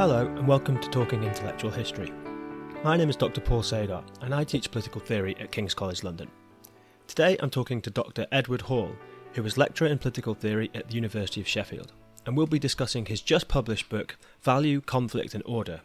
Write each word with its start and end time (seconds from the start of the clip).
Hello, 0.00 0.24
and 0.24 0.48
welcome 0.48 0.80
to 0.80 0.88
Talking 0.88 1.24
Intellectual 1.24 1.70
History. 1.70 2.10
My 2.82 2.96
name 2.96 3.10
is 3.10 3.16
Dr. 3.16 3.42
Paul 3.42 3.62
Sagar, 3.62 4.02
and 4.22 4.34
I 4.34 4.44
teach 4.44 4.70
political 4.70 4.98
theory 4.98 5.36
at 5.38 5.52
King's 5.52 5.74
College 5.74 6.02
London. 6.02 6.30
Today 7.06 7.36
I'm 7.38 7.50
talking 7.50 7.82
to 7.82 7.90
Dr. 7.90 8.26
Edward 8.32 8.62
Hall, 8.62 8.92
who 9.34 9.44
is 9.44 9.58
lecturer 9.58 9.88
in 9.88 9.98
political 9.98 10.32
theory 10.32 10.70
at 10.74 10.88
the 10.88 10.94
University 10.94 11.42
of 11.42 11.46
Sheffield, 11.46 11.92
and 12.24 12.34
we'll 12.34 12.46
be 12.46 12.58
discussing 12.58 13.04
his 13.04 13.20
just 13.20 13.46
published 13.46 13.90
book, 13.90 14.16
Value, 14.40 14.80
Conflict 14.80 15.34
and 15.34 15.44
Order 15.44 15.82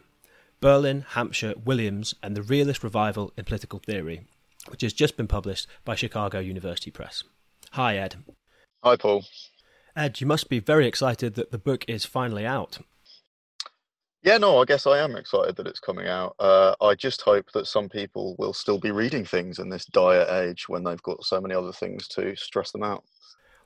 Berlin, 0.62 1.04
Hampshire, 1.10 1.52
Williams, 1.62 2.14
and 2.22 2.34
the 2.34 2.42
Realist 2.42 2.82
Revival 2.82 3.34
in 3.36 3.44
Political 3.44 3.80
Theory, 3.80 4.22
which 4.68 4.80
has 4.80 4.94
just 4.94 5.18
been 5.18 5.28
published 5.28 5.66
by 5.84 5.94
Chicago 5.94 6.38
University 6.38 6.90
Press. 6.90 7.22
Hi, 7.72 7.98
Ed. 7.98 8.16
Hi, 8.82 8.96
Paul. 8.96 9.26
Ed, 9.94 10.22
you 10.22 10.26
must 10.26 10.48
be 10.48 10.58
very 10.58 10.86
excited 10.86 11.34
that 11.34 11.50
the 11.50 11.58
book 11.58 11.84
is 11.86 12.06
finally 12.06 12.46
out. 12.46 12.78
Yeah, 14.26 14.38
no, 14.38 14.60
I 14.60 14.66
guess 14.66 14.88
I 14.88 14.98
am 14.98 15.16
excited 15.16 15.56
that 15.56 15.68
it's 15.68 15.80
coming 15.80 16.08
out. 16.08 16.34
Uh, 16.40 16.74
I 16.82 16.96
just 16.96 17.22
hope 17.22 17.52
that 17.54 17.68
some 17.68 17.88
people 17.88 18.36
will 18.40 18.52
still 18.52 18.78
be 18.78 18.90
reading 18.90 19.24
things 19.24 19.60
in 19.60 19.70
this 19.70 19.86
dire 19.86 20.26
age 20.28 20.68
when 20.68 20.84
they've 20.84 21.02
got 21.04 21.24
so 21.24 21.40
many 21.40 21.54
other 21.54 21.72
things 21.72 22.08
to 22.08 22.36
stress 22.36 22.72
them 22.72 22.82
out. 22.82 23.04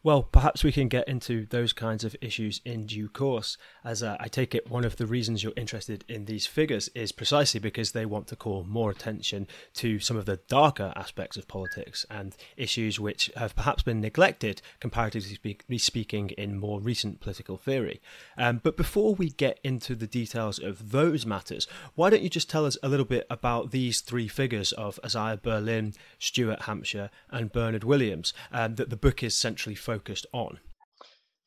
Well, 0.03 0.23
perhaps 0.23 0.65
we 0.65 0.73
can 0.73 0.89
get 0.89 1.07
into 1.07 1.45
those 1.45 1.75
kinds 1.75 2.05
of 2.05 2.17
issues 2.23 2.63
in 2.65 2.87
due 2.87 3.11
course, 3.11 3.59
as 3.85 4.03
uh, 4.03 4.17
I 4.19 4.29
take 4.29 4.55
it 4.55 4.71
one 4.71 4.87
of 4.87 4.97
the 4.97 5.05
reasons 5.05 5.43
you're 5.43 5.53
interested 5.59 6.07
in 6.09 6.25
these 6.25 6.47
figures 6.47 6.89
is 6.95 7.13
precisely 7.13 7.61
because 7.61 7.93
they 7.93 8.07
want 8.07 8.27
to 8.29 8.37
call 8.37 8.65
more 8.65 8.91
attention 8.91 9.47
to 9.75 10.01
some 10.01 10.17
of 10.17 10.25
the 10.25 10.39
darker 10.49 10.95
aspects 10.97 11.37
of 11.37 11.49
politics 11.49 12.07
and 12.09 12.35
issues 12.57 12.99
which 12.99 13.31
have 13.37 13.55
perhaps 13.55 13.83
been 13.83 14.01
neglected, 14.01 14.63
comparatively 14.81 15.35
speak- 15.35 15.65
speaking, 15.77 16.31
in 16.31 16.57
more 16.59 16.81
recent 16.81 17.21
political 17.21 17.59
theory. 17.59 18.01
Um, 18.39 18.59
but 18.63 18.79
before 18.79 19.15
we 19.15 19.29
get 19.29 19.61
into 19.63 19.95
the 19.95 20.07
details 20.07 20.59
of 20.59 20.93
those 20.93 21.27
matters, 21.27 21.67
why 21.95 22.09
don't 22.09 22.23
you 22.23 22.31
just 22.31 22.49
tell 22.49 22.65
us 22.65 22.79
a 22.83 22.89
little 22.89 23.05
bit 23.05 23.27
about 23.29 23.71
these 23.71 24.01
three 24.01 24.29
figures 24.29 24.73
of 24.73 24.99
Isaiah 25.05 25.37
Berlin, 25.37 25.93
Stuart 26.19 26.63
Hampshire, 26.63 27.11
and 27.29 27.53
Bernard 27.53 27.85
Williams 27.85 28.33
um, 28.51 28.77
that 28.77 28.89
the 28.89 28.97
book 28.97 29.23
is 29.23 29.37
centrally 29.37 29.75
focused 29.75 29.90
focused 29.91 30.27
on? 30.33 30.59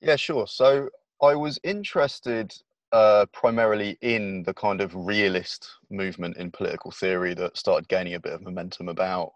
Yeah, 0.02 0.18
sure. 0.18 0.48
So 0.48 0.90
I 1.22 1.36
was 1.36 1.60
interested 1.64 2.54
uh, 2.92 3.26
primarily 3.32 3.98
in 4.02 4.44
the 4.44 4.54
kind 4.54 4.82
of 4.82 4.94
realist 4.94 5.68
movement 5.90 6.38
in 6.38 6.52
political 6.52 6.92
theory 6.92 7.34
that 7.36 7.58
started 7.58 7.88
gaining 7.88 8.16
a 8.16 8.20
bit 8.20 8.34
of 8.34 8.42
momentum 8.42 8.90
about 8.90 9.32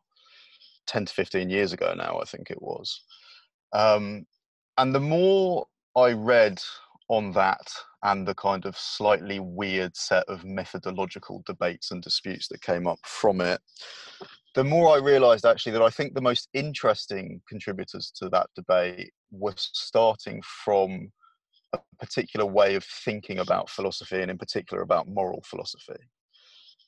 10 0.87 1.05
to 1.05 1.13
15 1.13 1.49
years 1.49 1.73
ago 1.73 1.93
now, 1.95 2.19
I 2.19 2.25
think 2.25 2.51
it 2.51 2.61
was. 2.61 3.01
Um, 3.73 4.25
and 4.77 4.93
the 4.93 4.99
more 4.99 5.67
I 5.95 6.11
read 6.11 6.61
on 7.07 7.31
that 7.31 7.67
and 8.03 8.27
the 8.27 8.35
kind 8.35 8.65
of 8.65 8.77
slightly 8.77 9.39
weird 9.39 9.95
set 9.95 10.25
of 10.27 10.43
methodological 10.43 11.43
debates 11.45 11.91
and 11.91 12.03
disputes 12.03 12.49
that 12.49 12.61
came 12.61 12.85
up 12.85 12.99
from 13.03 13.39
it, 13.41 13.61
the 14.57 14.63
more 14.63 14.89
I 14.89 14.97
realized 14.97 15.45
actually 15.45 15.73
that 15.73 15.83
I 15.83 15.91
think 15.91 16.15
the 16.15 16.19
most 16.21 16.49
interesting 16.55 17.39
contributors 17.47 18.11
to 18.15 18.27
that 18.29 18.47
debate 18.55 19.11
were 19.29 19.53
starting 19.55 20.41
from 20.65 21.11
a 21.73 21.79
particular 21.99 22.43
way 22.43 22.73
of 22.73 22.83
thinking 22.83 23.37
about 23.37 23.69
philosophy 23.69 24.19
and 24.19 24.31
in 24.31 24.37
particular 24.39 24.81
about 24.81 25.07
moral 25.07 25.43
philosophy. 25.45 26.01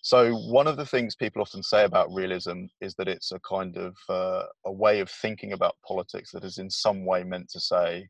So 0.01 0.33
one 0.33 0.65
of 0.65 0.77
the 0.77 0.85
things 0.85 1.15
people 1.15 1.43
often 1.43 1.61
say 1.61 1.83
about 1.83 2.11
realism 2.11 2.65
is 2.81 2.95
that 2.95 3.07
it's 3.07 3.31
a 3.33 3.39
kind 3.47 3.77
of 3.77 3.95
uh, 4.09 4.45
a 4.65 4.71
way 4.71 4.99
of 4.99 5.11
thinking 5.11 5.53
about 5.53 5.75
politics 5.87 6.31
that 6.31 6.43
is 6.43 6.57
in 6.57 6.71
some 6.71 7.05
way 7.05 7.23
meant 7.23 7.49
to 7.49 7.59
say 7.59 8.07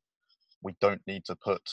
we 0.64 0.74
don't 0.80 1.02
need 1.06 1.25
to 1.25 1.36
put 1.36 1.69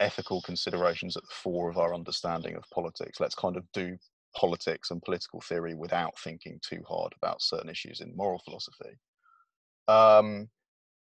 ethical 0.00 0.40
considerations 0.40 1.18
at 1.18 1.22
the 1.24 1.34
fore 1.34 1.68
of 1.68 1.76
our 1.76 1.94
understanding 1.94 2.56
of 2.56 2.64
politics. 2.72 3.20
Let's 3.20 3.34
kind 3.34 3.58
of 3.58 3.64
do 3.74 3.98
politics 4.36 4.90
and 4.90 5.02
political 5.02 5.40
theory 5.40 5.74
without 5.74 6.18
thinking 6.18 6.58
too 6.62 6.82
hard 6.88 7.12
about 7.16 7.42
certain 7.42 7.70
issues 7.70 8.00
in 8.00 8.16
moral 8.16 8.40
philosophy. 8.44 8.98
Um, 9.88 10.48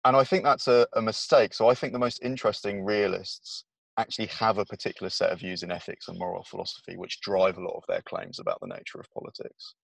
and 0.06 0.16
I 0.16 0.24
think 0.24 0.44
that's 0.44 0.68
a, 0.68 0.88
a, 0.94 1.02
mistake. 1.02 1.54
So 1.54 1.70
I 1.70 1.76
think 1.76 1.94
the 1.94 2.00
most 2.00 2.22
interesting 2.24 2.84
realists 2.84 3.66
actually 3.98 4.26
have 4.28 4.58
a 4.58 4.66
particular 4.66 5.10
set 5.10 5.32
of 5.32 5.40
views 5.40 5.64
in 5.64 5.72
ethics 5.72 6.08
and 6.08 6.18
moral 6.18 6.44
philosophy, 6.44 6.98
which 6.98 7.22
drive 7.22 7.58
a 7.58 7.62
lot 7.62 7.78
of 7.78 7.84
their 7.88 8.02
claims 8.02 8.40
about 8.40 8.60
the 8.60 8.68
nature 8.68 9.00
of 9.00 9.12
politics. 9.14 9.76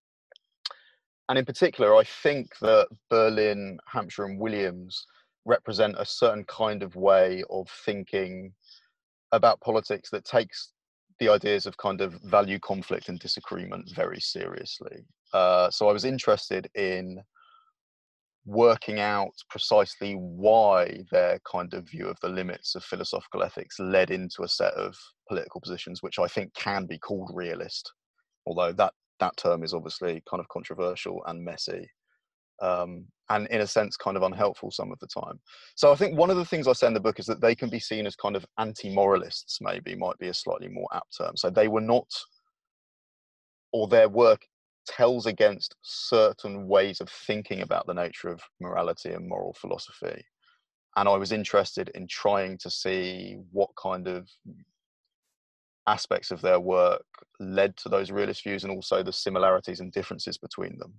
And 1.28 1.38
in 1.38 1.44
particular, 1.44 1.94
I 1.94 2.02
think 2.04 2.48
that 2.60 2.88
Berlin, 3.08 3.78
Hampshire, 3.86 4.24
and 4.24 4.38
Williams 4.38 5.06
represent 5.46 5.94
a 5.96 6.04
certain 6.04 6.44
kind 6.44 6.82
of 6.82 6.96
way 6.96 7.44
of 7.48 7.68
thinking 7.84 8.52
about 9.32 9.60
politics 9.60 10.10
that 10.10 10.24
takes 10.24 10.72
the 11.20 11.28
ideas 11.28 11.66
of 11.66 11.76
kind 11.76 12.00
of 12.00 12.14
value 12.22 12.58
conflict 12.58 13.08
and 13.08 13.18
disagreement 13.18 13.90
very 13.94 14.20
seriously. 14.20 15.04
Uh, 15.32 15.70
so 15.70 15.88
I 15.88 15.92
was 15.92 16.04
interested 16.04 16.68
in 16.74 17.22
working 18.46 18.98
out 18.98 19.32
precisely 19.50 20.14
why 20.14 21.04
their 21.12 21.38
kind 21.50 21.74
of 21.74 21.88
view 21.88 22.08
of 22.08 22.18
the 22.20 22.28
limits 22.28 22.74
of 22.74 22.82
philosophical 22.82 23.42
ethics 23.42 23.78
led 23.78 24.10
into 24.10 24.42
a 24.42 24.48
set 24.48 24.72
of 24.74 24.96
political 25.28 25.60
positions 25.60 26.02
which 26.02 26.18
I 26.18 26.26
think 26.26 26.54
can 26.54 26.86
be 26.86 26.98
called 26.98 27.30
realist, 27.34 27.92
although 28.46 28.72
that 28.72 28.94
that 29.20 29.36
term 29.36 29.62
is 29.62 29.74
obviously 29.74 30.22
kind 30.28 30.40
of 30.40 30.48
controversial 30.48 31.22
and 31.26 31.44
messy 31.44 31.86
um, 32.60 33.06
and 33.28 33.46
in 33.48 33.60
a 33.60 33.66
sense 33.66 33.96
kind 33.96 34.16
of 34.16 34.22
unhelpful 34.22 34.70
some 34.70 34.90
of 34.92 34.98
the 34.98 35.06
time. 35.06 35.38
So 35.76 35.92
I 35.92 35.94
think 35.94 36.18
one 36.18 36.30
of 36.30 36.36
the 36.36 36.44
things 36.44 36.66
I 36.66 36.72
say 36.72 36.88
in 36.88 36.94
the 36.94 37.00
book 37.00 37.20
is 37.20 37.26
that 37.26 37.40
they 37.40 37.54
can 37.54 37.70
be 37.70 37.78
seen 37.78 38.06
as 38.06 38.16
kind 38.16 38.36
of 38.36 38.44
anti-moralists, 38.58 39.58
maybe 39.60 39.94
might 39.94 40.18
be 40.18 40.28
a 40.28 40.34
slightly 40.34 40.68
more 40.68 40.88
apt 40.92 41.16
term. 41.16 41.36
So 41.36 41.48
they 41.48 41.68
were 41.68 41.80
not, 41.80 42.08
or 43.72 43.86
their 43.88 44.08
work 44.08 44.46
tells 44.86 45.26
against 45.26 45.76
certain 45.82 46.66
ways 46.66 47.00
of 47.00 47.08
thinking 47.08 47.60
about 47.60 47.86
the 47.86 47.94
nature 47.94 48.28
of 48.28 48.40
morality 48.60 49.10
and 49.10 49.28
moral 49.28 49.54
philosophy. 49.54 50.24
And 50.96 51.08
I 51.08 51.16
was 51.16 51.30
interested 51.30 51.90
in 51.94 52.08
trying 52.08 52.58
to 52.58 52.70
see 52.70 53.36
what 53.52 53.70
kind 53.80 54.08
of 54.08 54.28
aspects 55.86 56.30
of 56.30 56.40
their 56.40 56.58
work 56.58 57.04
led 57.38 57.76
to 57.76 57.88
those 57.88 58.10
realist 58.10 58.42
views 58.42 58.64
and 58.64 58.72
also 58.72 59.02
the 59.02 59.12
similarities 59.12 59.80
and 59.80 59.92
differences 59.92 60.36
between 60.36 60.76
them. 60.78 60.92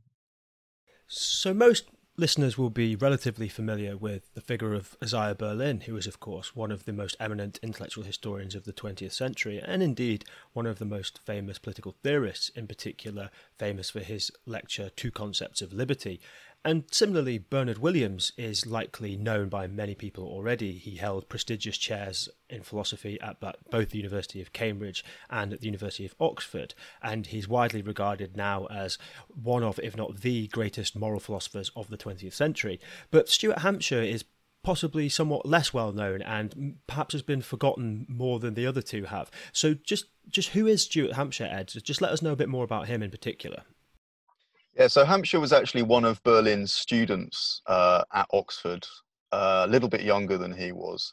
So, 1.14 1.54
most 1.54 1.90
listeners 2.16 2.58
will 2.58 2.70
be 2.70 2.96
relatively 2.96 3.50
familiar 3.50 3.98
with 3.98 4.34
the 4.34 4.40
figure 4.40 4.74
of 4.74 4.96
Isaiah 5.04 5.36
Berlin, 5.36 5.82
who 5.82 5.98
is, 5.98 6.08
of 6.08 6.22
course, 6.22 6.56
one 6.56 6.72
of 6.72 6.86
the 6.86 6.94
most 6.94 7.18
eminent 7.20 7.60
intellectual 7.62 8.06
historians 8.06 8.56
of 8.56 8.64
the 8.64 8.72
20th 8.72 9.12
century, 9.12 9.62
and 9.62 9.84
indeed 9.84 10.24
one 10.54 10.66
of 10.66 10.80
the 10.80 10.86
most 10.86 11.20
famous 11.26 11.60
political 11.60 11.98
theorists, 12.02 12.48
in 12.48 12.66
particular, 12.66 13.30
famous 13.60 13.90
for 13.90 14.00
his 14.00 14.32
lecture 14.46 14.90
Two 14.90 15.12
Concepts 15.12 15.62
of 15.62 15.74
Liberty. 15.74 16.22
And 16.64 16.84
similarly, 16.92 17.40
Bernard 17.40 17.80
Williams 17.80 18.34
is 18.38 18.68
likely 18.68 19.18
known 19.18 19.50
by 19.50 19.66
many 19.66 19.96
people 19.96 20.26
already. 20.26 20.74
He 20.74 20.98
held 20.98 21.28
prestigious 21.28 21.76
chairs 21.76 22.30
in 22.52 22.62
philosophy 22.62 23.20
at 23.20 23.40
both 23.72 23.90
the 23.90 23.98
University 23.98 24.42
of 24.42 24.54
Cambridge 24.54 25.04
and 25.30 25.54
at 25.54 25.62
the 25.62 25.66
University 25.66 26.06
of 26.06 26.14
Oxford, 26.20 26.76
and 27.02 27.26
he's 27.26 27.48
widely 27.48 27.82
regarded 27.82 28.38
now 28.38 28.68
as 28.68 29.00
one 29.28 29.64
of, 29.64 29.80
if 29.80 29.98
not 29.98 30.22
the 30.22 30.48
greatest 30.50 30.96
moral 30.96 31.20
philosophers 31.20 31.72
of 31.76 31.90
the 31.90 31.98
20th 31.98 32.34
century. 32.34 32.80
But 33.10 33.28
Stuart 33.28 33.60
Hampshire 33.60 34.04
is 34.04 34.24
possibly 34.64 35.10
somewhat 35.10 35.48
less 35.48 35.74
well 35.74 35.92
known 35.92 36.22
and 36.22 36.78
perhaps 36.86 37.14
has 37.14 37.24
been 37.24 37.42
forgotten 37.42 38.06
more 38.08 38.40
than 38.40 38.54
the 38.54 38.68
other 38.68 38.84
two 38.84 39.06
have. 39.06 39.32
So 39.52 39.74
just 39.74 40.06
just 40.30 40.50
who 40.50 40.68
is 40.68 40.84
Stuart 40.84 41.14
Hampshire, 41.14 41.50
Ed? 41.52 41.74
Just 41.84 42.02
let 42.02 42.12
us 42.12 42.22
know 42.22 42.34
a 42.34 42.36
bit 42.36 42.50
more 42.50 42.64
about 42.64 42.88
him 42.88 43.02
in 43.02 43.10
particular. 43.10 43.64
Yeah, 44.78 44.88
so 44.88 45.04
Hampshire 45.04 45.40
was 45.40 45.52
actually 45.52 45.84
one 45.84 46.06
of 46.06 46.24
Berlin's 46.24 46.74
students 46.74 47.62
uh, 47.68 48.04
at 48.14 48.28
Oxford, 48.32 48.86
uh, 49.34 49.66
a 49.68 49.70
little 49.70 49.90
bit 49.90 50.02
younger 50.02 50.38
than 50.38 50.54
he 50.54 50.72
was. 50.72 51.12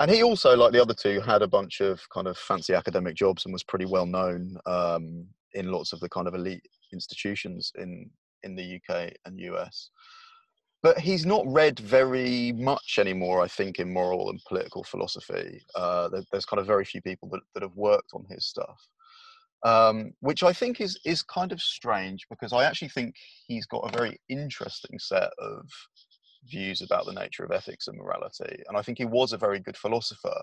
And 0.00 0.10
he 0.10 0.22
also, 0.22 0.56
like 0.56 0.72
the 0.72 0.82
other 0.82 0.94
two, 0.94 1.20
had 1.20 1.42
a 1.42 1.48
bunch 1.48 1.80
of 1.80 2.00
kind 2.10 2.26
of 2.26 2.36
fancy 2.36 2.74
academic 2.74 3.14
jobs 3.14 3.44
and 3.44 3.52
was 3.52 3.62
pretty 3.62 3.86
well 3.86 4.06
known 4.06 4.58
um, 4.66 5.26
in 5.54 5.70
lots 5.70 5.92
of 5.92 6.00
the 6.00 6.08
kind 6.08 6.28
of 6.28 6.34
elite 6.34 6.66
institutions 6.92 7.72
in, 7.76 8.10
in 8.42 8.56
the 8.56 8.76
UK 8.76 9.12
and 9.24 9.40
US. 9.40 9.90
But 10.82 10.98
he's 10.98 11.24
not 11.24 11.46
read 11.46 11.78
very 11.78 12.52
much 12.52 12.98
anymore, 12.98 13.40
I 13.40 13.48
think, 13.48 13.78
in 13.78 13.92
moral 13.92 14.28
and 14.28 14.42
political 14.46 14.82
philosophy. 14.82 15.62
Uh, 15.74 16.08
there, 16.08 16.24
there's 16.30 16.44
kind 16.44 16.60
of 16.60 16.66
very 16.66 16.84
few 16.84 17.00
people 17.00 17.28
that, 17.30 17.40
that 17.54 17.62
have 17.62 17.76
worked 17.76 18.10
on 18.12 18.26
his 18.28 18.44
stuff 18.44 18.88
um, 19.64 20.12
which 20.20 20.42
I 20.42 20.52
think 20.52 20.80
is 20.80 20.98
is 21.04 21.22
kind 21.22 21.52
of 21.52 21.60
strange 21.60 22.26
because 22.28 22.52
I 22.52 22.64
actually 22.64 22.88
think 22.88 23.14
he's 23.46 23.66
got 23.66 23.88
a 23.88 23.96
very 23.96 24.18
interesting 24.28 24.98
set 24.98 25.30
of 25.38 25.68
views 26.44 26.82
about 26.82 27.06
the 27.06 27.12
nature 27.12 27.44
of 27.44 27.52
ethics 27.52 27.86
and 27.86 27.96
morality, 27.98 28.62
and 28.68 28.76
I 28.76 28.82
think 28.82 28.98
he 28.98 29.04
was 29.04 29.32
a 29.32 29.38
very 29.38 29.60
good 29.60 29.76
philosopher. 29.76 30.42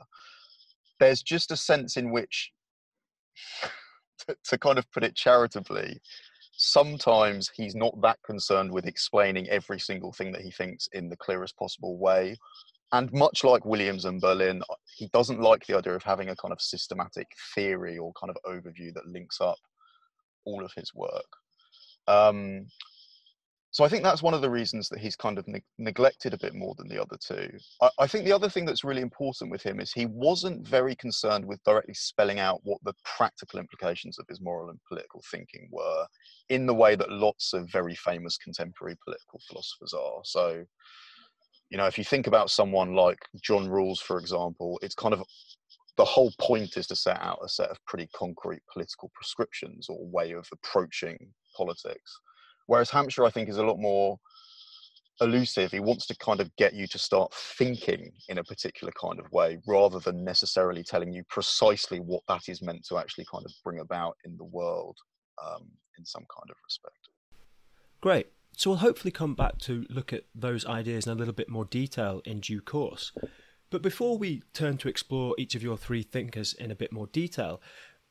There's 1.00 1.24
just 1.24 1.52
a 1.52 1.58
sense 1.58 1.98
in 1.98 2.12
which, 2.12 2.52
to, 4.28 4.36
to 4.46 4.58
kind 4.58 4.78
of 4.78 4.90
put 4.92 5.04
it 5.04 5.16
charitably, 5.16 6.00
sometimes 6.54 7.50
he's 7.56 7.76
not 7.76 8.00
that 8.02 8.20
concerned 8.26 8.72
with 8.72 8.86
explaining 8.86 9.48
every 9.50 9.80
single 9.80 10.12
thing 10.12 10.32
that 10.34 10.42
he 10.42 10.52
thinks 10.52 10.88
in 10.92 11.10
the 11.10 11.16
clearest 11.16 11.58
possible 11.58 11.98
way 11.98 12.36
and 12.92 13.12
much 13.14 13.44
like 13.44 13.66
Williams 13.66 14.06
and 14.06 14.20
Berlin, 14.20 14.62
he 14.96 15.08
doesn't 15.14 15.42
like 15.42 15.66
the 15.66 15.78
idea 15.78 15.94
of 15.94 16.04
having 16.04 16.30
a 16.30 16.36
kind 16.36 16.52
of 16.52 16.62
systematic 16.62 17.28
theory 17.54 17.98
or 17.98 18.12
kind 18.14 18.32
of 18.32 18.38
overview 18.52 18.94
that 18.94 19.08
links 19.08 19.40
up 19.42 19.58
all 20.46 20.64
of 20.64 20.72
his 20.76 20.94
work. 20.94 21.28
Um, 22.08 22.66
so 23.72 23.84
I 23.84 23.88
think 23.88 24.04
that's 24.04 24.24
one 24.24 24.34
of 24.34 24.42
the 24.42 24.50
reasons 24.50 24.90
that 24.90 25.00
he's 25.00 25.16
kind 25.16 25.38
of 25.38 25.48
ne- 25.48 25.62
neglected 25.78 26.34
a 26.34 26.40
bit 26.40 26.56
more 26.56 26.74
than 26.78 26.88
the 26.88 27.00
other 27.00 27.18
two. 27.22 27.52
I, 27.82 27.90
I, 28.00 28.08
think 28.08 28.26
the 28.26 28.32
other 28.32 28.50
thing 28.50 28.66
that's 28.66 28.84
really 28.84 29.04
important 29.04 29.52
with 29.52 29.62
him 29.62 29.80
is 29.80 29.94
he 29.94 30.08
wasn't 30.08 30.68
very 30.68 30.96
concerned 30.96 31.46
with 31.46 31.64
directly 31.64 31.94
spelling 31.94 32.40
out 32.40 32.62
what 32.64 32.80
the 32.84 32.96
practical 33.06 33.60
implications 33.60 34.18
of 34.18 34.26
his 34.28 34.42
moral 34.42 34.72
and 34.72 34.80
political 34.88 35.22
thinking 35.30 35.70
were 35.72 36.06
in 36.50 36.66
the 36.66 36.74
way 36.74 36.96
that 36.96 37.12
lots 37.12 37.54
of 37.54 37.70
very 37.72 37.94
famous 37.94 38.38
contemporary 38.38 38.98
political 39.06 39.40
philosophers 39.48 39.94
are. 39.94 40.22
So, 40.24 40.66
you 41.70 41.78
know, 41.78 41.86
if 41.86 41.98
you 41.98 42.04
think 42.04 42.28
about 42.28 42.50
someone 42.50 42.96
like 42.96 43.20
John 43.42 43.68
Rawls, 43.68 44.00
for 44.00 44.20
example, 44.20 44.80
it's 44.82 44.96
kind 44.96 45.14
of 45.14 45.24
the 45.98 46.06
whole 46.06 46.32
point 46.40 46.78
is 46.78 46.88
to 46.88 46.96
set 46.96 47.20
out 47.22 47.40
a 47.44 47.50
set 47.50 47.70
of 47.70 47.78
pretty 47.86 48.08
concrete 48.16 48.62
political 48.72 49.12
prescriptions 49.14 49.88
or 49.90 49.98
way 50.08 50.32
of 50.32 50.48
approaching 50.54 51.18
politics 51.56 52.20
Whereas 52.70 52.92
Hampshire, 52.92 53.26
I 53.26 53.32
think, 53.32 53.50
is 53.50 53.58
a 53.58 53.66
lot 53.66 53.80
more 53.80 54.20
elusive. 55.22 55.72
He 55.72 55.80
wants 55.80 56.06
to 56.06 56.16
kind 56.18 56.40
of 56.40 56.56
get 56.56 56.72
you 56.72 56.86
to 56.86 57.00
start 57.00 57.34
thinking 57.34 58.12
in 58.28 58.38
a 58.38 58.44
particular 58.44 58.94
kind 58.94 59.20
of 59.20 59.26
way 59.32 59.58
rather 59.66 59.98
than 60.00 60.24
necessarily 60.24 60.84
telling 60.84 61.12
you 61.12 61.24
precisely 61.30 62.00
what 62.00 62.22
that 62.28 62.44
is 62.48 62.62
meant 62.62 62.86
to 62.90 63.00
actually 63.00 63.26
kind 63.26 63.44
of 63.44 63.52
bring 63.64 63.80
about 63.80 64.18
in 64.24 64.38
the 64.38 64.44
world 64.44 64.96
um, 65.44 65.68
in 65.98 66.06
some 66.06 66.28
kind 66.32 66.48
of 66.48 66.56
respect. 66.64 67.10
Great. 68.02 68.28
So 68.60 68.72
we'll 68.72 68.80
hopefully 68.80 69.14
come 69.14 69.36
back 69.36 69.58
to 69.60 69.86
look 69.90 70.12
at 70.12 70.26
those 70.36 70.66
ideas 70.66 71.08
in 71.08 71.14
a 71.14 71.16
little 71.16 71.34
bit 71.34 71.48
more 71.48 71.64
detail 71.64 72.22
in 72.26 72.42
due 72.42 72.60
course. 72.60 73.14
But 73.70 73.82
before 73.82 74.18
we 74.18 74.44
turn 74.54 74.78
to 74.80 74.90
explore 74.90 75.34
each 75.38 75.56
of 75.56 75.64
your 75.64 75.78
three 75.78 76.04
thinkers 76.04 76.56
in 76.56 76.70
a 76.70 76.76
bit 76.76 76.92
more 76.92 77.08
detail, 77.08 77.62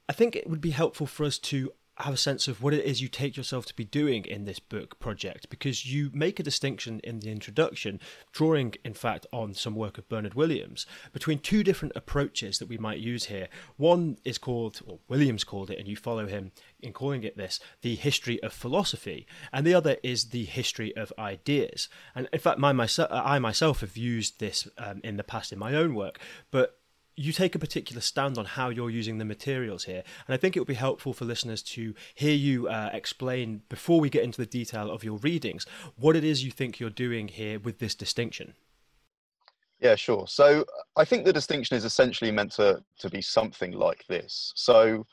I 0.08 0.14
think 0.14 0.34
it 0.34 0.48
would 0.48 0.62
be 0.62 0.70
helpful 0.70 1.06
for 1.06 1.26
us 1.26 1.36
to 1.50 1.72
have 1.98 2.14
a 2.14 2.16
sense 2.16 2.48
of 2.48 2.62
what 2.62 2.72
it 2.72 2.84
is 2.84 3.02
you 3.02 3.08
take 3.08 3.36
yourself 3.36 3.66
to 3.66 3.74
be 3.74 3.84
doing 3.84 4.24
in 4.24 4.44
this 4.44 4.58
book 4.58 4.98
project 5.00 5.50
because 5.50 5.84
you 5.84 6.10
make 6.14 6.38
a 6.38 6.44
distinction 6.44 7.00
in 7.00 7.20
the 7.20 7.30
introduction, 7.30 8.00
drawing 8.32 8.74
in 8.84 8.94
fact 8.94 9.26
on 9.32 9.52
some 9.52 9.74
work 9.74 9.98
of 9.98 10.08
Bernard 10.08 10.34
Williams, 10.34 10.86
between 11.12 11.40
two 11.40 11.62
different 11.64 11.96
approaches 11.96 12.58
that 12.58 12.68
we 12.68 12.78
might 12.78 13.00
use 13.00 13.26
here. 13.26 13.48
One 13.76 14.16
is 14.24 14.38
called, 14.38 14.80
or 14.86 15.00
Williams 15.08 15.44
called 15.44 15.70
it, 15.70 15.78
and 15.78 15.88
you 15.88 15.96
follow 15.96 16.26
him 16.26 16.52
in 16.80 16.92
calling 16.92 17.24
it 17.24 17.36
this, 17.36 17.60
the 17.82 17.94
history 17.94 18.42
of 18.42 18.52
philosophy, 18.52 19.26
and 19.52 19.66
the 19.66 19.74
other 19.74 19.96
is 20.02 20.26
the 20.26 20.44
history 20.44 20.94
of 20.96 21.12
ideas. 21.18 21.88
And 22.14 22.28
in 22.32 22.38
fact, 22.38 22.58
my, 22.58 22.72
myself, 22.72 23.08
I 23.10 23.38
myself 23.38 23.80
have 23.80 23.96
used 23.96 24.38
this 24.38 24.68
um, 24.78 25.00
in 25.02 25.16
the 25.16 25.24
past 25.24 25.52
in 25.52 25.58
my 25.58 25.74
own 25.74 25.94
work, 25.94 26.18
but 26.50 26.78
you 27.16 27.32
take 27.32 27.56
a 27.56 27.58
particular 27.58 28.00
stand 28.00 28.38
on 28.38 28.44
how 28.44 28.68
you're 28.68 28.90
using 28.90 29.18
the 29.18 29.24
materials 29.24 29.84
here. 29.84 30.04
And 30.26 30.34
I 30.34 30.36
think 30.36 30.56
it 30.56 30.60
would 30.60 30.68
be 30.68 30.74
helpful 30.74 31.12
for 31.12 31.24
listeners 31.24 31.62
to 31.64 31.94
hear 32.14 32.34
you 32.34 32.68
uh, 32.68 32.90
explain, 32.92 33.62
before 33.68 33.98
we 33.98 34.08
get 34.08 34.22
into 34.22 34.40
the 34.40 34.46
detail 34.46 34.88
of 34.88 35.02
your 35.02 35.18
readings, 35.18 35.66
what 35.96 36.14
it 36.14 36.22
is 36.22 36.44
you 36.44 36.52
think 36.52 36.78
you're 36.78 36.90
doing 36.90 37.26
here 37.26 37.58
with 37.58 37.80
this 37.80 37.96
distinction. 37.96 38.54
Yeah, 39.80 39.96
sure. 39.96 40.26
So 40.28 40.64
I 40.96 41.04
think 41.04 41.24
the 41.24 41.32
distinction 41.32 41.76
is 41.76 41.84
essentially 41.84 42.30
meant 42.30 42.52
to, 42.52 42.84
to 43.00 43.10
be 43.10 43.20
something 43.20 43.72
like 43.72 44.04
this. 44.06 44.52
So 44.54 45.06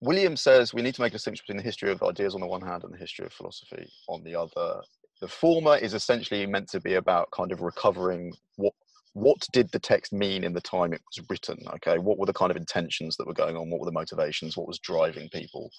William 0.00 0.36
says 0.36 0.74
we 0.74 0.82
need 0.82 0.94
to 0.94 1.00
make 1.00 1.12
a 1.12 1.16
distinction 1.16 1.42
between 1.46 1.56
the 1.56 1.62
history 1.62 1.90
of 1.90 2.02
ideas 2.02 2.34
on 2.34 2.40
the 2.40 2.46
one 2.46 2.60
hand 2.60 2.84
and 2.84 2.92
the 2.92 2.98
history 2.98 3.24
of 3.24 3.32
philosophy 3.32 3.88
on 4.08 4.22
the 4.24 4.34
other. 4.34 4.80
The 5.20 5.28
former 5.28 5.76
is 5.76 5.94
essentially 5.94 6.46
meant 6.46 6.68
to 6.70 6.80
be 6.80 6.94
about 6.94 7.30
kind 7.30 7.52
of 7.52 7.62
recovering 7.62 8.32
what 8.56 8.74
what 9.14 9.38
did 9.50 9.72
the 9.72 9.78
text 9.78 10.12
mean 10.12 10.44
in 10.44 10.52
the 10.52 10.60
time 10.60 10.92
it 10.92 11.00
was 11.16 11.24
written 11.30 11.56
okay? 11.76 11.96
What 11.96 12.18
were 12.18 12.26
the 12.26 12.34
kind 12.34 12.50
of 12.50 12.56
intentions 12.58 13.16
that 13.16 13.26
were 13.26 13.32
going 13.32 13.56
on? 13.56 13.70
What 13.70 13.80
were 13.80 13.86
the 13.86 13.92
motivations? 13.92 14.58
What 14.58 14.68
was 14.68 14.78
driving 14.78 15.30
people 15.30 15.70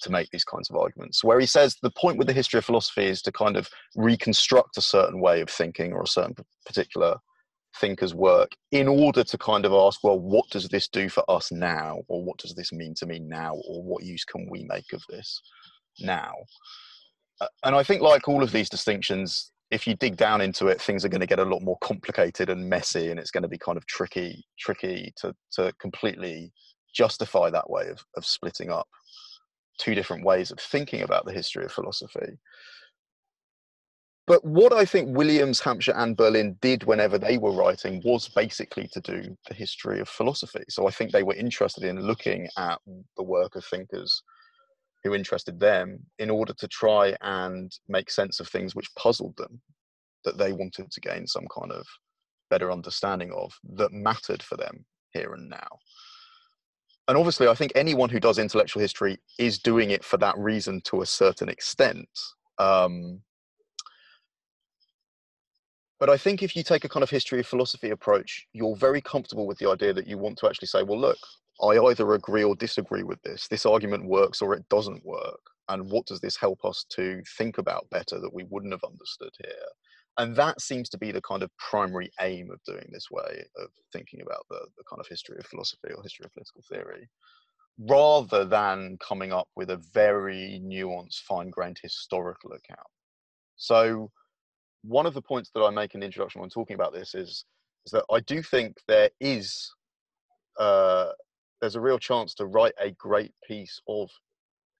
to 0.00 0.10
make 0.10 0.30
these 0.30 0.44
kinds 0.44 0.70
of 0.70 0.76
arguments? 0.76 1.22
Where 1.22 1.38
he 1.38 1.44
says 1.44 1.76
the 1.82 1.90
point 1.90 2.16
with 2.16 2.28
the 2.28 2.32
history 2.32 2.56
of 2.56 2.64
philosophy 2.64 3.04
is 3.04 3.20
to 3.22 3.32
kind 3.32 3.58
of 3.58 3.68
reconstruct 3.94 4.78
a 4.78 4.80
certain 4.82 5.20
way 5.20 5.42
of 5.42 5.50
thinking 5.50 5.92
or 5.92 6.02
a 6.02 6.06
certain 6.06 6.34
particular 6.64 7.16
thinker's 7.76 8.14
work 8.14 8.50
in 8.72 8.88
order 8.88 9.22
to 9.22 9.38
kind 9.38 9.64
of 9.64 9.72
ask 9.72 10.02
well 10.02 10.18
what 10.18 10.48
does 10.50 10.68
this 10.68 10.88
do 10.88 11.08
for 11.08 11.22
us 11.30 11.52
now? 11.52 12.00
Or 12.08 12.24
what 12.24 12.38
does 12.38 12.54
this 12.54 12.72
mean 12.72 12.94
to 12.94 13.06
me 13.06 13.18
now? 13.18 13.54
Or 13.68 13.82
what 13.82 14.04
use 14.04 14.24
can 14.24 14.48
we 14.50 14.64
make 14.64 14.92
of 14.92 15.02
this 15.08 15.40
now? 16.00 16.32
Uh, 17.40 17.46
and 17.64 17.76
i 17.76 17.84
think 17.84 18.02
like 18.02 18.26
all 18.26 18.42
of 18.42 18.50
these 18.50 18.68
distinctions 18.68 19.52
if 19.70 19.86
you 19.86 19.94
dig 19.94 20.16
down 20.16 20.40
into 20.40 20.68
it, 20.68 20.80
things 20.80 21.04
are 21.04 21.10
going 21.10 21.20
to 21.20 21.26
get 21.26 21.38
a 21.38 21.44
lot 21.44 21.62
more 21.62 21.76
complicated 21.82 22.48
and 22.48 22.68
messy, 22.68 23.10
and 23.10 23.20
it's 23.20 23.30
going 23.30 23.42
to 23.42 23.48
be 23.48 23.58
kind 23.58 23.76
of 23.76 23.86
tricky, 23.86 24.44
tricky 24.58 25.12
to 25.16 25.34
to 25.52 25.72
completely 25.78 26.52
justify 26.94 27.50
that 27.50 27.68
way 27.68 27.88
of 27.88 28.02
of 28.16 28.24
splitting 28.24 28.70
up 28.70 28.88
two 29.78 29.94
different 29.94 30.24
ways 30.24 30.50
of 30.50 30.58
thinking 30.58 31.02
about 31.02 31.24
the 31.24 31.32
history 31.32 31.64
of 31.64 31.72
philosophy. 31.72 32.38
But 34.28 34.44
what 34.44 34.74
I 34.74 34.84
think 34.84 35.16
Williams, 35.16 35.58
Hampshire, 35.58 35.94
and 35.96 36.14
Berlin 36.14 36.58
did 36.60 36.84
whenever 36.84 37.18
they 37.18 37.38
were 37.38 37.52
writing 37.52 38.02
was 38.04 38.28
basically 38.28 38.86
to 38.92 39.00
do 39.00 39.34
the 39.48 39.54
history 39.54 40.00
of 40.00 40.08
philosophy. 40.08 40.64
So 40.68 40.86
I 40.86 40.90
think 40.90 41.10
they 41.10 41.22
were 41.22 41.34
interested 41.34 41.84
in 41.84 42.02
looking 42.02 42.46
at 42.58 42.78
the 43.16 43.22
work 43.22 43.56
of 43.56 43.64
thinkers 43.64 44.22
who 45.02 45.14
interested 45.14 45.58
them 45.58 46.00
in 46.18 46.28
order 46.28 46.52
to 46.58 46.68
try 46.68 47.16
and 47.22 47.72
make 47.88 48.10
sense 48.10 48.38
of 48.38 48.48
things 48.48 48.74
which 48.74 48.94
puzzled 48.96 49.34
them 49.38 49.62
that 50.24 50.36
they 50.36 50.52
wanted 50.52 50.90
to 50.90 51.00
gain 51.00 51.26
some 51.26 51.46
kind 51.58 51.72
of 51.72 51.86
better 52.50 52.70
understanding 52.70 53.32
of 53.32 53.52
that 53.76 53.92
mattered 53.92 54.42
for 54.42 54.56
them 54.56 54.84
here 55.12 55.32
and 55.32 55.48
now. 55.48 55.68
And 57.06 57.16
obviously, 57.16 57.48
I 57.48 57.54
think 57.54 57.72
anyone 57.74 58.10
who 58.10 58.20
does 58.20 58.38
intellectual 58.38 58.82
history 58.82 59.16
is 59.38 59.58
doing 59.58 59.90
it 59.90 60.04
for 60.04 60.18
that 60.18 60.36
reason 60.36 60.82
to 60.84 61.00
a 61.00 61.06
certain 61.06 61.48
extent. 61.48 62.08
Um, 62.58 63.22
but 65.98 66.08
I 66.08 66.16
think 66.16 66.42
if 66.42 66.54
you 66.54 66.62
take 66.62 66.84
a 66.84 66.88
kind 66.88 67.02
of 67.02 67.10
history 67.10 67.40
of 67.40 67.46
philosophy 67.46 67.90
approach, 67.90 68.46
you're 68.52 68.76
very 68.76 69.00
comfortable 69.00 69.46
with 69.46 69.58
the 69.58 69.70
idea 69.70 69.92
that 69.92 70.06
you 70.06 70.18
want 70.18 70.38
to 70.38 70.46
actually 70.46 70.68
say, 70.68 70.82
well, 70.82 71.00
look, 71.00 71.18
I 71.60 71.78
either 71.78 72.14
agree 72.14 72.44
or 72.44 72.54
disagree 72.54 73.02
with 73.02 73.20
this. 73.22 73.48
This 73.48 73.66
argument 73.66 74.04
works 74.06 74.40
or 74.40 74.54
it 74.54 74.68
doesn't 74.68 75.04
work. 75.04 75.40
And 75.68 75.90
what 75.90 76.06
does 76.06 76.20
this 76.20 76.36
help 76.36 76.64
us 76.64 76.84
to 76.90 77.22
think 77.36 77.58
about 77.58 77.90
better 77.90 78.20
that 78.20 78.32
we 78.32 78.44
wouldn't 78.44 78.72
have 78.72 78.84
understood 78.84 79.32
here? 79.42 79.66
And 80.18 80.34
that 80.34 80.60
seems 80.60 80.88
to 80.90 80.98
be 80.98 81.12
the 81.12 81.20
kind 81.20 81.42
of 81.42 81.50
primary 81.58 82.10
aim 82.20 82.50
of 82.50 82.62
doing 82.64 82.88
this 82.92 83.10
way 83.10 83.44
of 83.56 83.68
thinking 83.92 84.20
about 84.20 84.44
the, 84.50 84.60
the 84.76 84.84
kind 84.88 85.00
of 85.00 85.06
history 85.06 85.36
of 85.38 85.46
philosophy 85.46 85.88
or 85.94 86.02
history 86.02 86.26
of 86.26 86.32
political 86.32 86.62
theory, 86.68 87.08
rather 87.78 88.44
than 88.44 88.98
coming 89.00 89.32
up 89.32 89.48
with 89.54 89.70
a 89.70 89.76
very 89.76 90.60
nuanced, 90.64 91.20
fine 91.20 91.50
grained 91.50 91.78
historical 91.80 92.50
account. 92.52 92.88
So, 93.56 94.10
one 94.82 95.06
of 95.06 95.14
the 95.14 95.22
points 95.22 95.50
that 95.54 95.62
I 95.62 95.70
make 95.70 95.94
in 95.94 96.00
the 96.00 96.06
introduction 96.06 96.40
when 96.40 96.50
talking 96.50 96.74
about 96.74 96.92
this 96.92 97.14
is, 97.14 97.44
is 97.86 97.92
that 97.92 98.04
I 98.10 98.20
do 98.20 98.42
think 98.42 98.76
there 98.86 99.10
is 99.20 99.70
uh, 100.58 101.10
there's 101.60 101.76
a 101.76 101.80
real 101.80 101.98
chance 101.98 102.34
to 102.34 102.46
write 102.46 102.74
a 102.80 102.90
great 102.92 103.32
piece 103.46 103.80
of 103.88 104.10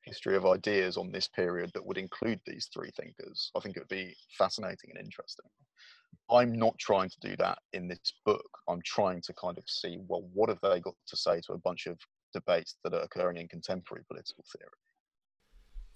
history 0.03 0.37
of 0.37 0.47
ideas 0.47 0.97
on 0.97 1.13
this 1.13 1.29
period 1.29 1.71
that 1.75 1.85
would 1.85 1.99
include 1.99 2.41
these 2.47 2.69
three 2.73 2.91
thinkers. 2.97 3.51
I 3.57 3.61
think 3.61 3.77
it 3.77 3.81
would 3.81 3.89
be 3.89 4.15
fascinating 4.37 4.91
and 4.91 5.05
interesting. 5.05 5.47
I'm 6.31 6.53
not 6.53 6.79
trying 6.79 7.11
to 7.11 7.21
do 7.21 7.37
that 7.37 7.59
in 7.73 7.89
this 7.89 8.15
book. 8.25 8.49
I'm 8.69 8.83
trying 8.85 9.23
to 9.23 9.33
kind 9.35 9.59
of 9.59 9.65
see, 9.67 9.99
well, 10.07 10.29
what 10.33 10.49
have 10.49 10.61
they 10.63 10.81
got 10.81 10.95
to 11.07 11.17
say 11.17 11.41
to 11.47 11.53
a 11.53 11.59
bunch 11.59 11.87
of 11.87 11.99
debates 12.33 12.77
that 12.85 12.95
are 12.95 13.03
occurring 13.03 13.39
in 13.39 13.49
contemporary 13.49 14.05
political 14.09 14.45
theory? 14.57 14.69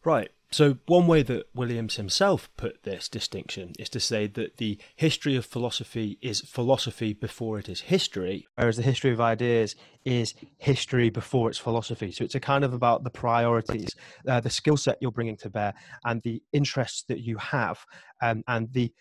Right. 0.04 0.30
So, 0.50 0.76
one 0.84 1.06
way 1.06 1.22
that 1.22 1.46
Williams 1.54 1.96
himself 1.96 2.50
put 2.58 2.82
this 2.82 3.08
distinction 3.08 3.72
is 3.78 3.88
to 3.88 4.00
say 4.00 4.26
that 4.26 4.58
the 4.58 4.78
history 4.96 5.34
of 5.34 5.46
philosophy 5.46 6.18
is 6.20 6.42
philosophy 6.42 7.14
before 7.14 7.58
it 7.58 7.70
is 7.70 7.82
history, 7.82 8.46
whereas 8.56 8.76
the 8.76 8.82
history 8.82 9.12
of 9.12 9.20
ideas 9.20 9.76
is 10.04 10.34
history 10.58 11.08
before 11.08 11.48
it's 11.48 11.58
philosophy. 11.58 12.12
So, 12.12 12.24
it's 12.24 12.34
a 12.34 12.40
kind 12.40 12.64
of 12.64 12.74
about 12.74 13.02
the 13.02 13.10
priorities, 13.10 13.96
uh, 14.28 14.40
the 14.40 14.50
skill 14.50 14.76
set 14.76 14.98
you're 15.00 15.10
bringing 15.10 15.38
to 15.38 15.48
bear, 15.48 15.72
and 16.04 16.20
the 16.20 16.42
interests 16.52 17.04
that 17.08 17.20
you 17.20 17.38
have, 17.38 17.78
um, 18.20 18.44
and 18.46 18.70
the 18.74 18.92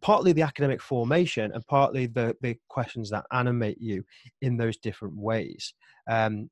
partly 0.00 0.32
the 0.32 0.42
academic 0.42 0.80
formation 0.80 1.50
and 1.52 1.66
partly 1.66 2.06
the, 2.06 2.36
the 2.40 2.56
questions 2.68 3.10
that 3.10 3.24
animate 3.32 3.78
you 3.80 4.04
in 4.40 4.56
those 4.56 4.76
different 4.76 5.16
ways. 5.16 5.74
Um, 6.08 6.50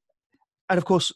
and 0.68 0.78
of 0.78 0.84
course, 0.84 1.12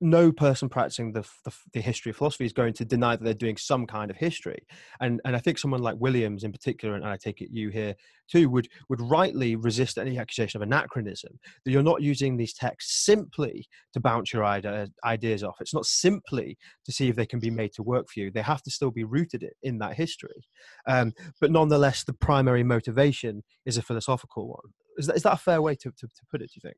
no 0.00 0.32
person 0.32 0.68
practicing 0.68 1.12
the, 1.12 1.22
the, 1.44 1.52
the 1.72 1.80
history 1.80 2.10
of 2.10 2.16
philosophy 2.16 2.44
is 2.44 2.52
going 2.52 2.74
to 2.74 2.84
deny 2.84 3.16
that 3.16 3.24
they're 3.24 3.34
doing 3.34 3.56
some 3.56 3.86
kind 3.86 4.10
of 4.10 4.16
history, 4.16 4.66
and 5.00 5.20
and 5.24 5.34
I 5.36 5.38
think 5.38 5.58
someone 5.58 5.82
like 5.82 5.96
Williams 5.98 6.44
in 6.44 6.52
particular, 6.52 6.94
and 6.94 7.04
I 7.04 7.16
take 7.16 7.40
it 7.40 7.50
you 7.52 7.70
here 7.70 7.94
too, 8.28 8.48
would 8.50 8.68
would 8.88 9.00
rightly 9.00 9.56
resist 9.56 9.98
any 9.98 10.18
accusation 10.18 10.60
of 10.60 10.66
anachronism 10.66 11.38
that 11.64 11.70
you're 11.70 11.82
not 11.82 12.02
using 12.02 12.36
these 12.36 12.52
texts 12.52 13.04
simply 13.04 13.66
to 13.92 14.00
bounce 14.00 14.32
your 14.32 14.44
ideas 14.44 15.44
off. 15.44 15.56
It's 15.60 15.74
not 15.74 15.86
simply 15.86 16.58
to 16.84 16.92
see 16.92 17.08
if 17.08 17.16
they 17.16 17.26
can 17.26 17.40
be 17.40 17.50
made 17.50 17.72
to 17.74 17.82
work 17.82 18.08
for 18.08 18.20
you. 18.20 18.30
They 18.30 18.42
have 18.42 18.62
to 18.62 18.70
still 18.70 18.90
be 18.90 19.04
rooted 19.04 19.44
in 19.62 19.78
that 19.78 19.94
history, 19.94 20.44
um, 20.86 21.12
but 21.40 21.50
nonetheless, 21.50 22.04
the 22.04 22.14
primary 22.14 22.64
motivation 22.64 23.42
is 23.64 23.76
a 23.76 23.82
philosophical 23.82 24.48
one. 24.48 24.72
Is 24.96 25.06
that, 25.06 25.16
is 25.16 25.22
that 25.24 25.32
a 25.32 25.36
fair 25.36 25.60
way 25.60 25.74
to, 25.76 25.90
to, 25.90 26.06
to 26.06 26.22
put 26.30 26.40
it? 26.40 26.50
Do 26.52 26.54
you 26.56 26.68
think? 26.68 26.76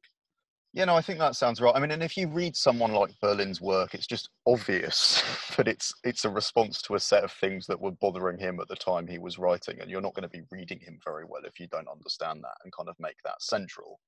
Yeah, 0.77 0.85
no, 0.85 0.95
I 0.95 1.01
think 1.01 1.19
that 1.21 1.35
sounds 1.35 1.59
right. 1.63 1.75
I 1.75 1.81
mean, 1.81 1.91
and 1.91 2.03
if 2.03 2.19
you 2.19 2.29
read 2.29 2.55
someone 2.55 2.93
like 2.93 3.19
Berlin's 3.23 3.63
work, 3.63 3.95
it's 3.95 4.07
just 4.07 4.29
obvious 4.47 5.23
that 5.57 5.69
it's 5.69 5.95
it's 6.05 6.27
a 6.27 6.31
response 6.31 6.83
to 6.83 6.97
a 6.97 7.01
set 7.01 7.25
of 7.25 7.33
things 7.33 7.67
that 7.69 7.81
were 7.81 7.93
bothering 7.93 8.39
him 8.39 8.61
at 8.61 8.69
the 8.69 8.77
time 8.77 9.07
he 9.07 9.19
was 9.19 9.39
writing, 9.39 9.81
and 9.81 9.91
you're 9.91 10.03
not 10.03 10.13
going 10.13 10.25
to 10.25 10.29
be 10.29 10.43
reading 10.51 10.79
him 10.79 10.99
very 11.03 11.25
well 11.25 11.41
if 11.47 11.59
you 11.59 11.67
don't 11.69 11.89
understand 11.89 12.45
that 12.45 12.59
and 12.63 12.75
kind 12.75 12.91
of 12.91 12.97
make 13.01 13.17
that 13.25 13.41
central. 13.41 14.01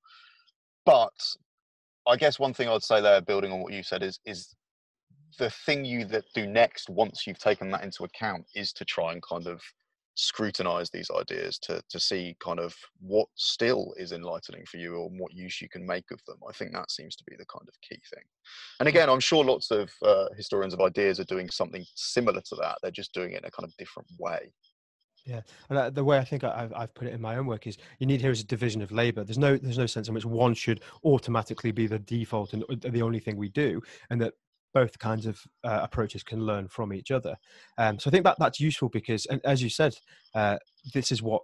But 0.85 1.19
I 2.07 2.17
guess 2.17 2.39
one 2.39 2.53
thing 2.53 2.69
I'd 2.69 2.83
say 2.83 3.01
there, 3.01 3.23
building 3.23 3.51
on 3.51 3.63
what 3.63 3.73
you 3.73 3.83
said, 3.83 4.03
is 4.03 4.21
is 4.27 4.55
the 5.39 5.49
thing 5.49 5.87
you 5.87 6.05
that 6.05 6.25
do 6.35 6.47
next 6.47 6.91
once 6.91 7.27
you've 7.27 7.39
taken 7.39 7.71
that 7.71 7.83
into 7.83 8.05
account 8.05 8.45
is 8.55 8.75
to 8.75 8.85
try 8.85 9.13
and 9.13 9.23
kind 9.23 9.47
of 9.47 9.63
scrutinize 10.19 10.91
these 10.91 11.11
ideas 11.17 11.59
to 11.61 11.81
to 11.89 12.01
see 12.01 12.37
kind 12.41 12.59
of 12.59 12.75
what 13.01 13.29
still 13.37 13.95
is 13.97 14.11
enlightening 14.11 14.65
for 14.67 14.79
you 14.79 14.97
or 14.97 15.09
what 15.11 15.33
use 15.33 15.63
you 15.63 15.69
can 15.69 15.87
make 15.87 16.11
of 16.11 16.21
them. 16.27 16.39
I 16.49 16.53
think 16.53 16.73
that 16.73 16.91
seems 16.91 17.15
to 17.17 17.25
be 17.25 17.37
the 17.39 17.47
kind 17.47 17.67
of 17.69 17.81
key 17.81 18.01
thing. 18.13 18.25
And 18.81 18.89
hmm. 18.89 18.97
again 18.97 19.09
i'm 19.09 19.21
sure 19.21 19.45
lots 19.45 19.71
of 19.71 19.91
uh, 20.03 20.27
historians 20.37 20.75
of 20.75 20.81
ideas 20.81 21.21
are 21.21 21.25
doing 21.25 21.49
something 21.51 21.85
similar 21.95 22.41
to 22.41 22.57
that. 22.57 22.79
They're 22.83 22.91
just 22.91 23.15
doing 23.15 23.33
it 23.33 23.43
in 23.43 23.45
a 23.45 23.51
kind 23.51 23.65
of 23.65 23.77
different 23.77 24.09
way. 24.19 24.53
Yeah, 25.25 25.43
and 25.69 25.79
uh, 25.79 25.91
the 25.91 26.03
way 26.03 26.19
I 26.19 26.25
think 26.25 26.43
I've, 26.43 26.73
I've 26.75 26.95
put 26.95 27.07
it 27.07 27.13
in 27.13 27.21
my 27.21 27.37
own 27.37 27.47
work 27.47 27.67
is 27.67 27.77
you 27.99 28.07
need 28.07 28.21
here 28.21 28.31
is 28.31 28.41
a 28.41 28.47
division 28.47 28.81
of 28.81 28.91
labor. 28.91 29.25
There's 29.25 29.39
no 29.39 29.57
there's 29.57 29.79
no 29.79 29.87
sense 29.87 30.09
in 30.09 30.15
which 30.15 30.25
one 30.25 30.55
should 30.55 30.81
automatically 31.05 31.71
be 31.71 31.87
the 31.87 31.99
default 31.99 32.55
and 32.55 32.65
uh, 32.65 32.77
the 32.89 33.03
only 33.03 33.21
thing 33.21 33.37
we 33.37 33.51
do, 33.51 33.83
and 34.11 34.21
that 34.21 34.35
both 34.75 34.99
kinds 34.99 35.27
of 35.27 35.41
uh, 35.65 35.81
approaches 35.83 36.23
can 36.23 36.41
learn 36.41 36.69
from 36.69 36.93
each 36.93 37.11
other. 37.11 37.37
Um, 37.79 37.99
so 37.99 38.09
I 38.09 38.13
think 38.13 38.25
that 38.25 38.37
that's 38.39 38.61
useful 38.61 38.89
because, 38.89 39.27
and 39.27 39.41
as 39.45 39.63
you 39.63 39.71
said, 39.71 39.95
uh, 40.35 40.59
this 40.95 41.11
is 41.11 41.23
what 41.23 41.43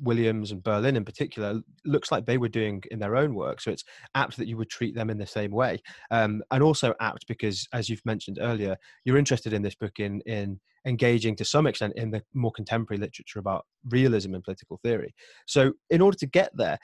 Williams 0.00 0.52
and 0.52 0.62
Berlin 0.62 0.96
in 0.96 1.04
particular 1.04 1.60
looks 1.84 2.12
like 2.12 2.24
they 2.24 2.38
were 2.38 2.48
doing 2.48 2.82
in 2.90 2.98
their 2.98 3.16
own 3.16 3.34
work. 3.34 3.60
So 3.60 3.70
it's 3.70 3.84
apt 4.14 4.36
that 4.36 4.46
you 4.46 4.56
would 4.56 4.70
treat 4.70 4.94
them 4.94 5.10
in 5.10 5.18
the 5.18 5.26
same 5.26 5.50
way, 5.50 5.82
um, 6.10 6.42
and 6.50 6.62
also 6.62 6.94
apt 7.00 7.26
because, 7.26 7.66
as 7.72 7.88
you've 7.88 8.04
mentioned 8.04 8.38
earlier, 8.40 8.76
you're 9.04 9.18
interested 9.18 9.52
in 9.52 9.62
this 9.62 9.74
book 9.74 9.98
in 9.98 10.20
in 10.22 10.60
engaging 10.86 11.36
to 11.36 11.44
some 11.44 11.66
extent 11.66 11.92
in 11.96 12.10
the 12.10 12.22
more 12.32 12.52
contemporary 12.52 13.00
literature 13.00 13.40
about 13.40 13.66
realism 13.90 14.34
and 14.34 14.44
political 14.44 14.78
theory. 14.82 15.14
So 15.46 15.72
in 15.90 16.00
order 16.00 16.16
to 16.18 16.26
get 16.26 16.50
there, 16.54 16.78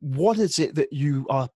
what 0.00 0.38
is 0.38 0.58
it 0.58 0.74
that 0.76 0.92
you 0.92 1.26
are 1.28 1.48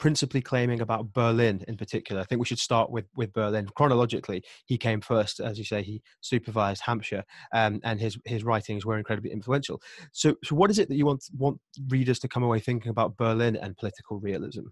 principally 0.00 0.40
claiming 0.40 0.80
about 0.80 1.12
Berlin 1.12 1.62
in 1.68 1.76
particular. 1.76 2.22
I 2.22 2.24
think 2.24 2.40
we 2.40 2.46
should 2.46 2.58
start 2.58 2.90
with 2.90 3.04
with 3.14 3.32
Berlin 3.32 3.68
chronologically. 3.76 4.42
He 4.64 4.78
came 4.78 5.00
first, 5.00 5.38
as 5.38 5.58
you 5.58 5.64
say. 5.64 5.82
He 5.82 6.02
supervised 6.22 6.82
Hampshire, 6.84 7.22
um, 7.52 7.80
and 7.84 8.00
his 8.00 8.18
his 8.24 8.42
writings 8.42 8.84
were 8.84 8.98
incredibly 8.98 9.30
influential. 9.30 9.80
So, 10.12 10.34
so 10.42 10.56
what 10.56 10.70
is 10.70 10.78
it 10.78 10.88
that 10.88 10.96
you 10.96 11.06
want 11.06 11.24
want 11.36 11.60
readers 11.88 12.18
to 12.20 12.28
come 12.28 12.42
away 12.42 12.58
thinking 12.60 12.90
about 12.90 13.16
Berlin 13.16 13.56
and 13.56 13.76
political 13.76 14.18
realism? 14.18 14.62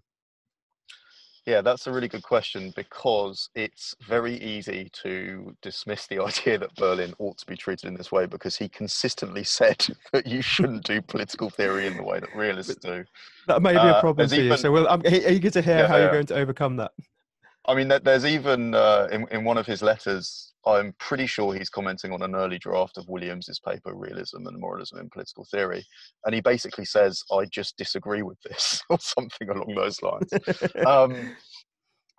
Yeah, 1.49 1.61
that's 1.61 1.87
a 1.87 1.91
really 1.91 2.07
good 2.07 2.21
question 2.21 2.71
because 2.75 3.49
it's 3.55 3.95
very 4.07 4.35
easy 4.35 4.87
to 5.01 5.55
dismiss 5.63 6.05
the 6.05 6.19
idea 6.23 6.59
that 6.59 6.75
Berlin 6.75 7.11
ought 7.17 7.39
to 7.39 7.45
be 7.47 7.55
treated 7.55 7.87
in 7.87 7.95
this 7.95 8.11
way 8.11 8.27
because 8.27 8.55
he 8.55 8.69
consistently 8.69 9.43
said 9.59 9.83
that 10.13 10.27
you 10.27 10.43
shouldn't 10.43 10.83
do 10.83 11.01
political 11.01 11.49
theory 11.49 11.87
in 11.87 11.97
the 11.97 12.03
way 12.03 12.19
that 12.19 12.35
realists 12.35 12.75
do. 12.75 13.03
That 13.47 13.63
may 13.63 13.71
be 13.71 13.77
a 13.77 13.81
uh, 13.81 13.99
problem 13.99 14.25
uh, 14.25 14.29
for 14.29 14.35
even, 14.35 14.45
you. 14.45 14.57
So 14.57 14.71
we'll, 14.71 14.87
I'm 14.87 15.01
eager 15.07 15.49
to 15.49 15.61
hear 15.63 15.79
yeah, 15.79 15.87
how 15.87 15.97
you're 15.97 16.11
going 16.11 16.27
to 16.27 16.35
overcome 16.35 16.75
that. 16.75 16.91
I 17.65 17.73
mean, 17.73 17.91
there's 18.03 18.25
even 18.25 18.75
uh, 18.75 19.07
in, 19.11 19.27
in 19.31 19.43
one 19.43 19.57
of 19.57 19.65
his 19.65 19.81
letters, 19.81 20.48
I'm 20.65 20.93
pretty 20.99 21.25
sure 21.25 21.53
he's 21.53 21.69
commenting 21.69 22.11
on 22.11 22.21
an 22.21 22.35
early 22.35 22.59
draft 22.59 22.97
of 22.97 23.07
Williams's 23.07 23.59
paper, 23.59 23.95
Realism 23.95 24.45
and 24.45 24.59
Moralism 24.59 24.99
in 24.99 25.09
Political 25.09 25.45
Theory. 25.45 25.85
And 26.25 26.35
he 26.35 26.41
basically 26.41 26.85
says, 26.85 27.23
I 27.31 27.45
just 27.45 27.77
disagree 27.77 28.23
with 28.23 28.39
this, 28.41 28.81
or 28.89 28.99
something 28.99 29.49
along 29.49 29.73
those 29.75 30.01
lines. 30.01 30.29
um, 30.85 31.35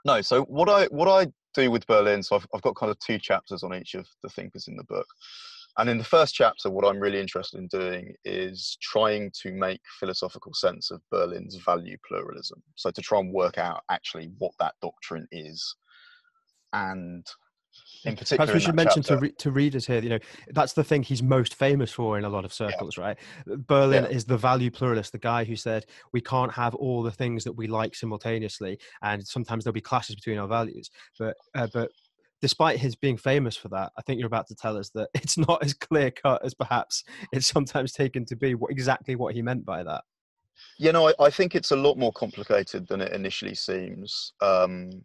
no, 0.04 0.20
so 0.23 0.42
what 0.44 0.68
I 0.68 0.87
what 0.87 1.09
I 1.09 1.30
do 1.54 1.70
with 1.70 1.87
Berlin, 1.87 2.23
so 2.23 2.37
I've, 2.37 2.47
I've 2.54 2.62
got 2.62 2.76
kind 2.76 2.90
of 2.90 2.99
two 3.00 3.18
chapters 3.18 3.62
on 3.62 3.75
each 3.75 3.94
of 3.94 4.06
the 4.23 4.30
thinkers 4.30 4.68
in 4.68 4.76
the 4.76 4.85
book. 4.85 5.06
And 5.78 5.88
in 5.88 5.99
the 5.99 6.04
first 6.04 6.35
chapter, 6.35 6.68
what 6.68 6.85
I'm 6.85 6.99
really 6.99 7.20
interested 7.20 7.59
in 7.59 7.68
doing 7.68 8.14
is 8.25 8.76
trying 8.82 9.30
to 9.42 9.52
make 9.52 9.80
philosophical 9.99 10.52
sense 10.52 10.90
of 10.90 11.00
Berlin's 11.11 11.56
value 11.56 11.97
pluralism. 12.06 12.62
So 12.75 12.90
to 12.90 13.00
try 13.00 13.20
and 13.20 13.32
work 13.32 13.56
out 13.56 13.82
actually 13.90 14.30
what 14.38 14.52
that 14.59 14.75
doctrine 14.82 15.28
is 15.30 15.76
and 16.73 17.26
in 18.04 18.16
particular. 18.16 18.47
Perhaps 18.47 18.54
we 18.54 18.61
should 18.61 18.75
mention 18.75 19.02
chapter, 19.02 19.16
to 19.16 19.21
re- 19.21 19.33
to 19.33 19.50
readers 19.50 19.87
here, 19.87 20.00
you 20.00 20.09
know, 20.09 20.19
that's 20.49 20.73
the 20.73 20.85
thing 20.85 21.02
he's 21.02 21.23
most 21.23 21.54
famous 21.54 21.92
for 21.92 22.19
in 22.19 22.25
a 22.25 22.28
lot 22.28 22.45
of 22.45 22.52
circles, 22.52 22.97
yeah. 22.97 23.04
right? 23.04 23.19
Berlin 23.66 24.04
yeah. 24.04 24.11
is 24.11 24.25
the 24.25 24.37
value 24.37 24.71
pluralist, 24.71 25.12
the 25.12 25.19
guy 25.19 25.45
who 25.45 25.57
said 25.57 25.87
we 26.12 26.21
can't 26.21 26.52
have 26.52 26.75
all 26.75 27.02
the 27.02 27.11
things 27.11 27.45
that 27.45 27.52
we 27.52 27.66
like 27.66 27.95
simultaneously, 27.95 28.78
and 29.02 29.26
sometimes 29.26 29.64
there'll 29.64 29.75
be 29.75 29.80
clashes 29.80 30.14
between 30.14 30.38
our 30.38 30.49
values. 30.49 30.90
But 31.19 31.37
uh, 31.54 31.69
but 31.73 31.90
despite 32.40 32.78
his 32.78 32.97
being 32.97 33.16
famous 33.16 33.57
for 33.57 33.69
that, 33.69 33.92
I 33.99 34.02
think 34.02 34.19
you're 34.19 34.26
about 34.26 34.49
to 34.49 34.54
tell 34.54 34.76
us 34.76 34.90
that 34.90 35.11
it's 35.14 35.38
not 35.38 35.62
as 35.62 35.75
clear 35.75 36.11
cut 36.11 36.45
as 36.45 36.54
perhaps 36.54 37.04
it's 37.33 37.47
sometimes 37.47 37.92
taken 37.92 38.25
to 38.26 38.37
be. 38.37 38.54
What 38.54 38.71
exactly 38.71 39.16
what 39.16 39.35
he 39.35 39.42
meant 39.42 39.64
by 39.64 39.83
that? 39.83 40.02
You 40.78 40.92
know, 40.92 41.09
I, 41.09 41.14
I 41.19 41.30
think 41.30 41.54
it's 41.54 41.71
a 41.71 41.76
lot 41.76 41.97
more 41.97 42.12
complicated 42.12 42.87
than 42.88 43.00
it 43.00 43.12
initially 43.12 43.54
seems. 43.54 44.33
Um, 44.42 45.02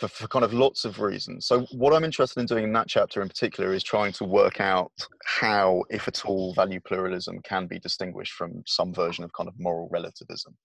for, 0.00 0.08
for 0.08 0.28
kind 0.28 0.44
of 0.44 0.54
lots 0.54 0.84
of 0.86 0.98
reasons. 0.98 1.46
So, 1.46 1.66
what 1.72 1.92
I'm 1.92 2.04
interested 2.04 2.40
in 2.40 2.46
doing 2.46 2.64
in 2.64 2.72
that 2.72 2.88
chapter 2.88 3.20
in 3.20 3.28
particular 3.28 3.74
is 3.74 3.82
trying 3.82 4.12
to 4.12 4.24
work 4.24 4.60
out 4.60 4.92
how, 5.24 5.84
if 5.90 6.08
at 6.08 6.24
all, 6.24 6.54
value 6.54 6.80
pluralism 6.80 7.40
can 7.42 7.66
be 7.66 7.78
distinguished 7.78 8.32
from 8.32 8.62
some 8.66 8.94
version 8.94 9.24
of 9.24 9.32
kind 9.34 9.48
of 9.48 9.54
moral 9.58 9.88
relativism. 9.92 10.56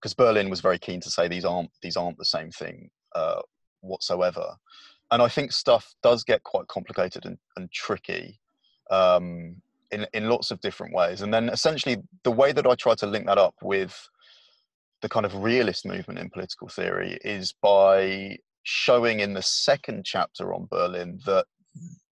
Because 0.00 0.14
Berlin 0.14 0.48
was 0.48 0.60
very 0.60 0.78
keen 0.78 1.00
to 1.02 1.10
say 1.10 1.28
these 1.28 1.44
aren't 1.44 1.70
these 1.82 1.96
aren't 1.96 2.18
the 2.18 2.24
same 2.24 2.50
thing 2.50 2.88
uh, 3.14 3.42
whatsoever, 3.82 4.56
and 5.10 5.22
I 5.22 5.28
think 5.28 5.52
stuff 5.52 5.94
does 6.02 6.24
get 6.24 6.42
quite 6.42 6.66
complicated 6.68 7.26
and, 7.26 7.38
and 7.56 7.70
tricky. 7.70 8.40
Um, 8.90 9.56
in, 9.90 10.06
in 10.14 10.30
lots 10.30 10.50
of 10.50 10.58
different 10.62 10.94
ways. 10.94 11.20
And 11.20 11.34
then 11.34 11.50
essentially, 11.50 11.98
the 12.24 12.30
way 12.30 12.52
that 12.52 12.66
I 12.66 12.74
try 12.74 12.94
to 12.94 13.06
link 13.06 13.26
that 13.26 13.36
up 13.36 13.54
with 13.62 14.08
the 15.02 15.08
kind 15.08 15.26
of 15.26 15.36
realist 15.36 15.84
movement 15.84 16.18
in 16.18 16.30
political 16.30 16.68
theory 16.68 17.18
is 17.22 17.52
by 17.52 18.38
showing 18.62 19.20
in 19.20 19.34
the 19.34 19.42
second 19.42 20.04
chapter 20.04 20.54
on 20.54 20.66
Berlin 20.70 21.20
that 21.26 21.46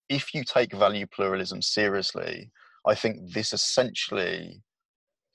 if 0.10 0.34
you 0.34 0.44
take 0.44 0.74
value 0.74 1.08
pluralism 1.08 1.62
seriously, 1.62 2.52
I 2.86 2.96
think 2.96 3.32
this 3.34 3.54
essentially 3.54 4.62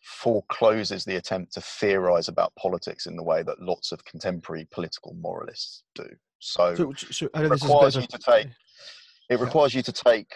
forecloses 0.02 1.04
the 1.04 1.16
attempt 1.16 1.52
to 1.54 1.60
theorize 1.60 2.28
about 2.28 2.54
politics 2.56 3.06
in 3.06 3.16
the 3.16 3.22
way 3.22 3.42
that 3.42 3.60
lots 3.60 3.92
of 3.92 4.04
contemporary 4.04 4.66
political 4.70 5.14
moralists 5.14 5.82
do. 5.94 6.06
So, 6.38 6.74
so, 6.74 6.92
so 7.10 7.28
it 7.34 7.50
requires 7.50 7.96
you 7.96 8.02
to 8.02 8.18
take 8.18 8.48
it 9.28 9.40
requires 9.40 9.74
you 9.74 9.82
to 9.82 9.92
take 9.92 10.30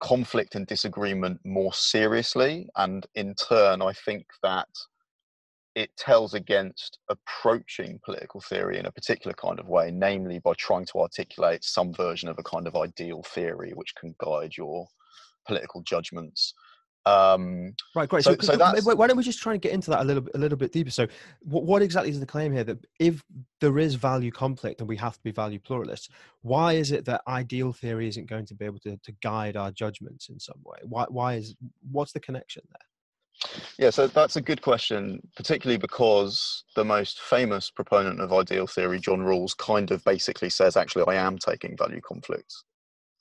conflict 0.00 0.54
and 0.54 0.66
disagreement 0.66 1.40
more 1.44 1.72
seriously, 1.72 2.68
and 2.76 3.06
in 3.14 3.34
turn, 3.34 3.82
I 3.82 3.92
think 3.92 4.26
that 4.42 4.68
it 5.74 5.96
tells 5.96 6.34
against 6.34 6.98
approaching 7.08 8.00
political 8.04 8.40
theory 8.40 8.78
in 8.78 8.86
a 8.86 8.92
particular 8.92 9.34
kind 9.34 9.60
of 9.60 9.68
way, 9.68 9.90
namely 9.90 10.38
by 10.38 10.52
trying 10.54 10.84
to 10.86 11.00
articulate 11.00 11.64
some 11.64 11.92
version 11.92 12.28
of 12.28 12.38
a 12.38 12.42
kind 12.42 12.66
of 12.66 12.76
ideal 12.76 13.22
theory 13.22 13.72
which 13.74 13.94
can 13.94 14.14
guide 14.18 14.56
your 14.56 14.86
political 15.46 15.82
judgments. 15.82 16.54
Um, 17.06 17.74
right, 17.94 18.08
great. 18.08 18.24
So, 18.24 18.36
so, 18.40 18.56
so 18.56 18.94
why 18.94 19.06
don't 19.06 19.16
we 19.16 19.22
just 19.22 19.40
try 19.40 19.54
and 19.54 19.62
get 19.62 19.72
into 19.72 19.90
that 19.90 20.02
a 20.02 20.04
little 20.04 20.20
bit, 20.22 20.34
a 20.34 20.38
little 20.38 20.58
bit 20.58 20.72
deeper? 20.72 20.90
So, 20.90 21.06
what, 21.40 21.64
what 21.64 21.82
exactly 21.82 22.10
is 22.10 22.20
the 22.20 22.26
claim 22.26 22.52
here 22.52 22.64
that 22.64 22.84
if 22.98 23.22
there 23.60 23.78
is 23.78 23.94
value 23.94 24.30
conflict 24.30 24.80
and 24.80 24.88
we 24.88 24.96
have 24.98 25.14
to 25.14 25.22
be 25.22 25.30
value 25.30 25.58
pluralists, 25.58 26.10
why 26.42 26.74
is 26.74 26.92
it 26.92 27.06
that 27.06 27.22
ideal 27.26 27.72
theory 27.72 28.08
isn't 28.08 28.28
going 28.28 28.44
to 28.46 28.54
be 28.54 28.66
able 28.66 28.80
to, 28.80 28.98
to 28.98 29.12
guide 29.22 29.56
our 29.56 29.70
judgments 29.70 30.28
in 30.28 30.38
some 30.38 30.60
way? 30.62 30.78
Why, 30.82 31.06
why 31.08 31.34
is 31.34 31.54
what's 31.90 32.12
the 32.12 32.20
connection 32.20 32.62
there? 32.68 32.89
Yeah, 33.78 33.90
so 33.90 34.06
that's 34.06 34.36
a 34.36 34.40
good 34.40 34.60
question, 34.60 35.20
particularly 35.34 35.78
because 35.78 36.64
the 36.76 36.84
most 36.84 37.20
famous 37.20 37.70
proponent 37.70 38.20
of 38.20 38.32
ideal 38.32 38.66
theory, 38.66 39.00
John 39.00 39.20
Rawls, 39.20 39.56
kind 39.56 39.90
of 39.90 40.04
basically 40.04 40.50
says, 40.50 40.76
actually, 40.76 41.04
I 41.06 41.14
am 41.14 41.38
taking 41.38 41.76
value 41.76 42.00
conflict 42.02 42.52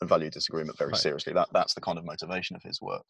and 0.02 0.10
value 0.10 0.30
disagreement 0.30 0.78
very 0.78 0.92
right. 0.92 1.00
seriously. 1.00 1.34
That 1.34 1.50
that's 1.54 1.74
the 1.74 1.82
kind 1.82 1.98
of 1.98 2.06
motivation 2.06 2.56
of 2.56 2.64
his 2.64 2.82
work. 2.82 3.04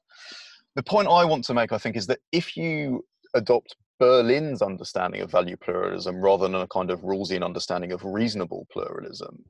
The 0.75 0.83
point 0.83 1.07
I 1.07 1.25
want 1.25 1.43
to 1.45 1.53
make, 1.53 1.71
I 1.71 1.77
think, 1.77 1.95
is 1.95 2.07
that 2.07 2.19
if 2.31 2.55
you 2.55 3.05
adopt 3.33 3.75
Berlin's 3.99 4.61
understanding 4.61 5.21
of 5.21 5.31
value 5.31 5.57
pluralism 5.57 6.21
rather 6.21 6.47
than 6.47 6.55
a 6.55 6.67
kind 6.67 6.89
of 6.89 7.01
Rawlsian 7.01 7.43
understanding 7.43 7.91
of 7.91 8.03
reasonable 8.03 8.65
pluralism, 8.71 9.43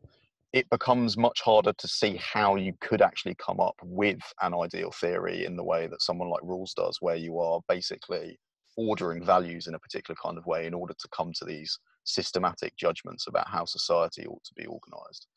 it 0.52 0.70
becomes 0.70 1.18
much 1.18 1.42
harder 1.42 1.74
to 1.74 1.88
see 1.88 2.16
how 2.18 2.56
you 2.56 2.74
could 2.82 3.02
actually 3.02 3.36
come 3.36 3.60
up 3.60 3.76
with 3.84 4.20
an 4.42 4.54
ideal 4.54 4.92
theory 4.92 5.46
in 5.46 5.56
the 5.56 5.64
way 5.64 5.88
that 5.88 6.02
someone 6.02 6.30
like 6.30 6.42
Rawls 6.42 6.74
does, 6.76 6.98
where 7.02 7.16
you 7.16 7.40
are 7.40 7.62
basically 7.68 8.40
ordering 8.76 9.24
values 9.24 9.68
in 9.68 9.76
a 9.76 9.80
particular 9.80 10.18
kind 10.24 10.38
of 10.38 10.46
way 10.46 10.66
in 10.66 10.74
order 10.74 10.94
to 10.98 11.08
come 11.16 11.32
to 11.36 11.46
these 11.46 11.78
systematic 12.04 12.76
judgments 12.78 13.28
about 13.28 13.48
how 13.48 13.66
society 13.66 14.26
ought 14.26 14.44
to 14.44 14.54
be 14.56 14.66
organized. 14.66 15.28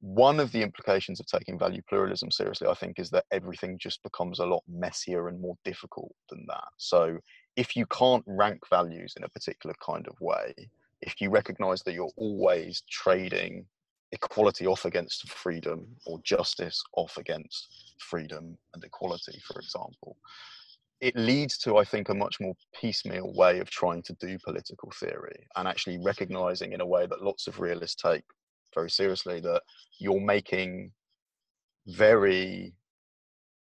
One 0.00 0.40
of 0.40 0.52
the 0.52 0.62
implications 0.62 1.20
of 1.20 1.26
taking 1.26 1.58
value 1.58 1.82
pluralism 1.88 2.30
seriously, 2.30 2.68
I 2.68 2.74
think, 2.74 2.98
is 2.98 3.10
that 3.10 3.24
everything 3.32 3.78
just 3.78 4.02
becomes 4.02 4.38
a 4.38 4.46
lot 4.46 4.62
messier 4.68 5.28
and 5.28 5.40
more 5.40 5.56
difficult 5.64 6.12
than 6.30 6.44
that. 6.48 6.68
So, 6.78 7.18
if 7.56 7.76
you 7.76 7.86
can't 7.86 8.24
rank 8.26 8.60
values 8.68 9.14
in 9.16 9.24
a 9.24 9.28
particular 9.28 9.74
kind 9.84 10.06
of 10.08 10.20
way, 10.20 10.52
if 11.00 11.20
you 11.20 11.30
recognize 11.30 11.82
that 11.82 11.94
you're 11.94 12.10
always 12.16 12.82
trading 12.90 13.66
equality 14.14 14.66
off 14.66 14.84
against 14.84 15.28
freedom 15.28 15.86
or 16.06 16.18
justice 16.24 16.82
off 16.96 17.16
against 17.18 17.94
freedom 17.98 18.56
and 18.72 18.84
equality, 18.84 19.40
for 19.46 19.60
example, 19.60 20.16
it 21.00 21.16
leads 21.16 21.58
to, 21.58 21.76
I 21.76 21.84
think, 21.84 22.08
a 22.08 22.14
much 22.14 22.40
more 22.40 22.54
piecemeal 22.80 23.34
way 23.34 23.58
of 23.58 23.68
trying 23.68 24.02
to 24.04 24.14
do 24.20 24.38
political 24.44 24.90
theory 24.98 25.46
and 25.56 25.68
actually 25.68 25.98
recognizing 26.02 26.72
in 26.72 26.80
a 26.80 26.86
way 26.86 27.06
that 27.06 27.22
lots 27.22 27.46
of 27.46 27.60
realists 27.60 28.00
take 28.00 28.24
very 28.74 28.90
seriously 28.90 29.40
that 29.40 29.62
you're 29.98 30.20
making 30.20 30.92
very 31.88 32.72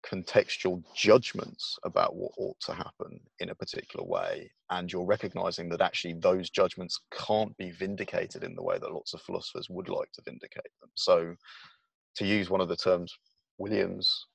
contextual 0.09 0.83
judgments 0.95 1.79
about 1.85 2.17
what 2.17 2.33
ought 2.39 2.59
to 2.61 2.73
happen 2.73 3.21
in 3.41 3.51
a 3.51 3.55
particular 3.55 4.05
way 4.07 4.51
and 4.71 4.93
you're 4.93 5.05
recognizing 5.05 5.69
that 5.69 5.81
actually 5.81 6.15
those 6.15 6.51
judgments 6.51 7.01
can't 7.13 7.57
be 7.57 7.71
vindicated 7.71 8.43
in 8.43 8.55
the 8.55 8.63
way 8.63 8.79
that 8.79 8.93
lots 8.93 9.13
of 9.13 9.21
philosophers 9.23 9.69
would 9.69 9.89
like 9.89 10.11
to 10.13 10.23
vindicate 10.25 10.71
them 10.81 10.91
so 10.95 11.35
to 12.17 12.25
use 12.25 12.49
one 12.49 12.61
of 12.61 12.69
the 12.69 12.77
terms 12.77 13.17
williams 13.59 14.27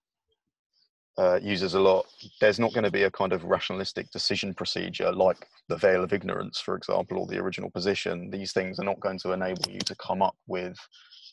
uh, 1.17 1.39
uses 1.41 1.75
a 1.75 1.79
lot, 1.79 2.05
there's 2.41 2.59
not 2.59 2.73
going 2.73 2.83
to 2.83 2.91
be 2.91 3.03
a 3.03 3.11
kind 3.11 3.33
of 3.33 3.43
rationalistic 3.43 4.09
decision 4.11 4.53
procedure 4.53 5.11
like 5.11 5.47
the 5.69 5.77
veil 5.77 6.03
of 6.03 6.11
ignorance, 6.11 6.59
for 6.59 6.75
example, 6.75 7.19
or 7.19 7.27
the 7.27 7.37
original 7.37 7.69
position. 7.69 8.29
These 8.31 8.51
things 8.51 8.79
are 8.79 8.85
not 8.85 8.99
going 8.99 9.19
to 9.19 9.31
enable 9.31 9.71
you 9.71 9.79
to 9.79 9.95
come 9.95 10.21
up 10.21 10.35
with 10.47 10.75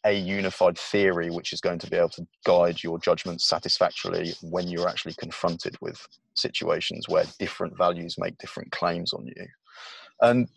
a 0.05 0.13
unified 0.13 0.79
theory 0.79 1.31
which 1.31 1.53
is 1.53 1.61
going 1.61 1.79
to 1.79 1.91
be 1.91 1.97
able 1.97 2.09
to 2.09 2.27
guide 2.45 2.83
your 2.83 2.99
judgment 2.99 3.41
satisfactorily 3.43 4.33
when 4.43 4.67
you're 4.69 4.89
actually 4.89 5.15
confronted 5.15 5.77
with 5.81 6.07
situations 6.35 7.09
where 7.09 7.25
different 7.39 7.77
values 7.77 8.17
make 8.19 8.39
different 8.39 8.71
claims 8.73 9.13
on 9.13 9.27
you. 9.27 9.47
And 10.23 10.49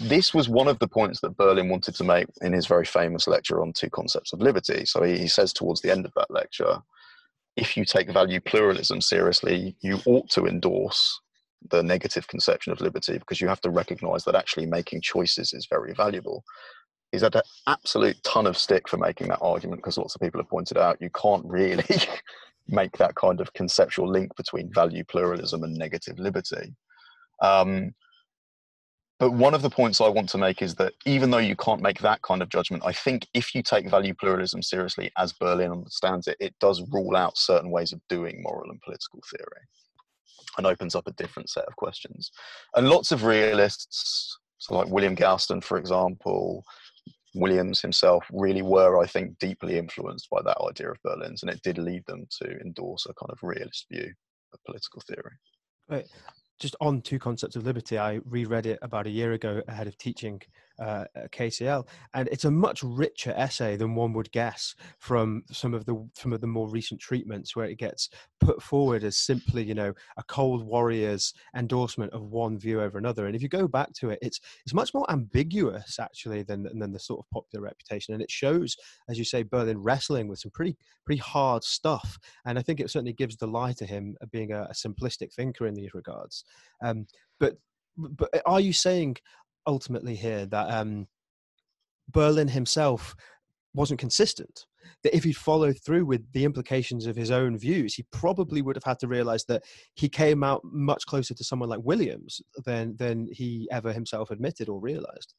this 0.00 0.32
was 0.32 0.48
one 0.48 0.68
of 0.68 0.78
the 0.78 0.86
points 0.86 1.20
that 1.20 1.36
Berlin 1.36 1.68
wanted 1.68 1.96
to 1.96 2.04
make 2.04 2.28
in 2.40 2.52
his 2.52 2.66
very 2.66 2.84
famous 2.84 3.26
lecture 3.26 3.60
on 3.60 3.72
two 3.72 3.90
concepts 3.90 4.32
of 4.32 4.40
liberty. 4.40 4.84
So 4.84 5.02
he, 5.02 5.18
he 5.18 5.28
says 5.28 5.52
towards 5.52 5.80
the 5.80 5.90
end 5.90 6.06
of 6.06 6.12
that 6.14 6.30
lecture, 6.30 6.78
if 7.56 7.76
you 7.76 7.84
take 7.84 8.10
value 8.12 8.40
pluralism 8.40 9.00
seriously, 9.00 9.74
you 9.80 9.98
ought 10.06 10.30
to 10.30 10.46
endorse 10.46 11.20
the 11.70 11.82
negative 11.82 12.28
conception 12.28 12.72
of 12.72 12.80
liberty 12.80 13.18
because 13.18 13.40
you 13.40 13.48
have 13.48 13.60
to 13.62 13.70
recognize 13.70 14.24
that 14.24 14.36
actually 14.36 14.66
making 14.66 15.00
choices 15.00 15.52
is 15.52 15.66
very 15.68 15.92
valuable. 15.92 16.44
He's 17.12 17.22
had 17.22 17.36
an 17.36 17.42
absolute 17.66 18.22
ton 18.22 18.46
of 18.46 18.58
stick 18.58 18.88
for 18.88 18.98
making 18.98 19.28
that 19.28 19.40
argument 19.40 19.80
because 19.80 19.98
lots 19.98 20.14
of 20.14 20.20
people 20.20 20.40
have 20.40 20.50
pointed 20.50 20.76
out 20.76 21.00
you 21.00 21.10
can't 21.10 21.44
really 21.46 21.84
make 22.68 22.96
that 22.98 23.14
kind 23.14 23.40
of 23.40 23.52
conceptual 23.54 24.08
link 24.08 24.34
between 24.36 24.72
value 24.72 25.04
pluralism 25.04 25.64
and 25.64 25.74
negative 25.74 26.18
liberty. 26.18 26.74
Um, 27.40 27.94
but 29.18 29.32
one 29.32 29.52
of 29.52 29.62
the 29.62 29.70
points 29.70 30.00
I 30.00 30.08
want 30.08 30.28
to 30.30 30.38
make 30.38 30.62
is 30.62 30.76
that 30.76 30.94
even 31.04 31.30
though 31.30 31.38
you 31.38 31.56
can't 31.56 31.82
make 31.82 31.98
that 32.00 32.22
kind 32.22 32.40
of 32.40 32.50
judgment, 32.50 32.84
I 32.86 32.92
think 32.92 33.26
if 33.34 33.52
you 33.52 33.62
take 33.62 33.90
value 33.90 34.14
pluralism 34.14 34.62
seriously, 34.62 35.10
as 35.18 35.32
Berlin 35.32 35.72
understands 35.72 36.28
it, 36.28 36.36
it 36.38 36.54
does 36.60 36.84
rule 36.92 37.16
out 37.16 37.36
certain 37.36 37.70
ways 37.70 37.92
of 37.92 38.00
doing 38.08 38.42
moral 38.42 38.70
and 38.70 38.80
political 38.80 39.20
theory 39.28 39.62
and 40.56 40.66
opens 40.66 40.94
up 40.94 41.08
a 41.08 41.12
different 41.12 41.50
set 41.50 41.64
of 41.64 41.74
questions. 41.74 42.30
And 42.76 42.88
lots 42.88 43.10
of 43.10 43.24
realists, 43.24 44.38
so 44.58 44.76
like 44.76 44.88
William 44.88 45.16
Galston, 45.16 45.64
for 45.64 45.78
example, 45.78 46.64
Williams 47.34 47.80
himself, 47.80 48.24
really 48.32 48.62
were, 48.62 49.02
I 49.02 49.06
think, 49.06 49.38
deeply 49.38 49.78
influenced 49.78 50.28
by 50.30 50.42
that 50.42 50.58
idea 50.60 50.90
of 50.90 51.02
Berlin's, 51.04 51.42
and 51.42 51.50
it 51.50 51.62
did 51.62 51.78
lead 51.78 52.04
them 52.06 52.26
to 52.42 52.58
endorse 52.60 53.06
a 53.06 53.14
kind 53.14 53.30
of 53.30 53.38
realist 53.42 53.86
view 53.90 54.12
of 54.52 54.60
political 54.64 55.02
theory. 55.06 55.36
Right 55.88 56.06
just 56.58 56.76
on 56.80 57.00
two 57.00 57.18
concepts 57.18 57.56
of 57.56 57.64
liberty, 57.64 57.98
I 57.98 58.20
reread 58.24 58.66
it 58.66 58.78
about 58.82 59.06
a 59.06 59.10
year 59.10 59.32
ago 59.32 59.62
ahead 59.68 59.86
of 59.86 59.96
teaching 59.98 60.40
uh, 60.78 61.04
KCL, 61.32 61.86
and 62.14 62.28
it's 62.28 62.44
a 62.44 62.50
much 62.50 62.82
richer 62.82 63.32
essay 63.36 63.76
than 63.76 63.94
one 63.94 64.12
would 64.12 64.30
guess 64.32 64.74
from 64.98 65.42
some 65.50 65.74
of 65.74 65.84
the 65.84 66.08
some 66.14 66.32
of 66.32 66.40
the 66.40 66.46
more 66.46 66.68
recent 66.68 67.00
treatments, 67.00 67.54
where 67.56 67.66
it 67.66 67.78
gets 67.78 68.08
put 68.40 68.62
forward 68.62 69.04
as 69.04 69.16
simply, 69.16 69.64
you 69.64 69.74
know, 69.74 69.92
a 70.16 70.22
cold 70.24 70.64
warrior's 70.64 71.34
endorsement 71.56 72.12
of 72.12 72.22
one 72.22 72.58
view 72.58 72.80
over 72.80 72.98
another. 72.98 73.26
And 73.26 73.34
if 73.34 73.42
you 73.42 73.48
go 73.48 73.66
back 73.66 73.92
to 73.94 74.10
it, 74.10 74.18
it's 74.22 74.40
it's 74.64 74.74
much 74.74 74.94
more 74.94 75.10
ambiguous 75.10 75.98
actually 75.98 76.42
than 76.42 76.68
than 76.78 76.92
the 76.92 76.98
sort 76.98 77.20
of 77.20 77.30
popular 77.30 77.64
reputation, 77.64 78.14
and 78.14 78.22
it 78.22 78.30
shows, 78.30 78.76
as 79.08 79.18
you 79.18 79.24
say, 79.24 79.42
Berlin 79.42 79.78
wrestling 79.78 80.28
with 80.28 80.38
some 80.38 80.50
pretty 80.50 80.76
pretty 81.04 81.20
hard 81.20 81.64
stuff. 81.64 82.18
And 82.44 82.58
I 82.58 82.62
think 82.62 82.80
it 82.80 82.90
certainly 82.90 83.12
gives 83.12 83.36
the 83.36 83.46
lie 83.46 83.72
to 83.72 83.86
him 83.86 84.16
of 84.20 84.30
being 84.30 84.52
a, 84.52 84.62
a 84.64 84.74
simplistic 84.74 85.32
thinker 85.32 85.66
in 85.66 85.74
these 85.74 85.94
regards. 85.94 86.44
Um, 86.82 87.06
but 87.40 87.56
but 87.96 88.30
are 88.46 88.60
you 88.60 88.72
saying 88.72 89.16
ultimately 89.66 90.14
here 90.14 90.46
that 90.46 90.70
um, 90.70 91.06
Berlin 92.10 92.48
himself 92.48 93.14
wasn't 93.74 94.00
consistent. 94.00 94.66
That 95.02 95.14
if 95.14 95.24
he'd 95.24 95.36
followed 95.36 95.78
through 95.84 96.06
with 96.06 96.32
the 96.32 96.44
implications 96.44 97.06
of 97.06 97.14
his 97.14 97.30
own 97.30 97.58
views, 97.58 97.94
he 97.94 98.04
probably 98.10 98.62
would 98.62 98.76
have 98.76 98.84
had 98.84 98.98
to 99.00 99.08
realize 99.08 99.44
that 99.44 99.62
he 99.94 100.08
came 100.08 100.42
out 100.42 100.62
much 100.64 101.04
closer 101.06 101.34
to 101.34 101.44
someone 101.44 101.68
like 101.68 101.80
Williams 101.82 102.40
than 102.64 102.96
than 102.96 103.28
he 103.30 103.68
ever 103.70 103.92
himself 103.92 104.30
admitted 104.30 104.68
or 104.68 104.80
realized. 104.80 105.34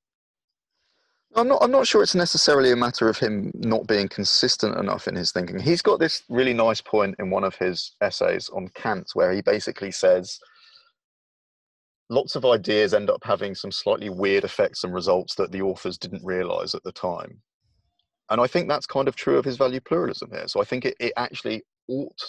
I'm 1.36 1.47
not. 1.47 1.62
I'm 1.62 1.71
not 1.71 1.88
sure 1.88 2.01
it's 2.01 2.15
necessarily 2.15 2.71
a 2.71 2.75
matter 2.75 3.08
of 3.08 3.17
him 3.17 3.51
not 3.55 3.88
being 3.88 4.08
consistent 4.08 4.77
enough 4.77 5.08
in 5.08 5.15
his 5.15 5.32
thinking. 5.32 5.60
He's 5.60 5.82
got 5.82 5.99
this 5.99 6.23
really 6.29 6.53
nice 6.53 6.82
point 6.82 7.15
in 7.19 7.29
one 7.29 7.43
of 7.43 7.55
his 7.55 7.95
essays 8.01 8.49
on 8.49 8.69
Kant, 8.69 9.12
where 9.13 9.32
he 9.32 9.41
basically 9.41 9.91
says 9.91 10.39
lots 12.09 12.35
of 12.35 12.45
ideas 12.45 12.93
end 12.93 13.09
up 13.09 13.23
having 13.23 13.53
some 13.55 13.71
slightly 13.71 14.09
weird 14.09 14.43
effects 14.43 14.83
and 14.83 14.93
results 14.93 15.35
that 15.35 15.51
the 15.51 15.61
authors 15.61 15.97
didn't 15.97 16.25
realize 16.25 16.73
at 16.73 16.83
the 16.83 16.91
time. 16.91 17.41
And 18.29 18.41
I 18.41 18.47
think 18.47 18.67
that's 18.67 18.85
kind 18.85 19.07
of 19.07 19.15
true 19.15 19.37
of 19.37 19.45
his 19.45 19.57
value 19.57 19.79
pluralism 19.79 20.29
here. 20.31 20.47
So 20.47 20.61
I 20.61 20.65
think 20.65 20.85
it, 20.85 20.95
it 20.99 21.13
actually 21.17 21.63
ought 21.87 22.21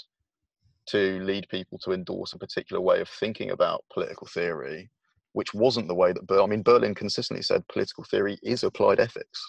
to 0.86 1.20
lead 1.22 1.48
people 1.48 1.78
to 1.78 1.92
endorse 1.92 2.32
a 2.32 2.38
particular 2.38 2.80
way 2.80 3.00
of 3.00 3.08
thinking 3.08 3.50
about 3.50 3.84
political 3.92 4.26
theory, 4.26 4.90
which 5.32 5.54
wasn't 5.54 5.88
the 5.88 5.94
way 5.94 6.12
that 6.12 6.26
Ber- 6.26 6.42
I 6.42 6.46
mean 6.46 6.62
Berlin 6.62 6.94
consistently 6.94 7.42
said 7.42 7.66
political 7.68 8.04
theory 8.04 8.38
is 8.42 8.64
applied 8.64 9.00
ethics. 9.00 9.40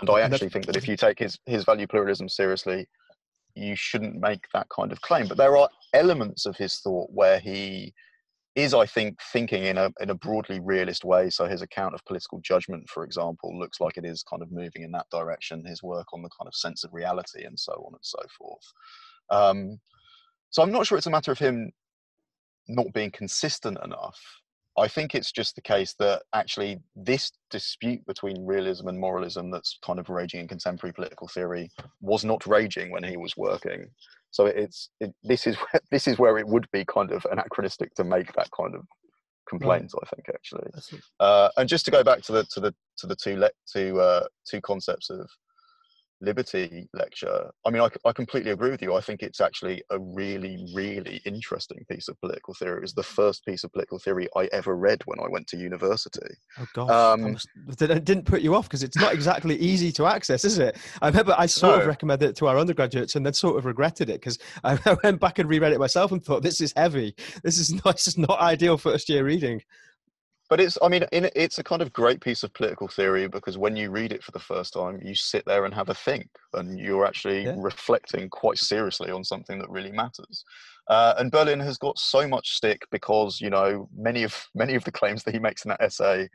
And 0.00 0.10
I 0.10 0.20
actually 0.20 0.48
think 0.48 0.66
that 0.66 0.76
if 0.76 0.88
you 0.88 0.96
take 0.96 1.18
his, 1.18 1.38
his 1.46 1.64
value 1.64 1.86
pluralism 1.86 2.28
seriously, 2.28 2.88
you 3.54 3.76
shouldn't 3.76 4.16
make 4.16 4.46
that 4.54 4.68
kind 4.74 4.92
of 4.92 5.00
claim. 5.02 5.26
But 5.28 5.36
there 5.36 5.56
are 5.56 5.68
elements 5.92 6.46
of 6.46 6.56
his 6.56 6.78
thought 6.78 7.10
where 7.12 7.38
he 7.38 7.92
is, 8.54 8.74
I 8.74 8.86
think, 8.86 9.18
thinking 9.32 9.64
in 9.64 9.78
a 9.78 9.90
in 10.00 10.10
a 10.10 10.14
broadly 10.14 10.60
realist 10.60 11.04
way. 11.04 11.30
So 11.30 11.46
his 11.46 11.62
account 11.62 11.94
of 11.94 12.04
political 12.04 12.40
judgment, 12.40 12.88
for 12.88 13.04
example, 13.04 13.58
looks 13.58 13.80
like 13.80 13.96
it 13.96 14.04
is 14.04 14.22
kind 14.22 14.42
of 14.42 14.50
moving 14.50 14.82
in 14.82 14.90
that 14.92 15.08
direction. 15.10 15.64
His 15.64 15.82
work 15.82 16.08
on 16.12 16.22
the 16.22 16.30
kind 16.38 16.48
of 16.48 16.54
sense 16.54 16.84
of 16.84 16.92
reality 16.92 17.44
and 17.44 17.58
so 17.58 17.72
on 17.72 17.94
and 17.94 18.02
so 18.02 18.18
forth. 18.36 18.72
Um, 19.30 19.80
so 20.50 20.62
I'm 20.62 20.72
not 20.72 20.86
sure 20.86 20.98
it's 20.98 21.06
a 21.06 21.10
matter 21.10 21.30
of 21.30 21.38
him 21.38 21.70
not 22.68 22.92
being 22.92 23.10
consistent 23.10 23.78
enough. 23.84 24.18
I 24.78 24.88
think 24.88 25.14
it's 25.14 25.32
just 25.32 25.56
the 25.56 25.62
case 25.62 25.94
that 25.98 26.22
actually 26.32 26.78
this 26.94 27.32
dispute 27.50 28.04
between 28.06 28.46
realism 28.46 28.88
and 28.88 28.98
moralism 28.98 29.50
that's 29.50 29.78
kind 29.84 29.98
of 29.98 30.08
raging 30.08 30.40
in 30.40 30.48
contemporary 30.48 30.92
political 30.92 31.28
theory 31.28 31.70
was 32.00 32.24
not 32.24 32.46
raging 32.46 32.90
when 32.90 33.02
he 33.02 33.16
was 33.16 33.36
working. 33.36 33.86
So 34.30 34.46
it's 34.46 34.90
it, 35.00 35.12
this 35.22 35.46
is 35.46 35.56
where, 35.72 35.80
this 35.90 36.06
is 36.06 36.18
where 36.18 36.38
it 36.38 36.46
would 36.46 36.66
be 36.72 36.84
kind 36.84 37.10
of 37.10 37.26
anachronistic 37.30 37.94
to 37.94 38.04
make 38.04 38.32
that 38.34 38.48
kind 38.56 38.74
of 38.74 38.86
complaint. 39.48 39.92
Right. 39.94 40.02
I 40.04 40.14
think 40.14 40.28
actually, 40.28 40.70
uh, 41.18 41.50
and 41.56 41.68
just 41.68 41.84
to 41.86 41.90
go 41.90 42.04
back 42.04 42.22
to 42.22 42.32
the 42.32 42.44
to 42.44 42.60
the 42.60 42.74
to 42.98 43.06
the 43.06 43.16
two 43.16 43.36
le- 43.36 43.50
two 43.70 44.00
uh, 44.00 44.26
two 44.48 44.60
concepts 44.60 45.10
of 45.10 45.28
liberty 46.20 46.88
lecture 46.92 47.50
i 47.66 47.70
mean 47.70 47.82
I, 47.82 47.88
I 48.04 48.12
completely 48.12 48.50
agree 48.50 48.70
with 48.70 48.82
you. 48.82 48.94
I 48.94 49.00
think 49.00 49.22
it's 49.22 49.40
actually 49.40 49.82
a 49.90 49.98
really 49.98 50.66
really 50.74 51.20
interesting 51.24 51.84
piece 51.90 52.08
of 52.08 52.20
political 52.20 52.54
theory. 52.54 52.78
It 52.78 52.82
was 52.82 52.94
the 52.94 53.02
first 53.02 53.44
piece 53.44 53.64
of 53.64 53.72
political 53.72 53.98
theory 53.98 54.28
i 54.36 54.48
ever 54.52 54.76
read 54.76 55.02
when 55.06 55.20
i 55.20 55.28
went 55.28 55.46
to 55.48 55.56
university. 55.56 56.34
Oh 56.58 56.66
gosh. 56.74 56.90
Um, 56.90 57.36
it 57.68 58.04
didn't 58.04 58.24
put 58.24 58.42
you 58.42 58.54
off 58.54 58.68
because 58.68 58.82
it's 58.82 58.96
not 58.96 59.14
exactly 59.14 59.56
easy 59.56 59.92
to 59.92 60.06
access 60.06 60.44
is 60.44 60.58
it? 60.58 60.76
I 61.02 61.08
remember 61.08 61.34
i 61.38 61.46
sort 61.46 61.76
no. 61.76 61.82
of 61.82 61.86
recommended 61.86 62.30
it 62.30 62.36
to 62.36 62.46
our 62.48 62.58
undergraduates 62.58 63.16
and 63.16 63.24
then 63.24 63.32
sort 63.32 63.56
of 63.56 63.64
regretted 63.64 64.10
it 64.10 64.20
because 64.20 64.38
I, 64.64 64.78
I 64.86 64.96
went 65.02 65.20
back 65.20 65.38
and 65.38 65.48
reread 65.48 65.72
it 65.72 65.78
myself 65.78 66.12
and 66.12 66.24
thought 66.24 66.42
this 66.42 66.60
is 66.60 66.72
heavy. 66.76 67.14
This 67.42 67.58
is 67.58 67.72
not 67.84 67.96
this 67.96 68.08
is 68.08 68.18
not 68.18 68.38
ideal 68.40 68.76
first 68.76 69.08
year 69.08 69.24
reading 69.24 69.62
but 70.50 70.60
it's 70.60 70.76
i 70.82 70.88
mean 70.88 71.04
in, 71.12 71.30
it's 71.34 71.58
a 71.58 71.64
kind 71.64 71.80
of 71.80 71.92
great 71.92 72.20
piece 72.20 72.42
of 72.42 72.52
political 72.52 72.88
theory 72.88 73.26
because 73.28 73.56
when 73.56 73.76
you 73.76 73.90
read 73.90 74.12
it 74.12 74.22
for 74.22 74.32
the 74.32 74.38
first 74.38 74.74
time 74.74 75.00
you 75.02 75.14
sit 75.14 75.44
there 75.46 75.64
and 75.64 75.72
have 75.72 75.88
a 75.88 75.94
think 75.94 76.28
and 76.54 76.78
you're 76.78 77.06
actually 77.06 77.44
yeah. 77.44 77.54
reflecting 77.56 78.28
quite 78.28 78.58
seriously 78.58 79.10
on 79.10 79.24
something 79.24 79.58
that 79.58 79.70
really 79.70 79.92
matters 79.92 80.44
uh, 80.88 81.14
and 81.18 81.30
berlin 81.30 81.60
has 81.60 81.78
got 81.78 81.98
so 81.98 82.28
much 82.28 82.50
stick 82.50 82.82
because 82.90 83.40
you 83.40 83.48
know 83.48 83.88
many 83.96 84.24
of 84.24 84.46
many 84.54 84.74
of 84.74 84.84
the 84.84 84.92
claims 84.92 85.22
that 85.22 85.32
he 85.32 85.40
makes 85.40 85.64
in 85.64 85.70
that 85.70 85.80
essay 85.80 86.28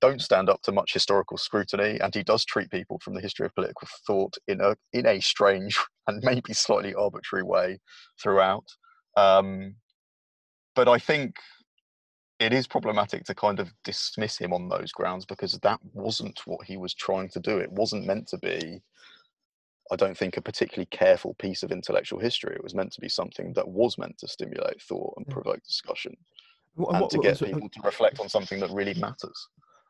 don't 0.00 0.22
stand 0.22 0.48
up 0.48 0.62
to 0.62 0.72
much 0.72 0.92
historical 0.92 1.36
scrutiny, 1.36 1.98
and 2.00 2.14
he 2.14 2.22
does 2.22 2.44
treat 2.44 2.70
people 2.70 3.00
from 3.02 3.14
the 3.14 3.20
history 3.20 3.46
of 3.46 3.54
political 3.54 3.88
thought 4.06 4.34
in 4.46 4.60
a 4.60 4.76
in 4.92 5.06
a 5.06 5.20
strange 5.20 5.78
and 6.06 6.22
maybe 6.22 6.52
slightly 6.52 6.94
arbitrary 6.94 7.42
way 7.42 7.78
throughout. 8.22 8.64
Um, 9.16 9.74
but 10.74 10.88
I 10.88 10.98
think 10.98 11.34
it 12.38 12.52
is 12.52 12.66
problematic 12.66 13.24
to 13.24 13.34
kind 13.34 13.58
of 13.58 13.72
dismiss 13.84 14.38
him 14.38 14.52
on 14.52 14.68
those 14.68 14.92
grounds 14.92 15.24
because 15.24 15.52
that 15.58 15.80
wasn't 15.92 16.40
what 16.46 16.64
he 16.66 16.76
was 16.76 16.94
trying 16.94 17.28
to 17.30 17.40
do. 17.40 17.58
It 17.58 17.72
wasn't 17.72 18.06
meant 18.06 18.28
to 18.28 18.38
be. 18.38 18.82
I 19.90 19.96
don't 19.96 20.16
think 20.16 20.36
a 20.36 20.42
particularly 20.42 20.86
careful 20.86 21.34
piece 21.34 21.62
of 21.62 21.72
intellectual 21.72 22.20
history. 22.20 22.54
It 22.54 22.62
was 22.62 22.74
meant 22.74 22.92
to 22.92 23.00
be 23.00 23.08
something 23.08 23.54
that 23.54 23.66
was 23.66 23.96
meant 23.96 24.18
to 24.18 24.28
stimulate 24.28 24.82
thought 24.82 25.14
and 25.16 25.26
provoke 25.26 25.64
discussion, 25.64 26.16
and, 26.76 26.86
and 26.86 27.00
what, 27.00 27.10
to 27.10 27.18
get 27.18 27.40
people 27.40 27.68
to 27.70 27.80
reflect 27.82 28.20
on 28.20 28.28
something 28.28 28.60
that 28.60 28.70
really 28.70 28.94
matters. 28.94 29.48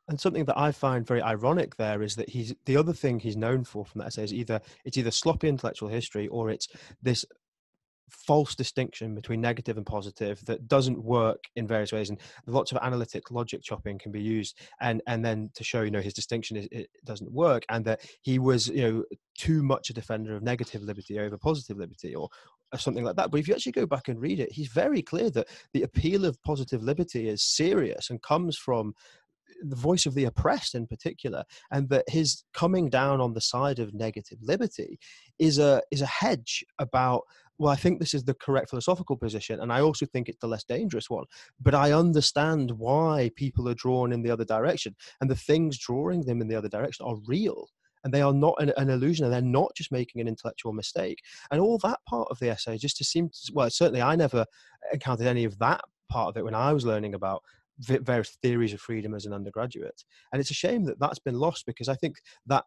And 0.09 0.19
something 0.19 0.47
that 0.47 0.57
I 0.57 0.73
find 0.73 1.07
very 1.07 1.21
ironic 1.21 1.77
there 1.77 2.01
is 2.01 2.17
that 2.17 2.31
he's 2.31 2.55
the 2.65 2.79
other 2.79 2.95
thing 2.95 3.21
he's 3.21 3.37
known 3.37 3.65
for 3.65 3.85
from 3.85 3.99
that 3.99 4.07
essay 4.07 4.25
is 4.25 4.33
either 4.33 4.61
it's 4.85 4.97
either 4.97 5.11
sloppy 5.11 5.49
intellectual 5.49 5.91
history 5.91 6.29
or 6.29 6.49
it's 6.49 6.69
this 7.03 7.27
false 8.11 8.55
distinction 8.55 9.15
between 9.15 9.41
negative 9.41 9.77
and 9.77 9.87
positive 9.87 10.45
that 10.47 10.69
doesn't 10.69 11.03
work 11.03 11.45
in 11.57 11.67
various 11.67 11.93
ways 11.93 12.11
and 12.11 12.19
lots 12.47 12.73
of 12.73 12.79
analytic 12.83 13.31
logic 13.31 13.63
chopping 13.63 13.99
can 13.99 14.13
be 14.13 14.21
used 14.21 14.59
and 14.81 15.03
and 15.07 15.25
then 15.25 15.51
to 15.55 15.65
show 15.65 15.83
you 15.83 15.91
know 15.91 16.01
his 16.01 16.15
distinction 16.15 16.57
is 16.57 16.69
it 16.71 16.89
doesn't 17.05 17.31
work 17.33 17.65
and 17.69 17.85
that 17.85 18.01
he 18.23 18.39
was 18.39 18.69
you 18.69 18.83
know 18.83 19.05
too 19.37 19.63
much 19.63 19.91
a 19.91 19.95
defender 19.95 20.35
of 20.35 20.43
negative 20.43 20.83
liberty 20.83 21.19
over 21.19 21.37
positive 21.39 21.77
liberty 21.77 22.15
or, 22.15 22.29
or 22.73 22.79
something 22.79 23.05
like 23.05 23.17
that. 23.17 23.31
But 23.31 23.39
if 23.41 23.47
you 23.47 23.55
actually 23.55 23.73
go 23.73 23.87
back 23.87 24.09
and 24.09 24.21
read 24.21 24.41
it 24.41 24.53
he's 24.53 24.69
very 24.69 25.03
clear 25.03 25.31
that 25.31 25.49
the 25.73 25.83
appeal 25.83 26.25
of 26.25 26.43
positive 26.43 26.83
liberty 26.83 27.29
is 27.29 27.43
serious 27.43 28.11
and 28.11 28.23
comes 28.23 28.57
from 28.57 28.95
the 29.63 29.77
voice 29.77 30.07
of 30.07 30.15
the 30.15 30.25
oppressed 30.25 30.75
in 30.75 30.87
particular, 30.87 31.45
and 31.71 31.89
that 31.89 32.09
his 32.09 32.45
coming 32.53 32.89
down 32.89 33.21
on 33.21 33.35
the 33.35 33.41
side 33.41 33.79
of 33.79 33.95
negative 33.95 34.39
liberty 34.43 34.99
is 35.39 35.59
a 35.59 35.83
is 35.91 36.01
a 36.01 36.07
hedge 36.07 36.65
about 36.79 37.23
well, 37.59 37.73
I 37.73 37.77
think 37.77 37.99
this 37.99 38.15
is 38.15 38.25
the 38.25 38.35
correct 38.35 38.71
philosophical 38.71 39.17
position, 39.17 39.61
and 39.61 39.73
I 39.73 39.81
also 39.81 40.07
think 40.07 40.29
it's 40.29 40.41
the 40.41 40.47
less 40.47 40.65
dangerous 40.65 41.11
one. 41.11 41.25
But 41.61 41.75
I 41.75 41.93
understand 41.93 42.71
why 42.73 43.31
people 43.35 43.69
are 43.69 43.75
drawn 43.75 44.13
in 44.13 44.23
the 44.23 44.31
other 44.31 44.45
direction, 44.45 44.95
and 45.21 45.31
the 45.31 45.37
things 45.37 45.79
drawing 45.79 46.23
them 46.23 46.41
in 46.41 46.49
the 46.49 46.55
other 46.55 46.69
direction 46.69 47.07
are 47.07 47.17
real, 47.27 47.69
and 48.05 48.15
they 48.15 48.23
are 48.23 48.33
not 48.33 48.55
an, 48.59 48.73
an 48.77 48.91
illusion, 48.91 49.25
and 49.25 49.35
they're 49.35 49.43
not 49.43 49.75
just 49.75 49.91
making 49.91 50.21
an 50.21 50.29
intellectual 50.29 50.73
mistake. 50.73 51.19
And 51.51 51.61
all 51.61 51.79
that 51.79 51.99
part 52.09 52.29
of 52.31 52.39
the 52.39 52.51
essay 52.51 52.79
just 52.79 52.97
to 52.99 53.05
seem 53.05 53.29
to, 53.29 53.53
well, 53.53 53.71
certainly 53.71 54.03
I 54.03 54.15
never 54.15 54.47
encountered 54.93 55.27
any 55.27 55.45
of 55.45 55.59
that 55.59 55.81
part 56.09 56.29
of 56.29 56.37
it 56.37 56.45
when 56.45 56.55
I 56.55 56.73
was 56.73 56.87
learning 56.87 57.15
about 57.15 57.43
various 57.81 58.37
theories 58.43 58.73
of 58.73 58.81
freedom 58.81 59.15
as 59.15 59.27
an 59.27 59.33
undergraduate. 59.33 60.03
And 60.33 60.41
it's 60.41 60.51
a 60.51 60.55
shame 60.55 60.85
that 60.85 60.99
that's 60.99 61.19
been 61.21 61.39
lost 61.39 61.67
because 61.67 61.89
I 61.89 61.95
think 61.95 62.17
that 62.47 62.65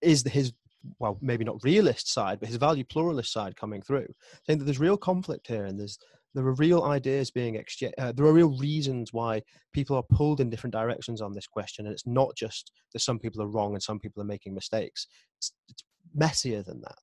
is 0.00 0.22
his 0.22 0.52
well 0.98 1.18
maybe 1.20 1.44
not 1.44 1.62
realist 1.62 2.12
side 2.12 2.38
but 2.40 2.48
his 2.48 2.56
value 2.56 2.84
pluralist 2.84 3.32
side 3.32 3.56
coming 3.56 3.82
through 3.82 4.06
saying 4.46 4.58
that 4.58 4.64
there's 4.64 4.78
real 4.78 4.96
conflict 4.96 5.46
here 5.46 5.64
and 5.64 5.78
there's 5.78 5.98
there 6.34 6.46
are 6.46 6.54
real 6.54 6.84
ideas 6.84 7.30
being 7.30 7.56
exchanged 7.56 7.94
uh, 7.98 8.12
there 8.12 8.26
are 8.26 8.32
real 8.32 8.56
reasons 8.58 9.12
why 9.12 9.42
people 9.72 9.96
are 9.96 10.02
pulled 10.02 10.40
in 10.40 10.50
different 10.50 10.72
directions 10.72 11.20
on 11.20 11.32
this 11.32 11.46
question. 11.46 11.86
And 11.86 11.92
it's 11.92 12.06
not 12.06 12.34
just 12.36 12.72
that 12.92 13.00
some 13.00 13.18
people 13.18 13.42
are 13.42 13.48
wrong 13.48 13.74
and 13.74 13.82
some 13.82 13.98
people 13.98 14.22
are 14.22 14.26
making 14.26 14.54
mistakes. 14.54 15.06
It's, 15.38 15.52
it's 15.68 15.84
messier 16.14 16.62
than 16.62 16.80
that. 16.82 16.98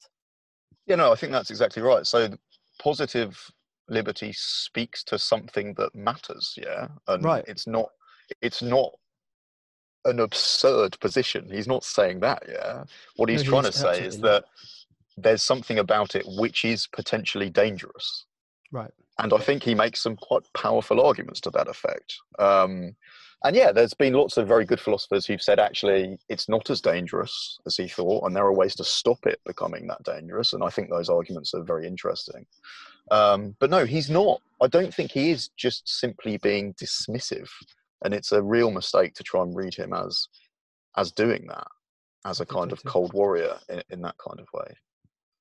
Yeah 0.86 0.96
no 0.98 1.12
i 1.12 1.16
think 1.16 1.32
that's 1.32 1.50
exactly 1.50 1.82
right. 1.82 2.06
So 2.06 2.30
positive 2.80 3.38
liberty 3.90 4.32
speaks 4.34 5.04
to 5.06 5.20
something 5.20 5.74
that 5.76 5.94
matters 5.96 6.54
yeah? 6.58 6.88
And 7.08 7.24
right. 7.24 7.44
it's 7.48 7.68
not 7.68 7.90
it's 8.42 8.62
not 8.62 8.92
an 10.06 10.20
absurd 10.20 10.98
position 11.00 11.48
he's 11.52 11.68
not 11.68 11.84
saying 11.84 12.20
that 12.20 12.44
yeah 12.48 12.84
what 13.16 13.30
he's 13.30 13.44
no, 13.44 13.50
trying 13.50 13.66
he's 13.66 13.74
to 13.74 13.80
say 13.80 14.04
is 14.04 14.20
that 14.20 14.46
there's 15.18 15.44
something 15.44 15.80
about 15.80 16.16
it 16.16 16.26
which 16.38 16.66
is 16.66 16.88
potentially 16.88 17.50
dangerous 17.50 18.26
right 18.72 18.92
and 19.20 19.34
i 19.34 19.38
think 19.38 19.64
he 19.64 19.76
makes 19.76 20.02
some 20.02 20.16
quite 20.16 20.44
powerful 20.54 21.02
arguments 21.02 21.40
to 21.40 21.50
that 21.50 21.68
effect 21.68 22.16
um, 22.40 22.96
and 23.46 23.56
yeah, 23.56 23.72
there's 23.72 23.94
been 23.94 24.14
lots 24.14 24.38
of 24.38 24.48
very 24.48 24.66
good 24.66 24.80
philosophers 24.80 25.28
who've 25.28 25.42
said 25.42 25.60
actually 25.60 26.18
it's 26.30 26.50
not 26.50 26.72
as 26.72 26.82
dangerous 26.82 27.60
as 27.68 27.76
he 27.78 27.88
thought, 27.88 28.26
and 28.26 28.36
there 28.36 28.44
are 28.44 28.54
ways 28.54 28.74
to 28.76 28.84
stop 28.84 29.20
it 29.28 29.40
becoming 29.46 29.86
that 29.86 30.02
dangerous. 30.04 30.54
And 30.54 30.64
I 30.64 30.70
think 30.70 30.90
those 30.90 31.10
arguments 31.10 31.54
are 31.54 31.62
very 31.62 31.86
interesting. 31.86 32.48
Um, 33.12 33.56
but 33.60 33.70
no, 33.70 33.86
he's 33.86 34.10
not. 34.10 34.42
I 34.64 34.68
don't 34.68 34.92
think 34.92 35.12
he 35.12 35.30
is 35.30 35.50
just 35.58 35.88
simply 35.88 36.38
being 36.38 36.74
dismissive, 36.74 37.50
and 38.06 38.14
it's 38.14 38.32
a 38.32 38.42
real 38.42 38.72
mistake 38.72 39.14
to 39.16 39.24
try 39.24 39.42
and 39.42 39.56
read 39.56 39.74
him 39.74 39.94
as 39.94 40.28
as 40.98 41.12
doing 41.12 41.46
that, 41.48 41.68
as 42.26 42.40
a 42.40 42.46
kind 42.46 42.72
of 42.72 42.82
cold 42.86 43.14
warrior 43.14 43.58
in, 43.68 43.82
in 43.90 44.02
that 44.02 44.16
kind 44.18 44.40
of 44.40 44.48
way 44.54 44.74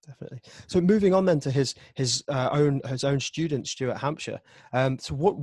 definitely. 0.06 0.40
So 0.66 0.80
moving 0.80 1.14
on 1.14 1.24
then 1.24 1.40
to 1.40 1.50
his 1.50 1.74
his 1.94 2.22
uh, 2.28 2.50
own 2.52 2.80
his 2.86 3.04
own 3.04 3.20
student 3.20 3.66
Stuart 3.66 3.98
Hampshire. 3.98 4.40
Um, 4.72 4.98
so 4.98 5.14
what 5.14 5.36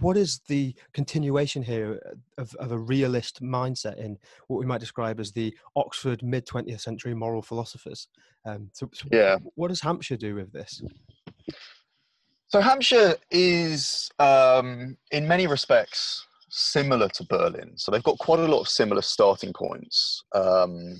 what 0.00 0.16
is 0.16 0.40
the 0.48 0.74
continuation 0.92 1.62
here 1.62 2.00
of, 2.38 2.54
of 2.56 2.72
a 2.72 2.78
realist 2.78 3.42
mindset 3.42 3.98
in 3.98 4.18
what 4.48 4.58
we 4.58 4.66
might 4.66 4.80
describe 4.80 5.20
as 5.20 5.32
the 5.32 5.54
Oxford 5.76 6.22
mid 6.22 6.46
twentieth 6.46 6.80
century 6.80 7.14
moral 7.14 7.42
philosophers? 7.42 8.08
Um, 8.44 8.70
so, 8.72 8.88
so 8.92 9.08
yeah, 9.10 9.36
what 9.54 9.68
does 9.68 9.80
Hampshire 9.80 10.16
do 10.16 10.34
with 10.34 10.52
this? 10.52 10.82
So 12.48 12.60
Hampshire 12.60 13.14
is 13.30 14.10
um, 14.18 14.96
in 15.12 15.28
many 15.28 15.46
respects 15.46 16.26
similar 16.50 17.08
to 17.08 17.24
Berlin. 17.24 17.72
So 17.76 17.90
they've 17.90 18.02
got 18.02 18.18
quite 18.18 18.40
a 18.40 18.46
lot 18.46 18.60
of 18.60 18.68
similar 18.68 19.02
starting 19.02 19.52
points. 19.52 20.22
Um, 20.34 20.98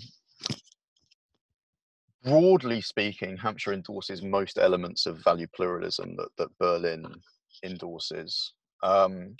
broadly 2.25 2.81
speaking, 2.81 3.37
Hampshire 3.37 3.73
endorses 3.73 4.23
most 4.23 4.59
elements 4.59 5.07
of 5.07 5.23
value 5.25 5.47
pluralism 5.55 6.17
that, 6.17 6.29
that 6.39 6.59
Berlin 6.59 7.07
endorses. 7.65 8.53
Um, 8.83 9.37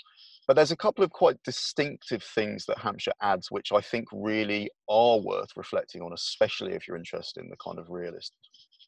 but 0.47 0.55
there's 0.55 0.71
a 0.71 0.77
couple 0.77 1.03
of 1.03 1.11
quite 1.11 1.41
distinctive 1.43 2.23
things 2.23 2.65
that 2.65 2.77
Hampshire 2.77 3.13
adds, 3.21 3.51
which 3.51 3.71
I 3.71 3.79
think 3.79 4.07
really 4.11 4.69
are 4.89 5.19
worth 5.19 5.51
reflecting 5.55 6.01
on, 6.01 6.13
especially 6.13 6.73
if 6.73 6.87
you're 6.87 6.97
interested 6.97 7.43
in 7.43 7.49
the 7.49 7.55
kind 7.63 7.79
of 7.79 7.89
realist 7.89 8.33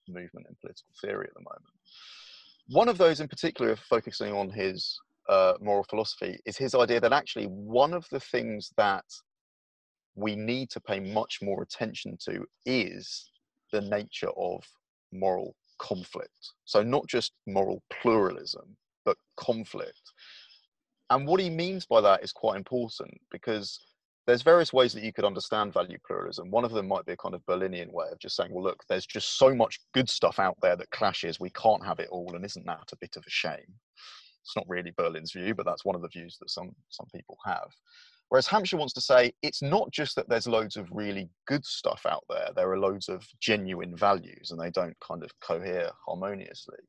movement 0.10 0.48
in 0.50 0.56
political 0.60 0.92
theory 1.02 1.28
at 1.28 1.34
the 1.36 1.40
moment. 1.40 1.64
One 2.68 2.90
of 2.90 2.98
those, 2.98 3.20
in 3.20 3.28
particular, 3.28 3.76
focusing 3.76 4.34
on 4.34 4.50
his 4.50 5.00
uh, 5.30 5.54
moral 5.62 5.84
philosophy, 5.84 6.40
is 6.46 6.58
his 6.58 6.76
idea 6.76 7.00
that 7.00 7.14
actually 7.14 7.46
one 7.46 7.94
of 7.94 8.06
the 8.10 8.20
things 8.20 8.72
that 8.78 9.06
we 10.16 10.36
need 10.36 10.70
to 10.70 10.80
pay 10.80 11.00
much 11.00 11.40
more 11.42 11.64
attention 11.64 12.18
to 12.26 12.46
is 12.66 13.30
the 13.72 13.82
nature 13.82 14.30
of 14.38 14.64
moral 15.12 15.56
conflict. 15.80 16.54
So, 16.66 16.84
not 16.84 17.08
just 17.08 17.34
moral 17.48 17.82
pluralism, 17.90 18.76
but 19.06 19.18
conflict. 19.38 20.02
And 21.10 21.28
what 21.28 21.40
he 21.40 21.50
means 21.50 21.86
by 21.86 22.02
that 22.02 22.24
is 22.24 22.32
quite 22.32 22.58
important 22.58 23.12
because 23.32 23.80
there's 24.26 24.42
various 24.42 24.72
ways 24.72 24.94
that 24.94 25.04
you 25.04 25.12
could 25.12 25.26
understand 25.26 25.74
value 25.74 25.98
pluralism. 26.08 26.50
One 26.50 26.64
of 26.64 26.72
them 26.72 26.88
might 26.88 27.06
be 27.06 27.12
a 27.12 27.18
kind 27.18 27.36
of 27.36 27.46
Berlinian 27.46 27.92
way 27.92 28.06
of 28.12 28.20
just 28.20 28.36
saying, 28.36 28.54
well, 28.54 28.64
look, 28.64 28.82
there's 28.88 29.06
just 29.06 29.38
so 29.38 29.54
much 29.54 29.80
good 29.94 30.10
stuff 30.10 30.40
out 30.40 30.58
there 30.62 30.78
that 30.78 30.90
clashes. 30.92 31.40
We 31.40 31.50
can't 31.50 31.86
have 31.86 32.00
it 32.00 32.08
all. 32.10 32.34
And 32.34 32.46
isn't 32.46 32.66
that 32.66 32.90
a 32.94 32.98
bit 32.98 33.18
of 33.18 33.24
a 33.28 33.30
shame? 33.30 33.74
It's 34.44 34.56
not 34.56 34.68
really 34.68 34.92
Berlin's 34.92 35.32
view, 35.32 35.56
but 35.56 35.66
that's 35.66 35.86
one 35.86 35.96
of 35.96 36.02
the 36.02 36.10
views 36.10 36.38
that 36.40 36.50
some, 36.50 36.76
some 36.90 37.08
people 37.14 37.38
have. 37.46 37.70
Whereas 38.30 38.48
Hampshire 38.48 38.78
wants 38.78 38.94
to 38.94 39.02
say 39.02 39.32
it's 39.42 39.62
not 39.62 39.92
just 39.92 40.16
that 40.16 40.28
there's 40.28 40.48
loads 40.48 40.76
of 40.76 40.90
really 40.92 41.30
good 41.46 41.64
stuff 41.64 42.02
out 42.08 42.24
there, 42.30 42.50
there 42.56 42.72
are 42.72 42.80
loads 42.80 43.08
of 43.08 43.26
genuine 43.40 43.96
values 43.96 44.52
and 44.52 44.60
they 44.60 44.72
don't 44.72 45.00
kind 45.00 45.24
of 45.24 45.32
cohere 45.40 45.92
harmoniously. 46.06 46.80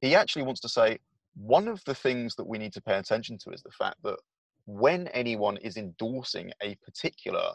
He 0.00 0.14
actually 0.14 0.42
wants 0.42 0.60
to 0.62 0.68
say 0.68 0.98
one 1.34 1.68
of 1.68 1.84
the 1.84 1.94
things 1.94 2.34
that 2.36 2.46
we 2.46 2.58
need 2.58 2.72
to 2.72 2.80
pay 2.80 2.96
attention 2.96 3.36
to 3.44 3.50
is 3.50 3.62
the 3.62 3.70
fact 3.72 4.02
that 4.04 4.16
when 4.64 5.08
anyone 5.08 5.58
is 5.58 5.76
endorsing 5.76 6.50
a 6.62 6.76
particular 6.76 7.52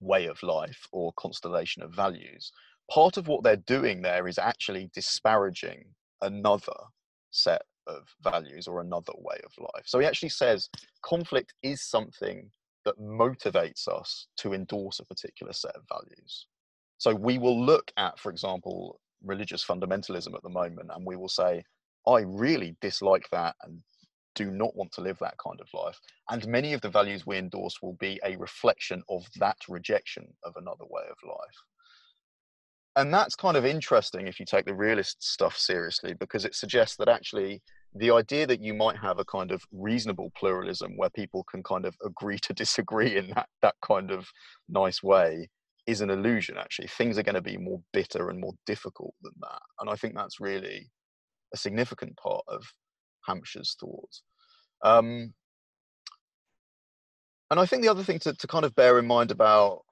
way 0.00 0.26
of 0.26 0.42
life 0.42 0.86
or 0.92 1.12
constellation 1.16 1.82
of 1.82 1.94
values, 1.94 2.52
part 2.90 3.16
of 3.16 3.26
what 3.26 3.42
they're 3.42 3.56
doing 3.56 4.02
there 4.02 4.28
is 4.28 4.38
actually 4.38 4.90
disparaging 4.92 5.84
another 6.20 6.76
set 7.30 7.62
of 7.86 8.06
values 8.22 8.66
or 8.66 8.80
another 8.80 9.12
way 9.18 9.38
of 9.44 9.52
life. 9.58 9.84
So 9.86 9.98
he 9.98 10.06
actually 10.06 10.30
says 10.30 10.68
conflict 11.02 11.54
is 11.62 11.82
something 11.82 12.50
that 12.84 12.98
motivates 12.98 13.88
us 13.88 14.26
to 14.38 14.54
endorse 14.54 15.00
a 15.00 15.04
particular 15.04 15.52
set 15.52 15.74
of 15.76 15.82
values. 15.88 16.46
So 16.98 17.14
we 17.14 17.38
will 17.38 17.64
look 17.64 17.90
at, 17.96 18.18
for 18.18 18.30
example, 18.30 19.00
religious 19.24 19.64
fundamentalism 19.64 20.34
at 20.34 20.42
the 20.42 20.48
moment, 20.48 20.90
and 20.94 21.04
we 21.04 21.16
will 21.16 21.28
say, 21.28 21.62
I 22.06 22.20
really 22.20 22.76
dislike 22.80 23.28
that, 23.32 23.54
and 23.62 23.82
do 24.34 24.50
not 24.50 24.74
want 24.76 24.92
to 24.92 25.00
live 25.00 25.18
that 25.20 25.34
kind 25.44 25.60
of 25.60 25.68
life. 25.74 25.98
And 26.30 26.46
many 26.46 26.72
of 26.72 26.80
the 26.80 26.88
values 26.88 27.26
we 27.26 27.36
endorse 27.36 27.82
will 27.82 27.94
be 27.94 28.20
a 28.24 28.36
reflection 28.36 29.02
of 29.08 29.26
that 29.36 29.58
rejection 29.68 30.26
of 30.44 30.54
another 30.56 30.84
way 30.88 31.02
of 31.10 31.16
life. 31.28 31.56
And 32.96 33.14
that's 33.14 33.36
kind 33.36 33.56
of 33.56 33.64
interesting 33.64 34.26
if 34.26 34.40
you 34.40 34.46
take 34.46 34.66
the 34.66 34.74
realist 34.74 35.22
stuff 35.22 35.56
seriously, 35.56 36.14
because 36.18 36.44
it 36.44 36.54
suggests 36.54 36.96
that 36.96 37.08
actually 37.08 37.62
the 37.94 38.10
idea 38.10 38.46
that 38.46 38.60
you 38.60 38.74
might 38.74 38.96
have 38.96 39.18
a 39.18 39.24
kind 39.24 39.52
of 39.52 39.62
reasonable 39.72 40.30
pluralism 40.36 40.96
where 40.96 41.10
people 41.10 41.44
can 41.50 41.62
kind 41.62 41.84
of 41.86 41.94
agree 42.04 42.38
to 42.38 42.52
disagree 42.54 43.16
in 43.16 43.30
that, 43.34 43.48
that 43.62 43.74
kind 43.84 44.10
of 44.10 44.26
nice 44.68 45.02
way 45.02 45.48
is 45.86 46.02
an 46.02 46.10
illusion 46.10 46.56
actually 46.58 46.86
things 46.86 47.18
are 47.18 47.22
going 47.22 47.34
to 47.34 47.40
be 47.40 47.56
more 47.56 47.80
bitter 47.92 48.28
and 48.28 48.38
more 48.38 48.52
difficult 48.66 49.14
than 49.22 49.32
that 49.40 49.60
and 49.80 49.88
i 49.88 49.94
think 49.94 50.14
that's 50.14 50.38
really 50.38 50.88
a 51.54 51.56
significant 51.56 52.14
part 52.16 52.44
of 52.48 52.62
Hampshire's 53.28 53.76
thoughts. 53.78 54.22
Um, 54.82 55.34
and 57.50 57.58
I 57.58 57.66
think 57.66 57.82
the 57.82 57.88
other 57.88 58.04
thing 58.04 58.18
to, 58.20 58.32
to 58.32 58.46
kind 58.46 58.64
of 58.64 58.74
bear 58.74 58.98
in 58.98 59.06
mind 59.06 59.30
about, 59.30 59.82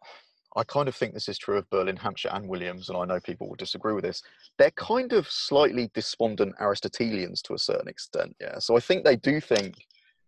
I 0.58 0.64
kind 0.64 0.88
of 0.88 0.96
think 0.96 1.14
this 1.14 1.28
is 1.28 1.38
true 1.38 1.56
of 1.56 1.70
Berlin, 1.70 1.96
Hampshire, 1.96 2.30
and 2.32 2.48
Williams, 2.48 2.88
and 2.88 2.98
I 2.98 3.04
know 3.04 3.20
people 3.20 3.48
will 3.48 3.54
disagree 3.54 3.94
with 3.94 4.02
this. 4.02 4.22
They're 4.58 4.72
kind 4.72 5.12
of 5.12 5.30
slightly 5.30 5.88
despondent 5.94 6.56
Aristotelians 6.58 7.42
to 7.42 7.54
a 7.54 7.58
certain 7.58 7.86
extent. 7.86 8.34
Yeah. 8.40 8.58
So 8.58 8.76
I 8.76 8.80
think 8.80 9.04
they 9.04 9.14
do 9.14 9.40
think 9.40 9.76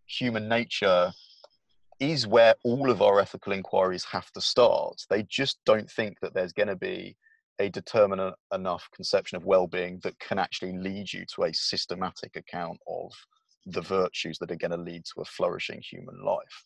human 0.06 0.48
nature 0.48 1.10
is 1.98 2.28
where 2.28 2.54
all 2.64 2.90
of 2.90 3.02
our 3.02 3.18
ethical 3.18 3.52
inquiries 3.52 4.04
have 4.04 4.30
to 4.32 4.40
start. 4.40 5.04
They 5.10 5.24
just 5.24 5.58
don't 5.66 5.90
think 5.90 6.18
that 6.22 6.32
there's 6.32 6.52
going 6.52 6.68
to 6.68 6.76
be 6.76 7.16
a 7.58 7.68
determinate 7.68 8.34
enough 8.54 8.88
conception 8.94 9.36
of 9.36 9.44
well-being 9.44 9.98
that 10.04 10.18
can 10.20 10.38
actually 10.38 10.78
lead 10.78 11.12
you 11.12 11.26
to 11.34 11.42
a 11.42 11.52
systematic 11.52 12.36
account 12.36 12.78
of 12.88 13.12
the 13.66 13.82
virtues 13.82 14.38
that 14.38 14.52
are 14.52 14.56
going 14.56 14.70
to 14.70 14.76
lead 14.76 15.04
to 15.04 15.22
a 15.22 15.24
flourishing 15.24 15.82
human 15.82 16.22
life. 16.24 16.64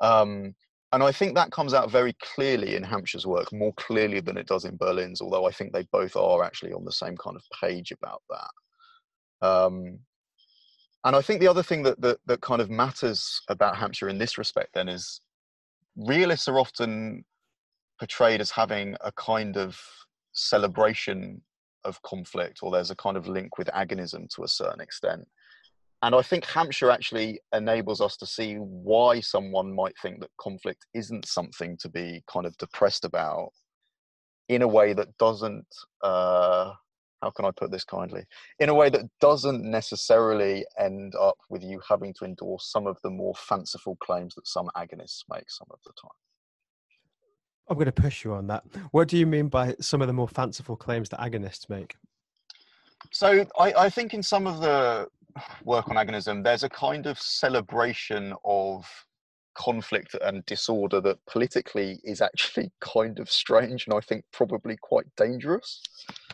Um, 0.00 0.54
and 0.92 1.02
I 1.02 1.12
think 1.12 1.34
that 1.34 1.52
comes 1.52 1.74
out 1.74 1.90
very 1.90 2.14
clearly 2.14 2.74
in 2.74 2.82
Hampshire's 2.82 3.26
work, 3.26 3.52
more 3.52 3.74
clearly 3.74 4.20
than 4.20 4.38
it 4.38 4.46
does 4.46 4.64
in 4.64 4.76
Berlin's, 4.76 5.20
although 5.20 5.46
I 5.46 5.50
think 5.50 5.72
they 5.72 5.86
both 5.92 6.16
are 6.16 6.42
actually 6.42 6.72
on 6.72 6.84
the 6.84 6.92
same 6.92 7.16
kind 7.16 7.36
of 7.36 7.42
page 7.60 7.92
about 7.92 8.22
that. 8.30 9.46
Um, 9.46 9.98
and 11.04 11.14
I 11.14 11.20
think 11.20 11.40
the 11.40 11.48
other 11.48 11.62
thing 11.62 11.82
that, 11.84 12.00
that, 12.00 12.18
that 12.26 12.40
kind 12.40 12.60
of 12.60 12.70
matters 12.70 13.40
about 13.48 13.76
Hampshire 13.76 14.08
in 14.08 14.18
this 14.18 14.38
respect 14.38 14.70
then 14.74 14.88
is 14.88 15.20
realists 15.96 16.48
are 16.48 16.58
often 16.58 17.24
portrayed 17.98 18.40
as 18.40 18.50
having 18.50 18.96
a 19.02 19.12
kind 19.12 19.56
of 19.56 19.78
celebration 20.32 21.42
of 21.84 22.00
conflict 22.02 22.60
or 22.62 22.70
there's 22.70 22.90
a 22.90 22.96
kind 22.96 23.16
of 23.16 23.28
link 23.28 23.58
with 23.58 23.68
agonism 23.68 24.28
to 24.34 24.42
a 24.42 24.48
certain 24.48 24.80
extent. 24.80 25.26
And 26.02 26.14
I 26.14 26.22
think 26.22 26.44
Hampshire 26.44 26.90
actually 26.90 27.40
enables 27.52 28.00
us 28.00 28.16
to 28.18 28.26
see 28.26 28.54
why 28.54 29.20
someone 29.20 29.74
might 29.74 29.94
think 30.00 30.20
that 30.20 30.30
conflict 30.40 30.86
isn't 30.94 31.26
something 31.26 31.76
to 31.78 31.88
be 31.88 32.22
kind 32.32 32.46
of 32.46 32.56
depressed 32.56 33.04
about 33.04 33.50
in 34.48 34.62
a 34.62 34.68
way 34.68 34.92
that 34.92 35.16
doesn't, 35.18 35.66
uh, 36.04 36.72
how 37.20 37.30
can 37.30 37.44
I 37.44 37.50
put 37.50 37.72
this 37.72 37.82
kindly? 37.82 38.24
In 38.60 38.68
a 38.68 38.74
way 38.74 38.90
that 38.90 39.02
doesn't 39.20 39.64
necessarily 39.64 40.64
end 40.78 41.14
up 41.20 41.36
with 41.50 41.64
you 41.64 41.80
having 41.86 42.14
to 42.14 42.24
endorse 42.24 42.70
some 42.70 42.86
of 42.86 42.96
the 43.02 43.10
more 43.10 43.34
fanciful 43.34 43.96
claims 43.96 44.36
that 44.36 44.46
some 44.46 44.70
agonists 44.76 45.24
make 45.28 45.50
some 45.50 45.66
of 45.70 45.80
the 45.84 45.92
time. 46.00 46.10
I'm 47.68 47.74
going 47.74 47.86
to 47.86 47.92
push 47.92 48.24
you 48.24 48.32
on 48.32 48.46
that. 48.46 48.64
What 48.92 49.08
do 49.08 49.18
you 49.18 49.26
mean 49.26 49.48
by 49.48 49.74
some 49.80 50.00
of 50.00 50.06
the 50.06 50.14
more 50.14 50.28
fanciful 50.28 50.76
claims 50.76 51.08
that 51.10 51.20
agonists 51.20 51.68
make? 51.68 51.96
So 53.12 53.44
I, 53.58 53.72
I 53.74 53.90
think 53.90 54.14
in 54.14 54.22
some 54.22 54.46
of 54.46 54.60
the 54.60 55.08
work 55.64 55.88
on 55.88 55.96
agonism, 55.96 56.44
there's 56.44 56.62
a 56.62 56.68
kind 56.68 57.06
of 57.06 57.18
celebration 57.18 58.34
of 58.44 58.86
conflict 59.54 60.14
and 60.22 60.46
disorder 60.46 61.00
that 61.00 61.18
politically 61.26 61.98
is 62.04 62.20
actually 62.22 62.70
kind 62.80 63.18
of 63.18 63.28
strange 63.30 63.86
and 63.86 63.94
I 63.94 64.00
think 64.00 64.24
probably 64.32 64.76
quite 64.80 65.06
dangerous. 65.16 65.82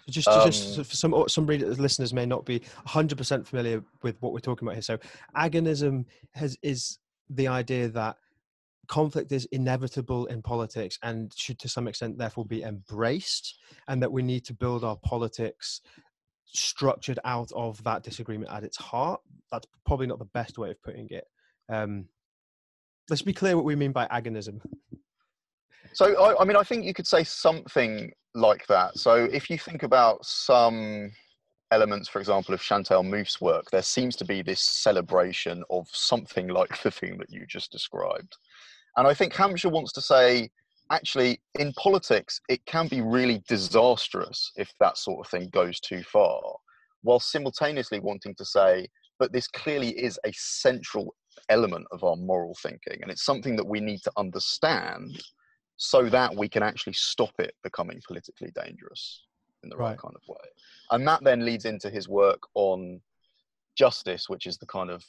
Just, 0.08 0.28
um, 0.28 0.44
just 0.46 0.76
for 0.76 0.84
some 0.84 1.24
some 1.28 1.46
readers, 1.46 1.80
listeners 1.80 2.12
may 2.12 2.26
not 2.26 2.44
be 2.44 2.60
100% 2.86 3.46
familiar 3.46 3.82
with 4.02 4.16
what 4.20 4.32
we're 4.32 4.40
talking 4.40 4.68
about 4.68 4.74
here. 4.74 4.82
So, 4.82 4.98
agonism 5.34 6.04
has 6.32 6.58
is 6.62 6.98
the 7.30 7.48
idea 7.48 7.88
that 7.88 8.16
conflict 8.86 9.32
is 9.32 9.46
inevitable 9.46 10.26
in 10.26 10.42
politics 10.42 10.98
and 11.02 11.32
should 11.34 11.58
to 11.58 11.68
some 11.68 11.88
extent 11.88 12.18
therefore 12.18 12.44
be 12.44 12.62
embraced 12.62 13.58
and 13.88 14.02
that 14.02 14.12
we 14.12 14.22
need 14.22 14.44
to 14.44 14.52
build 14.52 14.84
our 14.84 14.96
politics 14.96 15.80
structured 16.46 17.18
out 17.24 17.50
of 17.54 17.82
that 17.84 18.02
disagreement 18.02 18.50
at 18.52 18.64
its 18.64 18.76
heart 18.76 19.20
that's 19.50 19.66
probably 19.86 20.06
not 20.06 20.18
the 20.18 20.24
best 20.26 20.58
way 20.58 20.70
of 20.70 20.82
putting 20.82 21.06
it 21.10 21.24
um, 21.72 22.06
let's 23.08 23.22
be 23.22 23.32
clear 23.32 23.56
what 23.56 23.64
we 23.64 23.76
mean 23.76 23.92
by 23.92 24.06
agonism 24.08 24.60
so 25.92 26.14
I, 26.22 26.40
I 26.40 26.44
mean 26.44 26.56
i 26.56 26.62
think 26.62 26.84
you 26.84 26.94
could 26.94 27.06
say 27.06 27.24
something 27.24 28.12
like 28.34 28.66
that 28.66 28.96
so 28.98 29.14
if 29.14 29.48
you 29.48 29.58
think 29.58 29.82
about 29.82 30.24
some 30.24 31.10
elements, 31.74 32.08
for 32.08 32.20
example, 32.20 32.54
of 32.54 32.62
Chantal 32.62 33.02
Mouffe's 33.02 33.40
work, 33.40 33.70
there 33.70 33.82
seems 33.82 34.16
to 34.16 34.24
be 34.24 34.42
this 34.42 34.60
celebration 34.60 35.64
of 35.70 35.88
something 35.90 36.48
like 36.48 36.80
the 36.82 36.90
thing 36.90 37.18
that 37.18 37.30
you 37.30 37.44
just 37.46 37.72
described. 37.72 38.36
And 38.96 39.06
I 39.06 39.12
think 39.12 39.34
Hampshire 39.34 39.70
wants 39.70 39.92
to 39.92 40.00
say, 40.00 40.50
actually, 40.90 41.40
in 41.58 41.72
politics, 41.74 42.40
it 42.48 42.64
can 42.66 42.88
be 42.88 43.00
really 43.00 43.42
disastrous 43.48 44.52
if 44.56 44.72
that 44.80 44.98
sort 44.98 45.24
of 45.24 45.30
thing 45.30 45.48
goes 45.50 45.80
too 45.80 46.02
far, 46.02 46.40
while 47.02 47.20
simultaneously 47.20 48.00
wanting 48.00 48.34
to 48.36 48.44
say, 48.44 48.86
but 49.18 49.32
this 49.32 49.46
clearly 49.48 49.90
is 49.90 50.18
a 50.26 50.32
central 50.32 51.14
element 51.48 51.86
of 51.92 52.02
our 52.04 52.16
moral 52.16 52.56
thinking. 52.62 53.00
And 53.02 53.10
it's 53.10 53.24
something 53.24 53.56
that 53.56 53.66
we 53.66 53.80
need 53.80 54.00
to 54.04 54.12
understand 54.16 55.22
so 55.76 56.08
that 56.08 56.34
we 56.34 56.48
can 56.48 56.62
actually 56.62 56.92
stop 56.92 57.32
it 57.38 57.54
becoming 57.62 58.00
politically 58.06 58.52
dangerous 58.54 59.22
in 59.62 59.70
the 59.70 59.76
right, 59.76 59.90
right 59.90 59.98
kind 59.98 60.14
of 60.14 60.22
way. 60.28 60.48
And 60.90 61.06
that 61.08 61.24
then 61.24 61.44
leads 61.44 61.64
into 61.64 61.90
his 61.90 62.08
work 62.08 62.40
on 62.54 63.00
justice, 63.76 64.28
which 64.28 64.46
is 64.46 64.58
the 64.58 64.66
kind 64.66 64.90
of 64.90 65.04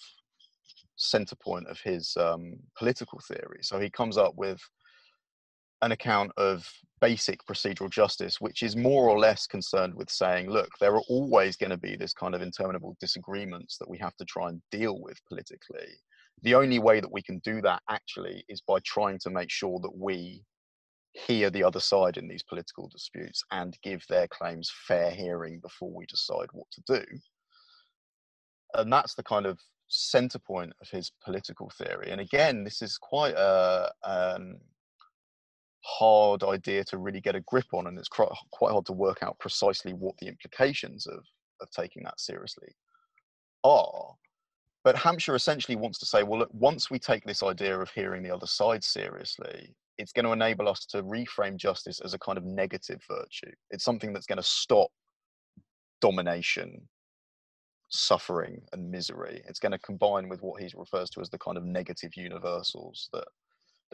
center 0.95 1.35
point 1.35 1.67
of 1.67 1.79
his 1.83 2.15
um, 2.17 2.57
political 2.77 3.19
theory. 3.27 3.59
So 3.61 3.79
he 3.79 3.89
comes 3.89 4.17
up 4.17 4.33
with 4.35 4.61
an 5.81 5.91
account 5.91 6.31
of 6.37 6.69
basic 7.01 7.45
procedural 7.45 7.89
justice, 7.89 8.39
which 8.39 8.63
is 8.63 8.75
more 8.75 9.09
or 9.09 9.19
less 9.19 9.45
concerned 9.45 9.93
with 9.93 10.09
saying, 10.09 10.49
look, 10.49 10.69
there 10.79 10.95
are 10.95 11.03
always 11.09 11.55
going 11.55 11.69
to 11.69 11.77
be 11.77 11.95
this 11.95 12.13
kind 12.13 12.33
of 12.33 12.41
interminable 12.41 12.95
disagreements 12.99 13.77
that 13.77 13.89
we 13.89 13.97
have 13.97 14.15
to 14.15 14.25
try 14.25 14.49
and 14.49 14.61
deal 14.71 15.01
with 15.01 15.19
politically. 15.27 15.93
The 16.41 16.55
only 16.55 16.79
way 16.79 16.99
that 16.99 17.11
we 17.11 17.21
can 17.21 17.39
do 17.39 17.61
that 17.61 17.81
actually 17.89 18.43
is 18.49 18.61
by 18.61 18.79
trying 18.85 19.19
to 19.19 19.29
make 19.29 19.51
sure 19.51 19.79
that 19.81 19.95
we 19.95 20.43
hear 21.13 21.49
the 21.49 21.63
other 21.63 21.79
side 21.79 22.17
in 22.17 22.27
these 22.27 22.43
political 22.43 22.89
disputes 22.89 23.43
and 23.51 23.77
give 23.83 24.03
their 24.09 24.27
claims 24.27 24.71
fair 24.87 25.11
hearing 25.11 25.59
before 25.59 25.91
we 25.91 26.05
decide 26.07 26.47
what 26.51 26.67
to 26.71 26.81
do. 26.87 27.05
And 28.73 28.91
that's 28.91 29.15
the 29.15 29.23
kind 29.23 29.45
of 29.45 29.59
center 29.87 30.39
point 30.39 30.73
of 30.81 30.89
his 30.89 31.11
political 31.23 31.71
theory. 31.77 32.11
And 32.11 32.19
again, 32.19 32.63
this 32.63 32.81
is 32.81 32.97
quite 32.97 33.35
a 33.35 33.91
um, 34.03 34.57
hard 35.85 36.43
idea 36.43 36.83
to 36.85 36.97
really 36.97 37.21
get 37.21 37.35
a 37.35 37.41
grip 37.41 37.73
on, 37.73 37.87
and 37.87 37.97
it's 37.97 38.07
quite, 38.07 38.29
hard 38.59 38.85
to 38.87 38.93
work 38.93 39.21
out 39.21 39.39
precisely 39.39 39.93
what 39.93 40.17
the 40.17 40.27
implications 40.27 41.05
of, 41.07 41.23
of 41.61 41.69
taking 41.71 42.03
that 42.03 42.19
seriously 42.19 42.69
are. 43.63 44.15
But 44.83 44.95
Hampshire 44.95 45.35
essentially 45.35 45.75
wants 45.75 45.99
to 45.99 46.05
say, 46.05 46.23
well, 46.23 46.39
look, 46.39 46.49
once 46.53 46.89
we 46.89 46.99
take 46.99 47.23
this 47.25 47.43
idea 47.43 47.79
of 47.79 47.89
hearing 47.91 48.23
the 48.23 48.33
other 48.33 48.47
side 48.47 48.83
seriously, 48.83 49.73
it's 49.97 50.11
going 50.11 50.25
to 50.25 50.31
enable 50.31 50.67
us 50.67 50.85
to 50.87 51.03
reframe 51.03 51.55
justice 51.55 52.01
as 52.01 52.13
a 52.13 52.19
kind 52.19 52.37
of 52.37 52.43
negative 52.43 53.01
virtue. 53.07 53.51
It's 53.69 53.83
something 53.83 54.11
that's 54.11 54.27
going 54.27 54.37
to 54.37 54.43
stop 54.43 54.89
domination 56.01 56.87
suffering 57.89 58.61
and 58.73 58.91
misery. 58.91 59.41
It's 59.47 59.59
going 59.59 59.71
to 59.71 59.79
combine 59.79 60.29
with 60.29 60.41
what 60.41 60.61
he 60.61 60.69
refers 60.75 61.09
to 61.11 61.21
as 61.21 61.29
the 61.29 61.37
kind 61.37 61.57
of 61.57 61.63
negative 61.63 62.15
universals 62.15 63.09
that 63.13 63.25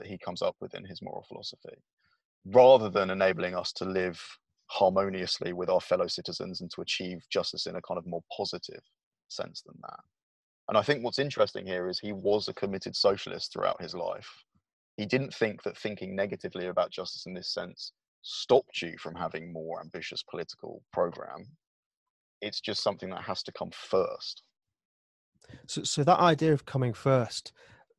that 0.01 0.09
he 0.09 0.17
comes 0.17 0.41
up 0.41 0.55
with 0.59 0.73
in 0.73 0.85
his 0.85 1.01
moral 1.01 1.25
philosophy, 1.27 1.77
rather 2.45 2.89
than 2.89 3.09
enabling 3.09 3.55
us 3.55 3.71
to 3.73 3.85
live 3.85 4.21
harmoniously 4.67 5.53
with 5.53 5.69
our 5.69 5.81
fellow 5.81 6.07
citizens 6.07 6.61
and 6.61 6.71
to 6.71 6.81
achieve 6.81 7.25
justice 7.29 7.65
in 7.67 7.75
a 7.75 7.81
kind 7.81 7.97
of 7.97 8.05
more 8.05 8.23
positive 8.35 8.81
sense 9.27 9.61
than 9.65 9.75
that. 9.81 9.99
And 10.69 10.77
I 10.77 10.81
think 10.81 11.03
what's 11.03 11.19
interesting 11.19 11.65
here 11.65 11.87
is 11.87 11.99
he 11.99 12.13
was 12.13 12.47
a 12.47 12.53
committed 12.53 12.95
socialist 12.95 13.51
throughout 13.51 13.81
his 13.81 13.93
life. 13.93 14.29
He 14.97 15.05
didn't 15.05 15.33
think 15.33 15.63
that 15.63 15.77
thinking 15.77 16.15
negatively 16.15 16.67
about 16.67 16.91
justice 16.91 17.25
in 17.25 17.33
this 17.33 17.53
sense 17.53 17.91
stopped 18.21 18.81
you 18.81 18.95
from 18.99 19.15
having 19.15 19.51
more 19.51 19.81
ambitious 19.81 20.23
political 20.23 20.83
program 20.93 21.45
it's 22.41 22.59
just 22.59 22.83
something 22.83 23.09
that 23.09 23.21
has 23.21 23.43
to 23.43 23.51
come 23.51 23.71
first 23.71 24.43
so, 25.67 25.83
so 25.83 26.03
that 26.03 26.19
idea 26.19 26.53
of 26.53 26.65
coming 26.65 26.93
first 26.93 27.51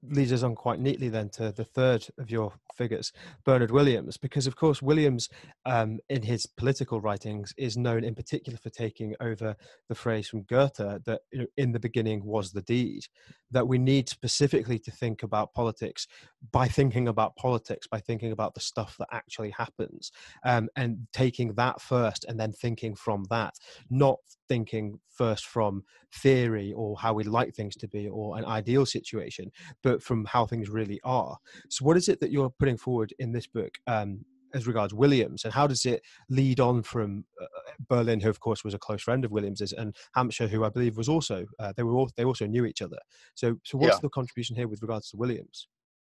leads 0.02 0.32
us 0.32 0.42
on 0.42 0.54
quite 0.54 0.80
neatly 0.80 1.08
then 1.08 1.28
to 1.30 1.52
the 1.52 1.64
third 1.64 2.06
of 2.18 2.30
your 2.30 2.52
figures, 2.76 3.12
Bernard 3.44 3.70
Williams, 3.70 4.16
because 4.16 4.46
of 4.46 4.56
course 4.56 4.82
Williams, 4.82 5.28
um, 5.64 5.98
in 6.08 6.22
his 6.22 6.46
political 6.46 7.00
writings, 7.00 7.54
is 7.56 7.76
known 7.76 8.04
in 8.04 8.14
particular 8.14 8.58
for 8.58 8.70
taking 8.70 9.14
over 9.20 9.56
the 9.88 9.94
phrase 9.94 10.28
from 10.28 10.42
Goethe 10.42 10.76
that 10.76 11.20
you 11.32 11.40
know, 11.40 11.46
in 11.56 11.72
the 11.72 11.80
beginning 11.80 12.24
was 12.24 12.52
the 12.52 12.62
deed. 12.62 13.06
That 13.50 13.68
we 13.68 13.78
need 13.78 14.08
specifically 14.08 14.78
to 14.80 14.90
think 14.90 15.22
about 15.22 15.52
politics 15.52 16.06
by 16.50 16.68
thinking 16.68 17.06
about 17.06 17.36
politics, 17.36 17.86
by 17.86 18.00
thinking 18.00 18.32
about 18.32 18.54
the 18.54 18.60
stuff 18.60 18.96
that 18.98 19.08
actually 19.12 19.50
happens, 19.50 20.10
um, 20.44 20.68
and 20.74 21.06
taking 21.12 21.54
that 21.54 21.80
first, 21.80 22.24
and 22.24 22.40
then 22.40 22.52
thinking 22.52 22.94
from 22.94 23.24
that, 23.30 23.54
not 23.90 24.18
thinking 24.52 24.98
first 25.08 25.46
from 25.46 25.82
theory 26.16 26.74
or 26.76 26.94
how 26.98 27.14
we 27.14 27.24
like 27.24 27.54
things 27.54 27.74
to 27.74 27.88
be 27.88 28.06
or 28.06 28.36
an 28.36 28.44
ideal 28.44 28.84
situation, 28.84 29.50
but 29.82 30.02
from 30.02 30.26
how 30.26 30.44
things 30.44 30.68
really 30.68 31.00
are. 31.04 31.38
So, 31.70 31.86
what 31.86 31.96
is 31.96 32.06
it 32.10 32.20
that 32.20 32.30
you're 32.30 32.50
putting 32.58 32.76
forward 32.76 33.14
in 33.18 33.32
this 33.32 33.46
book 33.46 33.72
um, 33.86 34.26
as 34.52 34.66
regards 34.66 34.92
Williams, 34.92 35.44
and 35.44 35.54
how 35.54 35.66
does 35.66 35.86
it 35.86 36.02
lead 36.28 36.60
on 36.60 36.82
from 36.82 37.24
uh, 37.40 37.46
Berlin, 37.88 38.20
who 38.20 38.28
of 38.28 38.40
course 38.40 38.62
was 38.62 38.74
a 38.74 38.78
close 38.78 39.00
friend 39.00 39.24
of 39.24 39.30
Williams's, 39.30 39.72
and 39.72 39.96
Hampshire, 40.14 40.48
who 40.48 40.64
I 40.64 40.68
believe 40.68 40.98
was 40.98 41.08
also 41.08 41.46
uh, 41.58 41.72
they 41.74 41.82
were 41.82 41.94
all, 41.94 42.10
they 42.18 42.24
also 42.24 42.44
knew 42.44 42.66
each 42.66 42.82
other. 42.82 42.98
So, 43.34 43.56
so 43.64 43.78
what's 43.78 43.96
yeah. 43.96 44.00
the 44.02 44.10
contribution 44.10 44.54
here 44.54 44.68
with 44.68 44.82
regards 44.82 45.08
to 45.10 45.16
Williams? 45.16 45.66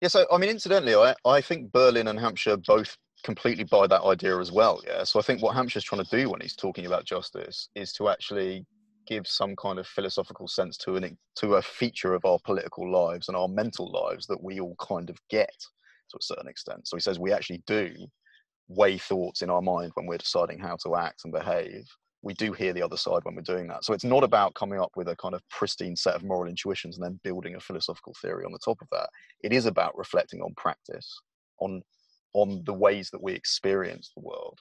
Yeah, 0.00 0.08
so 0.08 0.26
I 0.32 0.38
mean, 0.38 0.50
incidentally, 0.50 0.96
I, 0.96 1.14
I 1.24 1.40
think 1.40 1.70
Berlin 1.70 2.08
and 2.08 2.18
Hampshire 2.18 2.56
both 2.56 2.96
completely 3.24 3.64
buy 3.64 3.86
that 3.86 4.02
idea 4.02 4.38
as 4.38 4.52
well. 4.52 4.80
Yeah, 4.86 5.02
so 5.02 5.18
I 5.18 5.22
think 5.22 5.42
what 5.42 5.56
Hampshire's 5.56 5.84
trying 5.84 6.04
to 6.04 6.16
do 6.16 6.30
when 6.30 6.40
he's 6.40 6.54
talking 6.54 6.86
about 6.86 7.06
justice 7.06 7.70
is 7.74 7.92
to 7.94 8.08
actually 8.08 8.64
give 9.06 9.26
some 9.26 9.56
kind 9.56 9.78
of 9.78 9.86
philosophical 9.86 10.46
sense 10.46 10.76
to 10.78 10.96
an 10.96 11.16
to 11.36 11.56
a 11.56 11.62
feature 11.62 12.14
of 12.14 12.24
our 12.24 12.38
political 12.44 12.90
lives 12.90 13.28
and 13.28 13.36
our 13.36 13.48
mental 13.48 13.90
lives 13.90 14.26
that 14.26 14.42
we 14.42 14.60
all 14.60 14.76
kind 14.76 15.10
of 15.10 15.18
get 15.30 15.54
to 16.10 16.16
a 16.18 16.22
certain 16.22 16.48
extent. 16.48 16.86
So 16.86 16.96
he 16.96 17.00
says 17.00 17.18
we 17.18 17.32
actually 17.32 17.62
do 17.66 17.92
weigh 18.68 18.98
thoughts 18.98 19.42
in 19.42 19.50
our 19.50 19.62
mind 19.62 19.92
when 19.94 20.06
we're 20.06 20.18
deciding 20.18 20.58
how 20.58 20.76
to 20.84 20.96
act 20.96 21.22
and 21.24 21.32
behave. 21.32 21.86
We 22.22 22.32
do 22.34 22.52
hear 22.52 22.72
the 22.72 22.82
other 22.82 22.96
side 22.96 23.20
when 23.24 23.34
we're 23.34 23.42
doing 23.42 23.68
that. 23.68 23.84
So 23.84 23.92
it's 23.92 24.04
not 24.04 24.24
about 24.24 24.54
coming 24.54 24.80
up 24.80 24.92
with 24.96 25.08
a 25.08 25.16
kind 25.16 25.34
of 25.34 25.42
pristine 25.50 25.96
set 25.96 26.14
of 26.14 26.24
moral 26.24 26.48
intuitions 26.48 26.96
and 26.96 27.04
then 27.04 27.20
building 27.22 27.54
a 27.54 27.60
philosophical 27.60 28.14
theory 28.22 28.44
on 28.46 28.52
the 28.52 28.58
top 28.64 28.78
of 28.80 28.88
that. 28.92 29.10
It 29.42 29.52
is 29.52 29.66
about 29.66 29.96
reflecting 29.98 30.40
on 30.40 30.54
practice, 30.56 31.20
on 31.60 31.82
on 32.34 32.62
the 32.66 32.74
ways 32.74 33.10
that 33.10 33.22
we 33.22 33.32
experience 33.32 34.10
the 34.14 34.22
world 34.22 34.58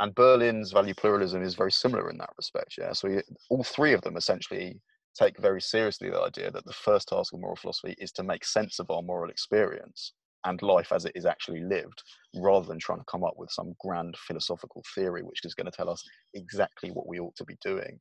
and 0.00 0.14
Berlin's 0.14 0.72
value 0.72 0.94
pluralism 0.94 1.42
is 1.42 1.54
very 1.54 1.72
similar 1.72 2.10
in 2.10 2.18
that 2.18 2.30
respect. 2.36 2.74
Yeah, 2.78 2.92
so 2.92 3.20
all 3.50 3.62
three 3.62 3.92
of 3.92 4.02
them 4.02 4.16
essentially 4.16 4.80
take 5.18 5.38
very 5.38 5.60
seriously 5.60 6.10
the 6.10 6.20
idea 6.20 6.50
that 6.50 6.64
the 6.64 6.72
first 6.72 7.08
task 7.08 7.32
of 7.32 7.40
moral 7.40 7.56
philosophy 7.56 7.94
is 7.98 8.10
to 8.12 8.24
make 8.24 8.44
sense 8.44 8.80
of 8.80 8.90
our 8.90 9.02
moral 9.02 9.30
experience 9.30 10.12
and 10.46 10.60
life 10.62 10.92
as 10.92 11.04
it 11.04 11.12
is 11.14 11.24
actually 11.24 11.60
lived, 11.60 12.02
rather 12.36 12.66
than 12.66 12.78
trying 12.78 12.98
to 12.98 13.04
come 13.08 13.24
up 13.24 13.34
with 13.38 13.50
some 13.50 13.74
grand 13.80 14.14
philosophical 14.26 14.82
theory 14.94 15.22
which 15.22 15.44
is 15.44 15.54
going 15.54 15.64
to 15.64 15.76
tell 15.76 15.88
us 15.88 16.02
exactly 16.34 16.90
what 16.90 17.06
we 17.06 17.20
ought 17.20 17.34
to 17.36 17.44
be 17.44 17.56
doing 17.64 17.98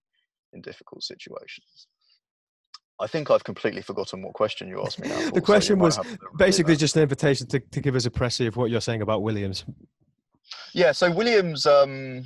in 0.54 0.62
difficult 0.62 1.04
situations. 1.04 1.88
I 3.04 3.08
think 3.08 3.30
I've 3.30 3.44
completely 3.44 3.82
forgotten 3.82 4.22
what 4.22 4.34
question 4.34 4.70
you 4.70 4.82
asked 4.82 5.00
me. 5.00 5.10
Now, 5.10 5.30
the 5.34 5.42
question 5.42 5.78
so 5.78 5.84
was 5.84 6.00
basically 6.38 6.78
just 6.78 6.96
an 6.96 7.04
invitation 7.04 7.48
to, 7.48 7.60
to 7.60 7.82
give 7.82 7.96
us 7.96 8.06
a 8.06 8.10
précis 8.10 8.48
of 8.48 8.56
what 8.56 8.72
you're 8.72 8.82
saying 8.82 9.02
about 9.02 9.22
Williams. 9.22 9.66
Yeah, 10.74 10.94
so 10.94 11.12
Williams 11.12 11.66
um, 11.66 12.26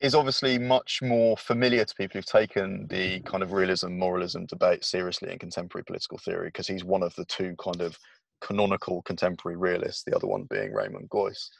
is 0.00 0.16
obviously 0.16 0.58
much 0.58 1.00
more 1.00 1.36
familiar 1.36 1.84
to 1.84 1.94
people 1.94 2.18
who've 2.18 2.26
taken 2.26 2.88
the 2.88 3.20
kind 3.20 3.42
of 3.42 3.52
realism 3.52 3.96
moralism 3.96 4.46
debate 4.46 4.84
seriously 4.84 5.30
in 5.30 5.38
contemporary 5.38 5.84
political 5.84 6.18
theory 6.18 6.48
because 6.48 6.66
he's 6.66 6.84
one 6.84 7.04
of 7.04 7.14
the 7.14 7.24
two 7.26 7.54
kind 7.62 7.80
of 7.80 7.96
canonical 8.40 9.00
contemporary 9.02 9.56
realists, 9.56 10.02
the 10.04 10.14
other 10.14 10.26
one 10.26 10.46
being 10.50 10.72
Raymond 10.72 11.08
Geuss. 11.08 11.50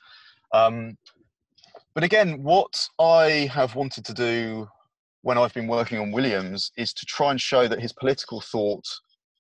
Um, 0.52 0.98
but 1.94 2.02
again, 2.02 2.42
what 2.42 2.88
I 2.98 3.48
have 3.52 3.76
wanted 3.76 4.04
to 4.06 4.12
do 4.12 4.68
when 5.24 5.38
I've 5.38 5.54
been 5.54 5.68
working 5.68 5.98
on 5.98 6.12
Williams 6.12 6.70
is 6.76 6.92
to 6.92 7.06
try 7.06 7.30
and 7.30 7.40
show 7.40 7.66
that 7.66 7.80
his 7.80 7.94
political 7.94 8.42
thought 8.42 8.84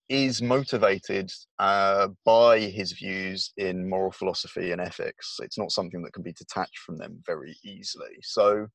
is 0.08 0.40
motivated 0.40 1.30
uh, 1.58 2.08
by 2.24 2.58
his 2.58 2.92
views 2.92 3.52
in 3.58 3.86
moral 3.86 4.10
philosophy 4.10 4.72
and 4.72 4.80
ethics. 4.80 5.36
It's 5.42 5.58
not 5.58 5.72
something 5.72 6.02
that 6.02 6.14
can 6.14 6.22
be 6.22 6.32
detached 6.32 6.78
from 6.78 6.96
them 6.96 7.22
very 7.26 7.54
easily. 7.62 8.16
So, 8.22 8.66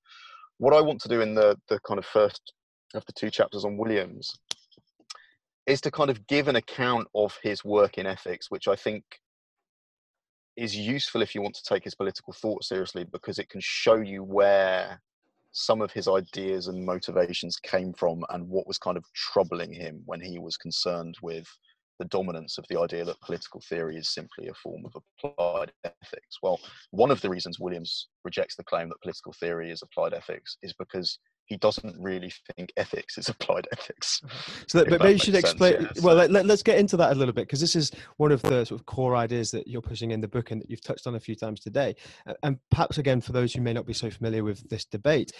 what 0.59 0.75
I 0.75 0.81
want 0.81 1.01
to 1.01 1.09
do 1.09 1.21
in 1.21 1.33
the 1.33 1.57
the 1.67 1.79
kind 1.79 1.97
of 1.97 2.05
first 2.05 2.53
of 2.93 3.03
the 3.07 3.13
two 3.13 3.31
chapters 3.31 3.65
on 3.65 3.77
Williams 3.77 4.31
is 5.65 5.81
to 5.81 5.89
kind 5.89 6.11
of 6.11 6.27
give 6.27 6.47
an 6.47 6.57
account 6.57 7.07
of 7.15 7.35
his 7.41 7.65
work 7.65 7.97
in 7.97 8.05
ethics, 8.05 8.51
which 8.51 8.67
I 8.67 8.75
think 8.75 9.03
is 10.55 10.77
useful 10.77 11.23
if 11.23 11.33
you 11.33 11.41
want 11.41 11.55
to 11.55 11.63
take 11.63 11.85
his 11.85 11.95
political 11.95 12.33
thought 12.33 12.63
seriously 12.63 13.03
because 13.11 13.39
it 13.39 13.49
can 13.49 13.61
show 13.63 13.95
you 13.95 14.23
where 14.23 15.01
some 15.51 15.81
of 15.81 15.91
his 15.91 16.07
ideas 16.07 16.67
and 16.67 16.85
motivations 16.85 17.57
came 17.57 17.93
from 17.93 18.23
and 18.29 18.47
what 18.47 18.67
was 18.67 18.77
kind 18.77 18.97
of 18.97 19.05
troubling 19.13 19.73
him 19.73 20.01
when 20.05 20.21
he 20.21 20.39
was 20.39 20.57
concerned 20.57 21.15
with 21.21 21.47
the 21.99 22.05
dominance 22.05 22.57
of 22.57 22.65
the 22.69 22.79
idea 22.79 23.03
that 23.03 23.19
political 23.21 23.61
theory 23.67 23.97
is 23.97 24.09
simply 24.09 24.47
a 24.47 24.53
form 24.53 24.83
of 24.85 24.95
applied 24.95 25.71
ethics. 25.83 26.37
Well, 26.41 26.59
one 26.91 27.11
of 27.11 27.19
the 27.21 27.29
reasons 27.29 27.59
Williams 27.59 28.07
rejects 28.23 28.55
the 28.55 28.63
claim 28.63 28.87
that 28.89 29.01
political 29.01 29.33
theory 29.33 29.69
is 29.69 29.81
applied 29.81 30.13
ethics 30.13 30.57
is 30.63 30.73
because 30.73 31.19
he 31.49 31.57
doesn't 31.57 31.99
really 31.99 32.31
think 32.55 32.71
ethics 32.77 33.17
is 33.17 33.27
applied 33.29 33.67
ethics. 33.73 34.21
So, 34.67 34.77
that, 34.77 34.89
but 34.89 35.01
maybe 35.01 35.13
you 35.13 35.19
should 35.19 35.35
explain. 35.35 35.81
Yeah, 35.81 36.01
well, 36.01 36.15
let, 36.15 36.49
us 36.49 36.63
get 36.63 36.77
into 36.77 36.95
that 36.97 37.11
a 37.11 37.15
little 37.15 37.33
bit 37.33 37.47
because 37.47 37.59
this 37.59 37.75
is 37.75 37.91
one 38.17 38.31
of 38.31 38.41
the 38.43 38.65
sort 38.65 38.79
of 38.79 38.85
core 38.85 39.15
ideas 39.15 39.51
that 39.51 39.67
you're 39.67 39.81
pushing 39.81 40.11
in 40.11 40.21
the 40.21 40.27
book 40.27 40.51
and 40.51 40.61
that 40.61 40.69
you've 40.69 40.83
touched 40.83 41.07
on 41.07 41.15
a 41.15 41.19
few 41.19 41.35
times 41.35 41.59
today. 41.59 41.95
And 42.43 42.57
perhaps 42.69 42.99
again, 42.99 43.19
for 43.19 43.33
those 43.33 43.53
who 43.53 43.61
may 43.61 43.73
not 43.73 43.85
be 43.85 43.93
so 43.93 44.09
familiar 44.09 44.43
with 44.43 44.69
this 44.69 44.85
debate, 44.85 45.31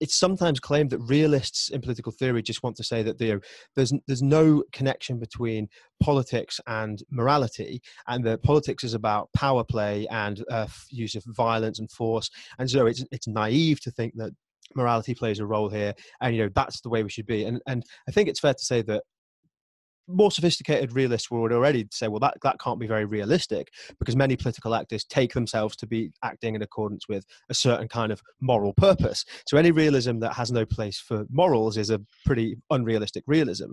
it's 0.00 0.18
sometimes 0.18 0.58
claimed 0.58 0.90
that 0.90 1.00
realists 1.00 1.68
in 1.68 1.80
political 1.80 2.12
theory 2.12 2.42
just 2.42 2.62
want 2.62 2.76
to 2.76 2.84
say 2.84 3.02
that 3.02 3.20
you 3.20 3.34
know, 3.34 3.40
there's 3.76 3.92
there's 4.06 4.22
no 4.22 4.64
connection 4.72 5.18
between 5.18 5.68
politics 6.00 6.60
and 6.66 7.02
morality, 7.10 7.82
and 8.06 8.24
that 8.24 8.42
politics 8.42 8.84
is 8.84 8.94
about 8.94 9.30
power 9.34 9.64
play 9.64 10.06
and 10.10 10.44
uh, 10.50 10.66
use 10.88 11.14
of 11.14 11.24
violence 11.26 11.78
and 11.78 11.90
force, 11.90 12.30
and 12.58 12.70
so 12.70 12.86
it's 12.86 13.04
it's 13.12 13.28
naive 13.28 13.80
to 13.80 13.90
think 13.90 14.14
that 14.16 14.32
morality 14.74 15.14
plays 15.14 15.40
a 15.40 15.46
role 15.46 15.68
here 15.68 15.94
and 16.20 16.34
you 16.34 16.42
know 16.42 16.50
that's 16.54 16.80
the 16.80 16.88
way 16.88 17.02
we 17.02 17.10
should 17.10 17.26
be 17.26 17.44
and 17.44 17.60
and 17.66 17.84
i 18.08 18.12
think 18.12 18.28
it's 18.28 18.40
fair 18.40 18.54
to 18.54 18.64
say 18.64 18.82
that 18.82 19.02
more 20.08 20.32
sophisticated 20.32 20.94
realists 20.94 21.30
would 21.30 21.52
already 21.52 21.86
say, 21.92 22.08
well, 22.08 22.18
that, 22.18 22.38
that 22.42 22.58
can't 22.58 22.80
be 22.80 22.86
very 22.86 23.04
realistic 23.04 23.68
because 23.98 24.16
many 24.16 24.36
political 24.36 24.74
actors 24.74 25.04
take 25.04 25.34
themselves 25.34 25.76
to 25.76 25.86
be 25.86 26.10
acting 26.24 26.54
in 26.54 26.62
accordance 26.62 27.06
with 27.08 27.24
a 27.50 27.54
certain 27.54 27.86
kind 27.86 28.10
of 28.10 28.22
moral 28.40 28.72
purpose. 28.72 29.24
So 29.46 29.58
any 29.58 29.70
realism 29.70 30.18
that 30.20 30.32
has 30.32 30.50
no 30.50 30.64
place 30.64 30.98
for 30.98 31.26
morals 31.30 31.76
is 31.76 31.90
a 31.90 32.00
pretty 32.24 32.56
unrealistic 32.70 33.24
realism. 33.26 33.70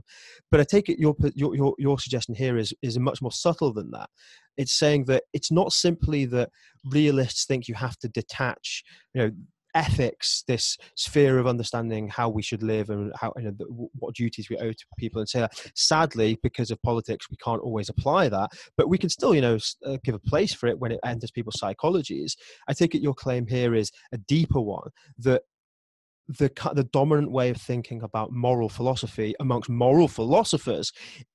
But 0.52 0.60
I 0.60 0.66
take 0.66 0.90
it 0.90 1.00
your, 1.00 1.16
your, 1.34 1.56
your, 1.56 1.76
your 1.80 1.98
suggestion 2.00 2.36
here 2.36 2.58
is, 2.58 2.74
is 2.82 3.00
much 3.00 3.22
more 3.22 3.32
subtle 3.32 3.72
than 3.72 3.90
that. 3.92 4.10
It's 4.58 4.74
saying 4.74 5.06
that 5.06 5.24
it's 5.34 5.52
not 5.52 5.72
simply 5.72 6.26
that 6.26 6.50
realists 6.86 7.46
think 7.46 7.68
you 7.68 7.76
have 7.76 7.98
to 8.00 8.10
detach, 8.10 8.84
you 9.14 9.22
know, 9.22 9.32
ethics, 9.76 10.44
this 10.48 10.78
sphere 10.96 11.38
of 11.38 11.46
understanding 11.46 12.08
how 12.08 12.30
we 12.30 12.42
should 12.42 12.64
live 12.64 12.90
and 12.90 13.12
how 13.20 13.34
you 13.38 13.44
know, 13.44 13.90
what 14.00 14.16
duties 14.16 14.50
we 14.50 14.58
owe 14.58 14.72
to 14.72 14.86
people, 14.98 15.20
and 15.20 15.30
say 15.30 15.42
that 15.42 15.72
sadly, 15.76 16.40
because 16.42 16.72
of 16.72 16.82
politics, 16.82 17.30
we 17.30 17.38
can't 17.38 17.62
always 17.62 17.90
apply 17.90 18.30
that, 18.30 18.50
but 18.78 18.90
we 18.90 18.98
can 18.98 19.10
still, 19.10 19.36
you 19.36 19.42
know, 19.42 19.58
uh, 19.86 19.98
give 20.04 20.16
a 20.16 20.20
place 20.20 20.54
for 20.54 20.68
it 20.68 20.80
when 20.80 20.92
it 20.92 21.00
enters 21.06 21.32
people's 21.32 21.60
psychologies. 21.62 22.36
I 22.68 22.74
take 22.74 22.96
it 22.96 23.02
your 23.02 23.14
claim 23.14 23.46
here 23.46 23.76
is 23.76 23.92
a 24.12 24.18
deeper 24.18 24.62
one 24.62 24.90
that 25.20 25.44
the 26.28 26.52
the 26.74 26.84
dominant 26.86 27.32
way 27.32 27.50
of 27.50 27.58
thinking 27.58 28.02
about 28.02 28.32
moral 28.32 28.70
philosophy 28.70 29.36
amongst 29.40 29.70
moral 29.70 30.08
philosophers 30.08 30.92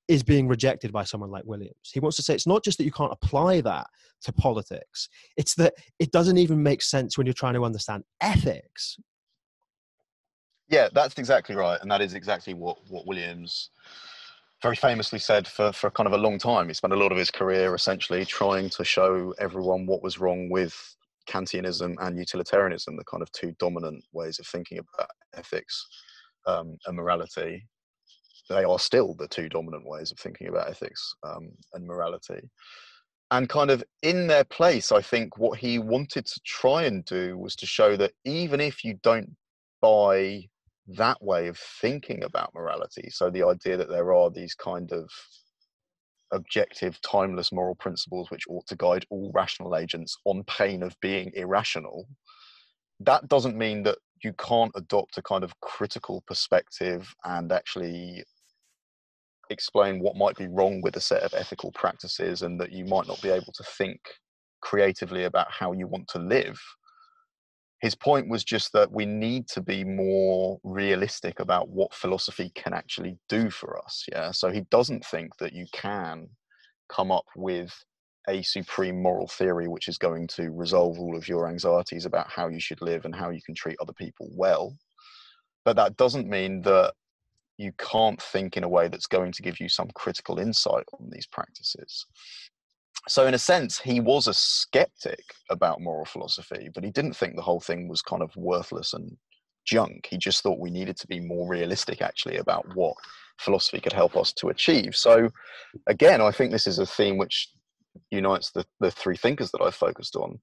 is 0.08 0.22
being 0.22 0.48
rejected 0.48 0.92
by 0.92 1.04
someone 1.04 1.30
like 1.30 1.44
Williams. 1.44 1.76
He 1.92 2.00
wants 2.00 2.16
to 2.16 2.22
say 2.22 2.34
it's 2.34 2.46
not 2.46 2.64
just 2.64 2.78
that 2.78 2.84
you 2.84 2.90
can't 2.90 3.12
apply 3.12 3.60
that 3.60 3.86
to 4.22 4.32
politics; 4.32 5.08
it's 5.36 5.54
that 5.56 5.74
it 5.98 6.10
doesn't 6.10 6.38
even 6.38 6.62
make 6.62 6.82
sense 6.82 7.16
when 7.16 7.26
you're 7.26 7.34
trying 7.34 7.54
to 7.54 7.64
understand 7.64 8.04
ethics. 8.20 8.96
Yeah, 10.68 10.88
that's 10.92 11.18
exactly 11.18 11.54
right, 11.54 11.80
and 11.80 11.90
that 11.90 12.00
is 12.00 12.14
exactly 12.14 12.54
what 12.54 12.78
what 12.88 13.06
Williams 13.06 13.70
very 14.62 14.76
famously 14.76 15.18
said 15.18 15.46
for, 15.46 15.72
for 15.72 15.90
kind 15.90 16.06
of 16.06 16.12
a 16.12 16.18
long 16.18 16.38
time. 16.38 16.68
He 16.68 16.74
spent 16.74 16.92
a 16.92 16.96
lot 16.96 17.12
of 17.12 17.18
his 17.18 17.30
career 17.30 17.74
essentially 17.74 18.24
trying 18.24 18.68
to 18.70 18.84
show 18.84 19.34
everyone 19.38 19.86
what 19.86 20.02
was 20.02 20.18
wrong 20.18 20.50
with 20.50 20.96
Kantianism 21.30 21.94
and 22.00 22.18
utilitarianism, 22.18 22.96
the 22.96 23.04
kind 23.04 23.22
of 23.22 23.30
two 23.32 23.54
dominant 23.58 24.04
ways 24.12 24.38
of 24.38 24.46
thinking 24.46 24.78
about 24.78 25.08
ethics 25.34 25.86
um, 26.46 26.76
and 26.86 26.96
morality, 26.96 27.66
they 28.48 28.64
are 28.64 28.78
still 28.78 29.14
the 29.14 29.28
two 29.28 29.48
dominant 29.48 29.86
ways 29.86 30.10
of 30.10 30.18
thinking 30.18 30.48
about 30.48 30.68
ethics 30.68 31.14
um, 31.22 31.50
and 31.72 31.86
morality. 31.86 32.50
And 33.30 33.48
kind 33.48 33.70
of 33.70 33.84
in 34.02 34.26
their 34.26 34.42
place, 34.44 34.90
I 34.90 35.00
think 35.00 35.38
what 35.38 35.58
he 35.58 35.78
wanted 35.78 36.26
to 36.26 36.40
try 36.44 36.82
and 36.82 37.04
do 37.04 37.38
was 37.38 37.54
to 37.56 37.66
show 37.66 37.96
that 37.96 38.12
even 38.24 38.60
if 38.60 38.82
you 38.84 38.98
don't 39.04 39.30
buy 39.80 40.48
that 40.88 41.22
way 41.22 41.46
of 41.46 41.56
thinking 41.80 42.24
about 42.24 42.52
morality, 42.54 43.08
so 43.10 43.30
the 43.30 43.44
idea 43.44 43.76
that 43.76 43.88
there 43.88 44.12
are 44.12 44.30
these 44.30 44.56
kind 44.56 44.90
of 44.90 45.08
objective, 46.32 47.00
timeless 47.02 47.52
moral 47.52 47.74
principles 47.74 48.30
which 48.30 48.44
ought 48.48 48.66
to 48.66 48.76
guide 48.76 49.04
all 49.10 49.30
rational 49.34 49.76
agents 49.76 50.16
on 50.24 50.44
pain 50.44 50.82
of 50.82 50.94
being 51.00 51.30
irrational, 51.34 52.06
that 53.00 53.28
doesn't 53.28 53.56
mean 53.56 53.82
that 53.82 53.98
you 54.22 54.32
can't 54.34 54.72
adopt 54.74 55.18
a 55.18 55.22
kind 55.22 55.42
of 55.42 55.58
critical 55.60 56.22
perspective 56.26 57.12
and 57.24 57.52
actually 57.52 58.22
explain 59.50 60.00
what 60.00 60.16
might 60.16 60.36
be 60.36 60.46
wrong 60.46 60.80
with 60.82 60.96
a 60.96 61.00
set 61.00 61.22
of 61.22 61.34
ethical 61.34 61.72
practices 61.72 62.42
and 62.42 62.60
that 62.60 62.72
you 62.72 62.84
might 62.84 63.08
not 63.08 63.20
be 63.20 63.30
able 63.30 63.52
to 63.52 63.64
think 63.64 64.00
creatively 64.60 65.24
about 65.24 65.50
how 65.50 65.72
you 65.72 65.86
want 65.86 66.06
to 66.08 66.18
live. 66.18 66.60
His 67.80 67.94
point 67.94 68.28
was 68.28 68.44
just 68.44 68.72
that 68.74 68.92
we 68.92 69.06
need 69.06 69.48
to 69.48 69.62
be 69.62 69.84
more 69.84 70.58
realistic 70.62 71.40
about 71.40 71.70
what 71.70 71.94
philosophy 71.94 72.52
can 72.54 72.74
actually 72.74 73.16
do 73.28 73.50
for 73.50 73.82
us. 73.82 74.04
Yeah. 74.10 74.32
So 74.32 74.50
he 74.50 74.62
doesn't 74.70 75.04
think 75.06 75.36
that 75.38 75.54
you 75.54 75.66
can 75.72 76.28
come 76.90 77.10
up 77.10 77.24
with 77.36 77.72
a 78.28 78.42
supreme 78.42 79.02
moral 79.02 79.26
theory 79.26 79.66
which 79.66 79.88
is 79.88 79.96
going 79.96 80.26
to 80.26 80.50
resolve 80.50 80.98
all 80.98 81.16
of 81.16 81.26
your 81.26 81.48
anxieties 81.48 82.04
about 82.04 82.30
how 82.30 82.48
you 82.48 82.60
should 82.60 82.82
live 82.82 83.06
and 83.06 83.14
how 83.14 83.30
you 83.30 83.40
can 83.42 83.54
treat 83.54 83.76
other 83.80 83.94
people 83.94 84.28
well. 84.32 84.76
But 85.64 85.76
that 85.76 85.96
doesn't 85.96 86.28
mean 86.28 86.62
that 86.62 86.92
you 87.56 87.72
can't 87.78 88.20
think 88.20 88.56
in 88.56 88.64
a 88.64 88.68
way 88.68 88.88
that's 88.88 89.06
going 89.06 89.32
to 89.32 89.42
give 89.42 89.60
you 89.60 89.68
some 89.68 89.90
critical 89.94 90.38
insight 90.38 90.84
on 90.98 91.10
these 91.10 91.26
practices. 91.26 92.06
So, 93.08 93.26
in 93.26 93.34
a 93.34 93.38
sense, 93.38 93.80
he 93.80 94.00
was 94.00 94.28
a 94.28 94.34
skeptic 94.34 95.24
about 95.50 95.80
moral 95.80 96.04
philosophy, 96.04 96.68
but 96.74 96.84
he 96.84 96.90
didn't 96.90 97.16
think 97.16 97.34
the 97.34 97.42
whole 97.42 97.60
thing 97.60 97.88
was 97.88 98.02
kind 98.02 98.22
of 98.22 98.34
worthless 98.36 98.92
and 98.92 99.16
junk. 99.64 100.06
He 100.10 100.18
just 100.18 100.42
thought 100.42 100.60
we 100.60 100.70
needed 100.70 100.96
to 100.98 101.06
be 101.06 101.20
more 101.20 101.48
realistic, 101.48 102.02
actually, 102.02 102.36
about 102.36 102.66
what 102.74 102.94
philosophy 103.38 103.80
could 103.80 103.92
help 103.92 104.16
us 104.16 104.32
to 104.34 104.48
achieve. 104.48 104.94
So, 104.94 105.30
again, 105.86 106.20
I 106.20 106.30
think 106.30 106.50
this 106.50 106.66
is 106.66 106.78
a 106.78 106.86
theme 106.86 107.16
which 107.16 107.48
unites 108.10 108.50
the, 108.50 108.64
the 108.80 108.90
three 108.90 109.16
thinkers 109.16 109.50
that 109.50 109.62
I've 109.62 109.74
focused 109.74 110.16
on 110.16 110.38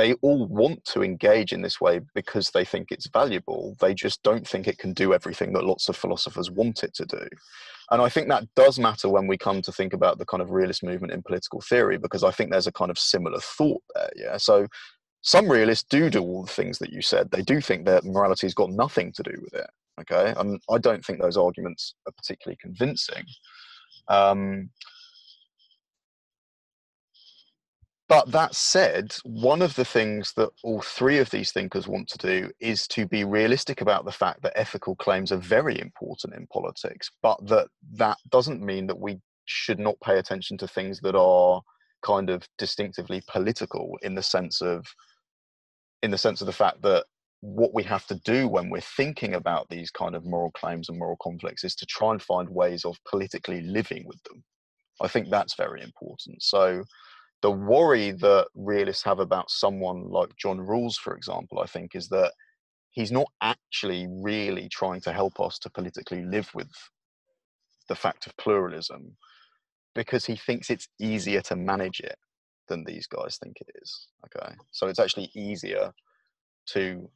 they 0.00 0.14
all 0.22 0.46
want 0.46 0.82
to 0.86 1.02
engage 1.02 1.52
in 1.52 1.60
this 1.60 1.78
way 1.78 2.00
because 2.14 2.50
they 2.50 2.64
think 2.64 2.90
it's 2.90 3.06
valuable. 3.08 3.76
They 3.80 3.92
just 3.92 4.22
don't 4.22 4.48
think 4.48 4.66
it 4.66 4.78
can 4.78 4.94
do 4.94 5.12
everything 5.12 5.52
that 5.52 5.64
lots 5.64 5.90
of 5.90 5.96
philosophers 5.96 6.50
want 6.50 6.82
it 6.82 6.94
to 6.94 7.04
do. 7.04 7.28
And 7.90 8.00
I 8.00 8.08
think 8.08 8.28
that 8.28 8.44
does 8.56 8.78
matter 8.78 9.10
when 9.10 9.26
we 9.26 9.36
come 9.36 9.60
to 9.60 9.70
think 9.70 9.92
about 9.92 10.16
the 10.16 10.24
kind 10.24 10.40
of 10.40 10.52
realist 10.52 10.82
movement 10.82 11.12
in 11.12 11.22
political 11.22 11.60
theory, 11.60 11.98
because 11.98 12.24
I 12.24 12.30
think 12.30 12.50
there's 12.50 12.66
a 12.66 12.72
kind 12.72 12.90
of 12.90 12.98
similar 12.98 13.40
thought 13.40 13.82
there. 13.94 14.10
Yeah. 14.16 14.36
So 14.38 14.68
some 15.20 15.50
realists 15.50 15.86
do 15.90 16.08
do 16.08 16.22
all 16.22 16.44
the 16.44 16.52
things 16.52 16.78
that 16.78 16.94
you 16.94 17.02
said. 17.02 17.30
They 17.30 17.42
do 17.42 17.60
think 17.60 17.84
that 17.84 18.04
morality's 18.04 18.54
got 18.54 18.70
nothing 18.70 19.12
to 19.12 19.22
do 19.22 19.34
with 19.42 19.52
it. 19.52 19.68
Okay. 20.00 20.32
And 20.38 20.62
I 20.70 20.78
don't 20.78 21.04
think 21.04 21.20
those 21.20 21.36
arguments 21.36 21.94
are 22.06 22.12
particularly 22.12 22.56
convincing. 22.58 23.26
Um, 24.08 24.70
But 28.10 28.32
that 28.32 28.56
said, 28.56 29.14
one 29.22 29.62
of 29.62 29.76
the 29.76 29.84
things 29.84 30.32
that 30.32 30.50
all 30.64 30.82
three 30.82 31.18
of 31.18 31.30
these 31.30 31.52
thinkers 31.52 31.86
want 31.86 32.08
to 32.08 32.18
do 32.18 32.50
is 32.58 32.88
to 32.88 33.06
be 33.06 33.22
realistic 33.22 33.80
about 33.80 34.04
the 34.04 34.10
fact 34.10 34.42
that 34.42 34.58
ethical 34.58 34.96
claims 34.96 35.30
are 35.30 35.36
very 35.36 35.80
important 35.80 36.34
in 36.34 36.48
politics, 36.48 37.08
but 37.22 37.38
that 37.46 37.68
that 37.92 38.16
doesn't 38.28 38.60
mean 38.60 38.88
that 38.88 38.98
we 38.98 39.20
should 39.44 39.78
not 39.78 39.94
pay 40.00 40.18
attention 40.18 40.58
to 40.58 40.66
things 40.66 40.98
that 41.02 41.14
are 41.14 41.62
kind 42.02 42.30
of 42.30 42.48
distinctively 42.58 43.22
political 43.28 43.96
in 44.02 44.16
the 44.16 44.24
sense 44.24 44.60
of 44.60 44.84
in 46.02 46.10
the 46.10 46.18
sense 46.18 46.40
of 46.40 46.48
the 46.48 46.52
fact 46.52 46.82
that 46.82 47.04
what 47.42 47.72
we 47.72 47.84
have 47.84 48.06
to 48.08 48.16
do 48.24 48.48
when 48.48 48.70
we're 48.70 48.80
thinking 48.80 49.34
about 49.34 49.68
these 49.68 49.92
kind 49.92 50.16
of 50.16 50.26
moral 50.26 50.50
claims 50.50 50.88
and 50.88 50.98
moral 50.98 51.16
conflicts 51.22 51.62
is 51.62 51.76
to 51.76 51.86
try 51.86 52.10
and 52.10 52.20
find 52.20 52.48
ways 52.48 52.84
of 52.84 52.96
politically 53.08 53.60
living 53.60 54.04
with 54.04 54.20
them. 54.24 54.42
I 55.00 55.06
think 55.06 55.30
that's 55.30 55.54
very 55.54 55.80
important. 55.80 56.42
So 56.42 56.82
the 57.42 57.50
worry 57.50 58.10
that 58.12 58.48
realists 58.54 59.04
have 59.04 59.18
about 59.18 59.50
someone 59.50 60.10
like 60.10 60.36
John 60.36 60.58
Rawls, 60.58 60.96
for 60.96 61.14
example, 61.14 61.60
I 61.60 61.66
think, 61.66 61.94
is 61.94 62.08
that 62.08 62.32
he's 62.90 63.12
not 63.12 63.28
actually 63.40 64.06
really 64.10 64.68
trying 64.68 65.00
to 65.02 65.12
help 65.12 65.40
us 65.40 65.58
to 65.60 65.70
politically 65.70 66.24
live 66.24 66.50
with 66.54 66.70
the 67.88 67.94
fact 67.94 68.26
of 68.26 68.36
pluralism 68.36 69.16
because 69.94 70.24
he 70.24 70.36
thinks 70.36 70.70
it's 70.70 70.88
easier 71.00 71.40
to 71.42 71.56
manage 71.56 72.00
it 72.00 72.16
than 72.68 72.84
these 72.84 73.06
guys 73.06 73.36
think 73.36 73.56
it 73.60 73.70
is. 73.82 74.08
Okay. 74.26 74.54
So 74.70 74.86
it's 74.86 75.00
actually 75.00 75.30
easier 75.34 75.92
to 76.68 77.10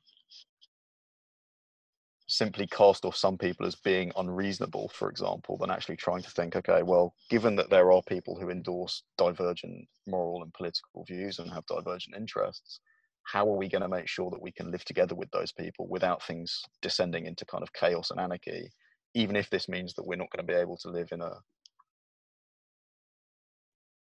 simply 2.26 2.66
cast 2.66 3.04
off 3.04 3.16
some 3.16 3.36
people 3.36 3.66
as 3.66 3.74
being 3.74 4.10
unreasonable, 4.16 4.88
for 4.94 5.10
example, 5.10 5.58
than 5.58 5.70
actually 5.70 5.96
trying 5.96 6.22
to 6.22 6.30
think, 6.30 6.56
okay, 6.56 6.82
well, 6.82 7.14
given 7.28 7.54
that 7.56 7.70
there 7.70 7.92
are 7.92 8.02
people 8.02 8.38
who 8.38 8.50
endorse 8.50 9.02
divergent 9.18 9.86
moral 10.06 10.42
and 10.42 10.52
political 10.54 11.04
views 11.04 11.38
and 11.38 11.50
have 11.50 11.66
divergent 11.66 12.16
interests, 12.16 12.80
how 13.24 13.46
are 13.48 13.56
we 13.56 13.68
going 13.68 13.82
to 13.82 13.88
make 13.88 14.08
sure 14.08 14.30
that 14.30 14.40
we 14.40 14.52
can 14.52 14.70
live 14.70 14.84
together 14.84 15.14
with 15.14 15.30
those 15.30 15.52
people 15.52 15.86
without 15.88 16.22
things 16.22 16.62
descending 16.80 17.26
into 17.26 17.44
kind 17.44 17.62
of 17.62 17.72
chaos 17.72 18.10
and 18.10 18.20
anarchy, 18.20 18.70
even 19.14 19.36
if 19.36 19.50
this 19.50 19.68
means 19.68 19.94
that 19.94 20.06
we're 20.06 20.16
not 20.16 20.30
going 20.30 20.46
to 20.46 20.52
be 20.52 20.58
able 20.58 20.76
to 20.78 20.90
live 20.90 21.08
in 21.12 21.20
a 21.20 21.32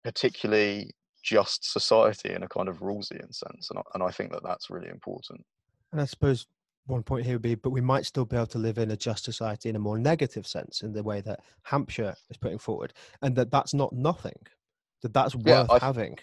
particularly 0.04 0.92
just 1.24 1.72
society 1.72 2.34
in 2.34 2.44
a 2.44 2.48
kind 2.48 2.70
of 2.70 2.80
Rawlsian 2.80 3.34
sense? 3.34 3.70
And 3.70 3.80
I, 3.80 3.82
and 3.94 4.04
I 4.04 4.10
think 4.10 4.32
that 4.32 4.44
that's 4.44 4.70
really 4.70 4.90
important. 4.90 5.44
And 5.92 6.02
I 6.02 6.06
suppose 6.06 6.48
one 6.88 7.04
point 7.04 7.26
here 7.26 7.36
would 7.36 7.42
be, 7.42 7.56
but 7.56 7.70
we 7.70 7.82
might 7.82 8.06
still 8.06 8.26
be 8.26 8.36
able 8.36 8.48
to 8.48 8.58
live 8.58 8.78
in 8.78 8.92
a 8.92 8.98
just 8.98 9.24
society 9.24 9.70
in 9.70 9.76
a 9.76 9.80
more 9.80 10.00
negative 10.00 10.48
sense, 10.48 10.82
in 10.82 10.94
the 10.94 11.04
way 11.04 11.22
that 11.22 11.42
Hampshire 11.64 12.16
is 12.30 12.38
putting 12.38 12.58
forward, 12.58 12.94
and 13.22 13.36
that 13.36 13.52
that's 13.52 13.74
not 13.74 13.94
nothing, 13.94 14.40
that 15.02 15.14
that's 15.14 15.36
worth 15.36 15.46
yeah, 15.46 15.66
I, 15.70 15.80
having. 15.80 16.18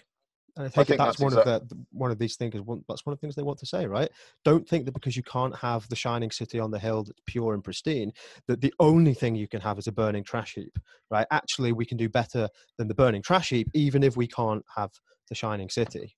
And 0.57 0.65
I 0.65 0.69
think, 0.69 0.77
I 0.77 0.83
think 0.83 0.97
that's, 0.99 1.07
that's, 1.07 1.19
one 1.19 1.33
exactly. 1.33 1.53
of 1.53 1.69
the 1.69 1.77
one 1.91 2.11
of 2.11 2.17
these 2.17 2.37
thinkers. 2.37 2.61
That's 2.87 3.05
one 3.05 3.13
of 3.13 3.19
the 3.19 3.21
things 3.21 3.35
they 3.35 3.43
want 3.43 3.59
to 3.59 3.65
say, 3.65 3.87
right? 3.87 4.09
Don't 4.45 4.67
think 4.67 4.85
that 4.85 4.93
because 4.93 5.17
you 5.17 5.23
can't 5.23 5.55
have 5.55 5.87
the 5.89 5.97
shining 5.97 6.31
city 6.31 6.59
on 6.59 6.71
the 6.71 6.79
hill 6.79 7.03
that's 7.03 7.19
pure 7.25 7.53
and 7.53 7.63
pristine, 7.63 8.11
that 8.47 8.61
the 8.61 8.73
only 8.79 9.13
thing 9.13 9.35
you 9.35 9.47
can 9.47 9.61
have 9.61 9.77
is 9.77 9.87
a 9.87 9.91
burning 9.91 10.23
trash 10.23 10.55
heap, 10.55 10.79
right? 11.11 11.27
Actually, 11.31 11.73
we 11.73 11.85
can 11.85 11.97
do 11.97 12.07
better 12.07 12.47
than 12.77 12.87
the 12.87 12.95
burning 12.95 13.21
trash 13.21 13.49
heap, 13.49 13.69
even 13.73 14.01
if 14.01 14.15
we 14.15 14.27
can't 14.27 14.63
have 14.75 14.91
the 15.27 15.35
shining 15.35 15.69
city. 15.69 16.15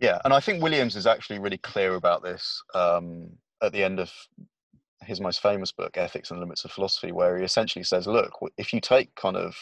Yeah, 0.00 0.18
and 0.24 0.34
I 0.34 0.40
think 0.40 0.62
Williams 0.62 0.96
is 0.96 1.06
actually 1.06 1.38
really 1.38 1.58
clear 1.58 1.94
about 1.94 2.22
this. 2.22 2.62
Um, 2.74 3.30
at 3.62 3.72
the 3.72 3.82
end 3.82 4.00
of 4.00 4.12
his 5.04 5.20
most 5.20 5.40
famous 5.40 5.72
book, 5.72 5.96
Ethics 5.96 6.30
and 6.30 6.40
Limits 6.40 6.64
of 6.64 6.72
Philosophy, 6.72 7.12
where 7.12 7.38
he 7.38 7.44
essentially 7.44 7.82
says, 7.82 8.06
look, 8.06 8.32
if 8.56 8.72
you 8.72 8.80
take 8.80 9.14
kind 9.14 9.36
of 9.36 9.56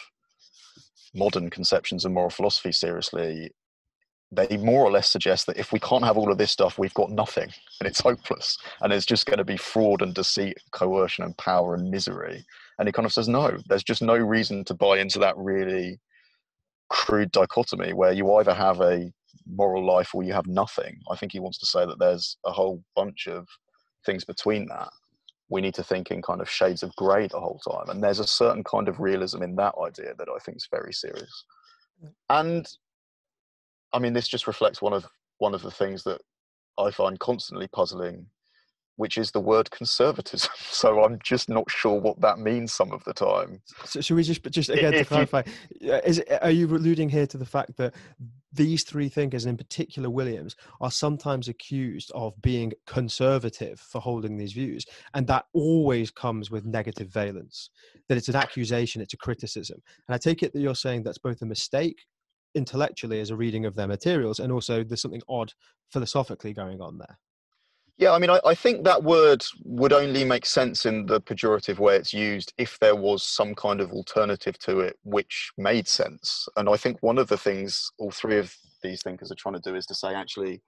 modern 1.13 1.49
conceptions 1.49 2.05
of 2.05 2.11
moral 2.11 2.29
philosophy 2.29 2.71
seriously, 2.71 3.51
they 4.31 4.55
more 4.57 4.83
or 4.85 4.91
less 4.91 5.09
suggest 5.09 5.45
that 5.45 5.57
if 5.57 5.73
we 5.73 5.79
can't 5.79 6.05
have 6.05 6.17
all 6.17 6.31
of 6.31 6.37
this 6.37 6.51
stuff, 6.51 6.79
we've 6.79 6.93
got 6.93 7.11
nothing 7.11 7.49
and 7.79 7.87
it's 7.87 7.99
hopeless. 7.99 8.57
And 8.81 8.93
it's 8.93 9.05
just 9.05 9.25
going 9.25 9.39
to 9.39 9.43
be 9.43 9.57
fraud 9.57 10.01
and 10.01 10.13
deceit, 10.13 10.57
coercion 10.71 11.25
and 11.25 11.37
power 11.37 11.75
and 11.75 11.89
misery. 11.89 12.45
And 12.79 12.87
he 12.87 12.93
kind 12.93 13.05
of 13.05 13.13
says, 13.13 13.27
no, 13.27 13.57
there's 13.67 13.83
just 13.83 14.01
no 14.01 14.15
reason 14.15 14.63
to 14.65 14.73
buy 14.73 14.99
into 14.99 15.19
that 15.19 15.37
really 15.37 15.99
crude 16.89 17.31
dichotomy 17.31 17.93
where 17.93 18.11
you 18.11 18.33
either 18.35 18.53
have 18.53 18.81
a 18.81 19.11
moral 19.47 19.85
life 19.85 20.13
or 20.13 20.23
you 20.23 20.33
have 20.33 20.47
nothing. 20.47 20.99
I 21.09 21.15
think 21.15 21.31
he 21.31 21.39
wants 21.39 21.57
to 21.59 21.65
say 21.65 21.85
that 21.85 21.99
there's 21.99 22.37
a 22.45 22.51
whole 22.51 22.83
bunch 22.95 23.27
of 23.27 23.47
things 24.05 24.23
between 24.23 24.67
that 24.67 24.89
we 25.49 25.61
need 25.61 25.73
to 25.73 25.83
think 25.83 26.11
in 26.11 26.21
kind 26.21 26.39
of 26.41 26.49
shades 26.49 26.81
of 26.81 26.95
grey 26.95 27.27
the 27.27 27.39
whole 27.39 27.59
time 27.59 27.89
and 27.89 28.03
there's 28.03 28.19
a 28.19 28.27
certain 28.27 28.63
kind 28.63 28.87
of 28.87 28.99
realism 28.99 29.41
in 29.43 29.55
that 29.55 29.75
idea 29.83 30.13
that 30.17 30.29
i 30.29 30.39
think 30.39 30.57
is 30.57 30.67
very 30.71 30.93
serious 30.93 31.45
and 32.29 32.67
i 33.93 33.99
mean 33.99 34.13
this 34.13 34.27
just 34.27 34.47
reflects 34.47 34.81
one 34.81 34.93
of 34.93 35.05
one 35.39 35.53
of 35.53 35.61
the 35.61 35.71
things 35.71 36.03
that 36.03 36.21
i 36.77 36.89
find 36.91 37.19
constantly 37.19 37.67
puzzling 37.67 38.25
which 39.01 39.17
is 39.17 39.31
the 39.31 39.39
word 39.39 39.69
conservatism. 39.71 40.51
So 40.81 41.03
I'm 41.03 41.19
just 41.23 41.49
not 41.49 41.69
sure 41.69 41.99
what 41.99 42.19
that 42.21 42.39
means 42.39 42.73
some 42.73 42.91
of 42.91 43.03
the 43.03 43.13
time. 43.13 43.61
So 43.85 44.01
should 44.01 44.15
we 44.15 44.23
just 44.23 44.43
just 44.49 44.69
again 44.69 44.93
to 44.93 45.05
clarify? 45.05 45.43
You, 45.79 45.93
is 45.95 46.19
it, 46.19 46.39
are 46.41 46.49
you 46.49 46.65
alluding 46.67 47.09
here 47.09 47.27
to 47.27 47.37
the 47.37 47.45
fact 47.45 47.77
that 47.77 47.93
these 48.53 48.83
three 48.83 49.09
thinkers, 49.09 49.45
and 49.45 49.51
in 49.51 49.57
particular 49.57 50.09
Williams, 50.09 50.55
are 50.81 50.91
sometimes 50.91 51.47
accused 51.47 52.11
of 52.13 52.39
being 52.41 52.73
conservative 52.85 53.79
for 53.79 54.01
holding 54.01 54.37
these 54.37 54.53
views, 54.53 54.85
and 55.13 55.25
that 55.27 55.45
always 55.53 56.11
comes 56.11 56.51
with 56.51 56.65
negative 56.65 57.09
valence. 57.09 57.69
That 58.09 58.17
it's 58.17 58.29
an 58.29 58.35
accusation, 58.35 59.01
it's 59.01 59.13
a 59.13 59.17
criticism, 59.17 59.81
and 60.07 60.15
I 60.15 60.17
take 60.17 60.43
it 60.43 60.53
that 60.53 60.61
you're 60.61 60.75
saying 60.75 61.03
that's 61.03 61.17
both 61.17 61.41
a 61.41 61.45
mistake 61.45 62.05
intellectually 62.53 63.21
as 63.21 63.29
a 63.29 63.35
reading 63.35 63.65
of 63.65 63.75
their 63.75 63.87
materials, 63.87 64.39
and 64.39 64.51
also 64.51 64.83
there's 64.83 65.01
something 65.01 65.21
odd 65.29 65.53
philosophically 65.91 66.53
going 66.53 66.81
on 66.81 66.97
there. 66.97 67.17
Yeah, 68.01 68.13
I 68.13 68.17
mean, 68.17 68.31
I, 68.31 68.39
I, 68.43 68.55
think 68.55 68.83
that 68.83 69.03
word 69.03 69.43
would 69.63 69.93
only 69.93 70.23
make 70.23 70.47
sense 70.47 70.87
in 70.87 71.05
the 71.05 71.21
pejorative 71.21 71.77
way 71.77 71.97
it's 71.97 72.11
used 72.11 72.51
if 72.57 72.79
there 72.79 72.95
was 72.95 73.21
some 73.21 73.53
kind 73.53 73.79
of 73.79 73.91
alternative 73.91 74.57
to 74.61 74.79
it 74.79 74.97
which 75.03 75.51
made 75.55 75.87
sense. 75.87 76.49
And 76.57 76.67
I 76.67 76.77
think 76.77 76.97
one 77.01 77.19
of 77.19 77.27
the 77.27 77.37
things 77.37 77.91
all 77.99 78.09
three 78.09 78.39
of 78.39 78.55
these 78.81 79.03
thinkers 79.03 79.31
are 79.31 79.35
trying 79.35 79.53
to 79.53 79.61
do 79.61 79.75
is 79.75 79.85
to 79.85 79.93
say, 79.93 80.15
actually, 80.15 80.63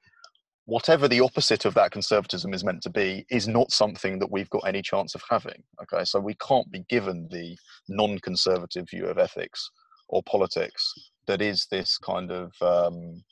whatever 0.66 1.08
the 1.08 1.22
opposite 1.22 1.66
of 1.66 1.74
that 1.74 1.90
conservatism 1.90 2.54
is 2.54 2.64
meant 2.64 2.84
to 2.84 2.92
be 2.92 3.26
is 3.32 3.48
not 3.48 3.72
something 3.72 4.20
that 4.20 4.32
we've 4.32 4.52
got 4.52 4.68
any 4.68 4.84
chance 4.84 5.16
of 5.16 5.24
having. 5.28 5.64
Okay, 5.82 6.06
so 6.06 6.20
we 6.20 6.36
can't 6.36 6.72
be 6.72 6.86
given 6.88 7.28
the 7.32 7.58
non 7.90 8.20
conservative 8.20 8.88
view 8.92 9.08
of 9.08 9.18
ethics 9.18 9.72
or 10.08 10.22
politics 10.22 10.94
that 11.26 11.42
is 11.42 11.66
this 11.72 11.98
kind 11.98 12.32
of 12.32 12.54
um, 12.62 13.24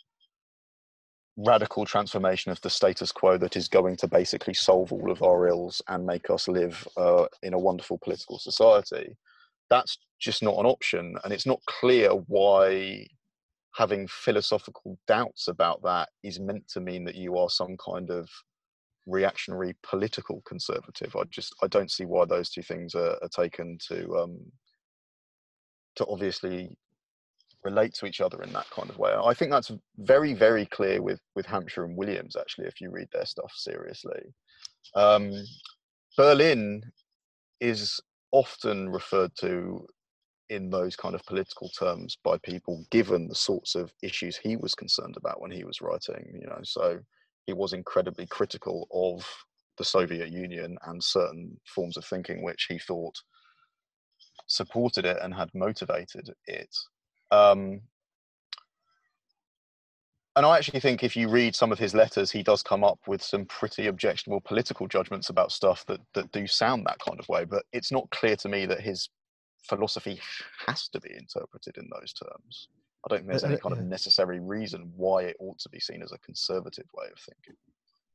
radical 1.45 1.85
transformation 1.85 2.51
of 2.51 2.61
the 2.61 2.69
status 2.69 3.11
quo 3.11 3.37
that 3.37 3.55
is 3.55 3.67
going 3.67 3.95
to 3.97 4.07
basically 4.07 4.53
solve 4.53 4.91
all 4.91 5.11
of 5.11 5.23
our 5.23 5.47
ills 5.47 5.81
and 5.87 6.05
make 6.05 6.29
us 6.29 6.47
live 6.47 6.87
uh, 6.97 7.25
in 7.43 7.53
a 7.53 7.59
wonderful 7.59 7.97
political 7.97 8.39
society. 8.39 9.15
That's 9.69 9.97
just 10.19 10.43
not 10.43 10.59
an 10.59 10.65
option, 10.65 11.15
and 11.23 11.33
it's 11.33 11.45
not 11.45 11.61
clear 11.65 12.09
why 12.09 13.07
having 13.75 14.07
philosophical 14.07 14.97
doubts 15.07 15.47
about 15.47 15.81
that 15.83 16.09
is 16.23 16.39
meant 16.39 16.67
to 16.67 16.81
mean 16.81 17.05
that 17.05 17.15
you 17.15 17.37
are 17.37 17.49
some 17.49 17.77
kind 17.77 18.09
of 18.09 18.29
reactionary 19.07 19.75
political 19.83 20.41
conservative. 20.45 21.15
I 21.15 21.23
just 21.29 21.55
I 21.63 21.67
don't 21.67 21.91
see 21.91 22.05
why 22.05 22.25
those 22.25 22.49
two 22.49 22.61
things 22.61 22.95
are, 22.95 23.17
are 23.21 23.29
taken 23.29 23.77
to 23.87 24.17
um, 24.17 24.39
to 25.95 26.05
obviously 26.07 26.75
relate 27.63 27.93
to 27.95 28.05
each 28.05 28.21
other 28.21 28.41
in 28.41 28.51
that 28.53 28.69
kind 28.69 28.89
of 28.89 28.97
way. 28.97 29.13
I 29.13 29.33
think 29.33 29.51
that's 29.51 29.71
very 29.97 30.33
very 30.33 30.65
clear 30.65 31.01
with 31.01 31.19
with 31.35 31.45
Hampshire 31.45 31.85
and 31.85 31.97
Williams 31.97 32.35
actually 32.35 32.67
if 32.67 32.81
you 32.81 32.89
read 32.91 33.07
their 33.11 33.25
stuff 33.25 33.51
seriously. 33.55 34.33
Um, 34.95 35.31
Berlin 36.17 36.83
is 37.59 38.01
often 38.31 38.89
referred 38.89 39.31
to 39.39 39.85
in 40.49 40.69
those 40.69 40.97
kind 40.97 41.15
of 41.15 41.25
political 41.25 41.69
terms 41.69 42.17
by 42.23 42.37
people 42.39 42.85
given 42.91 43.27
the 43.27 43.35
sorts 43.35 43.73
of 43.73 43.93
issues 44.03 44.35
he 44.35 44.57
was 44.57 44.75
concerned 44.75 45.15
about 45.15 45.39
when 45.41 45.51
he 45.51 45.63
was 45.63 45.81
writing 45.81 46.29
you 46.33 46.45
know 46.45 46.59
so 46.63 46.99
he 47.45 47.53
was 47.53 47.71
incredibly 47.71 48.25
critical 48.25 48.85
of 48.91 49.25
the 49.77 49.83
soviet 49.83 50.29
union 50.29 50.77
and 50.87 51.01
certain 51.01 51.57
forms 51.65 51.95
of 51.95 52.03
thinking 52.03 52.43
which 52.43 52.65
he 52.67 52.77
thought 52.77 53.15
supported 54.47 55.05
it 55.05 55.17
and 55.21 55.33
had 55.33 55.49
motivated 55.53 56.29
it 56.47 56.75
um, 57.31 57.81
and 60.35 60.45
I 60.45 60.57
actually 60.57 60.79
think 60.79 61.03
if 61.03 61.15
you 61.15 61.27
read 61.27 61.55
some 61.55 61.71
of 61.71 61.79
his 61.79 61.93
letters, 61.93 62.31
he 62.31 62.41
does 62.41 62.63
come 62.63 62.83
up 62.83 62.99
with 63.05 63.21
some 63.21 63.45
pretty 63.45 63.87
objectionable 63.87 64.41
political 64.41 64.87
judgments 64.87 65.29
about 65.29 65.51
stuff 65.51 65.85
that 65.87 65.99
that 66.13 66.31
do 66.31 66.47
sound 66.47 66.85
that 66.85 66.99
kind 66.99 67.19
of 67.19 67.27
way. 67.27 67.43
But 67.43 67.63
it's 67.73 67.91
not 67.91 68.09
clear 68.11 68.35
to 68.37 68.49
me 68.49 68.65
that 68.65 68.79
his 68.79 69.09
philosophy 69.67 70.19
has 70.65 70.87
to 70.89 71.01
be 71.01 71.11
interpreted 71.13 71.77
in 71.77 71.89
those 71.91 72.13
terms. 72.13 72.69
I 73.05 73.09
don't 73.09 73.19
think 73.19 73.29
there's 73.29 73.43
any 73.43 73.57
kind 73.57 73.73
of 73.73 73.83
necessary 73.83 74.39
reason 74.39 74.91
why 74.95 75.23
it 75.23 75.37
ought 75.39 75.59
to 75.59 75.69
be 75.69 75.79
seen 75.79 76.01
as 76.01 76.11
a 76.11 76.19
conservative 76.19 76.85
way 76.93 77.07
of 77.11 77.19
thinking. 77.19 77.55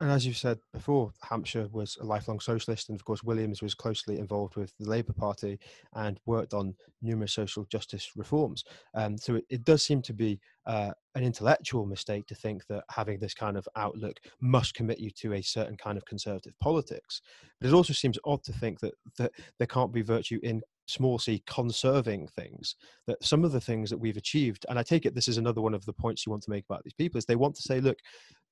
And 0.01 0.11
as 0.11 0.27
you've 0.27 0.37
said 0.37 0.59
before, 0.75 1.11
Hampshire 1.23 1.69
was 1.73 1.97
a 2.01 2.05
lifelong 2.05 2.39
socialist, 2.39 2.91
and 2.91 2.99
of 2.99 3.05
course, 3.07 3.23
Williams 3.23 3.63
was 3.63 3.75
closely 3.75 4.19
involved 4.19 4.55
with 4.55 4.75
the 4.79 4.89
Labour 4.89 5.15
Party 5.15 5.59
and 5.95 6.21
worked 6.27 6.53
on 6.53 6.75
numerous 7.01 7.33
social 7.33 7.65
justice 7.65 8.11
reforms. 8.15 8.65
Um, 8.95 9.17
so 9.17 9.37
it, 9.37 9.45
it, 9.49 9.65
does 9.65 9.83
seem 9.83 10.03
to 10.03 10.13
be 10.13 10.39
uh, 10.67 10.91
an 11.15 11.25
intellectual 11.25 11.87
mistake 11.87 12.27
to 12.27 12.35
think 12.35 12.67
that 12.67 12.85
having 12.91 13.19
this 13.19 13.33
kind 13.33 13.57
of 13.57 13.67
outlook 13.75 14.19
must 14.41 14.75
commit 14.75 14.99
you 14.99 15.11
to 15.13 15.33
a 15.33 15.43
certain 15.43 15.79
kind 15.79 15.97
of 15.97 16.05
conservative 16.05 16.53
politics. 16.61 17.23
But 17.59 17.69
it 17.69 17.75
also 17.75 17.95
seems 17.95 18.19
odd 18.27 18.45
to 18.45 18.53
think 18.53 18.81
that, 18.81 18.93
that 19.17 19.33
there 19.59 19.67
can't 19.67 19.95
be 19.95 20.03
virtue 20.03 20.41
in 20.43 20.61
small 20.89 21.19
c 21.19 21.43
conserving 21.47 22.29
things 22.29 22.77
that 23.09 23.23
some 23.23 23.45
of 23.45 23.51
the 23.51 23.61
things 23.61 23.91
that 23.91 23.99
we've 23.99 24.17
achieved 24.17 24.65
and 24.69 24.79
i 24.79 24.85
take 24.85 25.05
it 25.05 25.17
this 25.17 25.27
is 25.27 25.37
another 25.37 25.61
one 25.61 25.75
of 25.75 25.85
the 25.85 25.93
points 25.93 26.25
you 26.25 26.31
want 26.31 26.41
to 26.41 26.51
make 26.51 26.65
about 26.69 26.83
these 26.85 26.93
people 26.93 27.19
is 27.19 27.25
they 27.25 27.35
want 27.35 27.57
to 27.57 27.63
say 27.63 27.81
look 27.81 27.99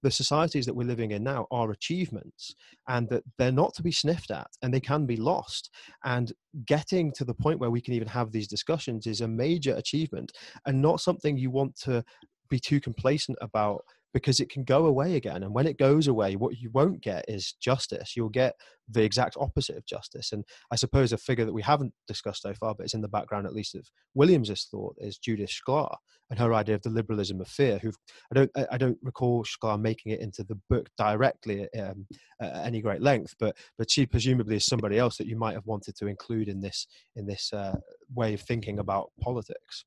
the 0.04 0.10
societies 0.10 0.66
that 0.66 0.76
we're 0.76 0.86
living 0.86 1.12
in 1.12 1.24
now 1.24 1.46
are 1.50 1.70
achievements 1.70 2.54
and 2.88 3.08
that 3.08 3.24
they're 3.38 3.50
not 3.50 3.72
to 3.74 3.82
be 3.82 3.90
sniffed 3.90 4.30
at 4.30 4.46
and 4.62 4.72
they 4.72 4.78
can 4.78 5.06
be 5.06 5.16
lost. 5.16 5.70
And 6.04 6.30
getting 6.66 7.10
to 7.12 7.24
the 7.24 7.32
point 7.32 7.58
where 7.58 7.70
we 7.70 7.80
can 7.80 7.94
even 7.94 8.08
have 8.08 8.30
these 8.30 8.46
discussions 8.46 9.06
is 9.06 9.22
a 9.22 9.28
major 9.28 9.74
achievement 9.74 10.30
and 10.66 10.82
not 10.82 11.00
something 11.00 11.38
you 11.38 11.50
want 11.50 11.74
to 11.80 12.04
be 12.50 12.60
too 12.60 12.80
complacent 12.80 13.38
about 13.40 13.82
because 14.14 14.40
it 14.40 14.48
can 14.48 14.64
go 14.64 14.86
away 14.86 15.16
again. 15.16 15.42
And 15.42 15.52
when 15.52 15.66
it 15.66 15.76
goes 15.76 16.06
away, 16.06 16.36
what 16.36 16.56
you 16.56 16.70
won't 16.70 17.02
get 17.02 17.24
is 17.28 17.54
justice. 17.60 18.14
You'll 18.16 18.30
get 18.30 18.54
the 18.88 19.02
exact 19.02 19.36
opposite 19.38 19.76
of 19.76 19.84
justice. 19.84 20.32
And 20.32 20.44
I 20.70 20.76
suppose 20.76 21.12
a 21.12 21.18
figure 21.18 21.44
that 21.44 21.52
we 21.52 21.62
haven't 21.62 21.92
discussed 22.06 22.42
so 22.42 22.54
far, 22.54 22.74
but 22.74 22.84
it's 22.84 22.94
in 22.94 23.00
the 23.00 23.08
background 23.08 23.46
at 23.46 23.52
least 23.52 23.74
of 23.74 23.86
Williams's 24.14 24.68
thought, 24.70 24.94
is 24.98 25.18
Judith 25.18 25.50
Shklar 25.50 25.96
and 26.30 26.38
her 26.38 26.54
idea 26.54 26.76
of 26.76 26.82
the 26.82 26.90
liberalism 26.90 27.40
of 27.40 27.48
fear. 27.48 27.78
Who 27.78 27.92
I 28.30 28.34
don't 28.34 28.50
I 28.70 28.78
don't 28.78 28.98
recall 29.02 29.44
Shklar 29.44 29.80
making 29.80 30.12
it 30.12 30.20
into 30.20 30.44
the 30.44 30.58
book 30.70 30.88
directly 30.96 31.68
um, 31.74 32.06
at 32.40 32.66
any 32.66 32.80
great 32.80 33.02
length, 33.02 33.34
but 33.38 33.56
but 33.78 33.90
she 33.90 34.06
presumably 34.06 34.56
is 34.56 34.64
somebody 34.64 34.96
else 34.96 35.16
that 35.16 35.26
you 35.26 35.36
might 35.36 35.54
have 35.54 35.66
wanted 35.66 35.96
to 35.96 36.06
include 36.06 36.48
in 36.48 36.60
this 36.60 36.86
in 37.16 37.26
this 37.26 37.52
uh, 37.52 37.76
way 38.14 38.34
of 38.34 38.40
thinking 38.40 38.78
about 38.78 39.10
politics. 39.20 39.84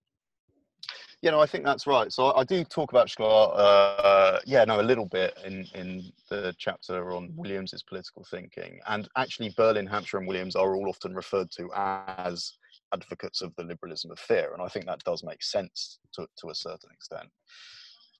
Yeah, 1.22 1.32
no, 1.32 1.42
I 1.42 1.48
think 1.48 1.66
that's 1.66 1.88
right. 1.88 2.12
So 2.12 2.36
I, 2.36 2.44
do 2.44 2.64
talk 2.64 2.92
about 2.92 3.08
Shklar, 3.08 3.52
uh, 3.56 4.40
yeah, 4.46 4.64
no, 4.66 4.80
a 4.80 4.84
little 4.84 5.08
bit 5.08 5.36
in, 5.44 5.66
in 5.74 6.12
the 6.30 6.54
chapter 6.60 7.12
on 7.12 7.34
Williams's 7.36 7.82
political 7.82 8.24
thinking. 8.30 8.80
And 8.88 9.10
actually, 9.18 9.54
Berlin, 9.58 9.88
Hampshire, 9.88 10.18
and 10.18 10.28
Williams 10.28 10.56
are 10.56 10.76
all 10.76 10.88
often 10.88 11.16
referred 11.16 11.50
to 11.52 11.72
as 11.74 12.54
advocates 12.94 13.42
of 13.42 13.56
the 13.56 13.64
liberalism 13.64 14.12
of 14.12 14.20
fear. 14.20 14.54
And 14.54 14.62
I 14.62 14.68
think 14.68 14.86
that 14.86 15.04
does 15.06 15.24
make 15.24 15.42
sense 15.42 15.98
to, 16.14 16.28
to 16.38 16.50
a 16.50 16.56
certain 16.56 16.92
extent. 16.94 17.30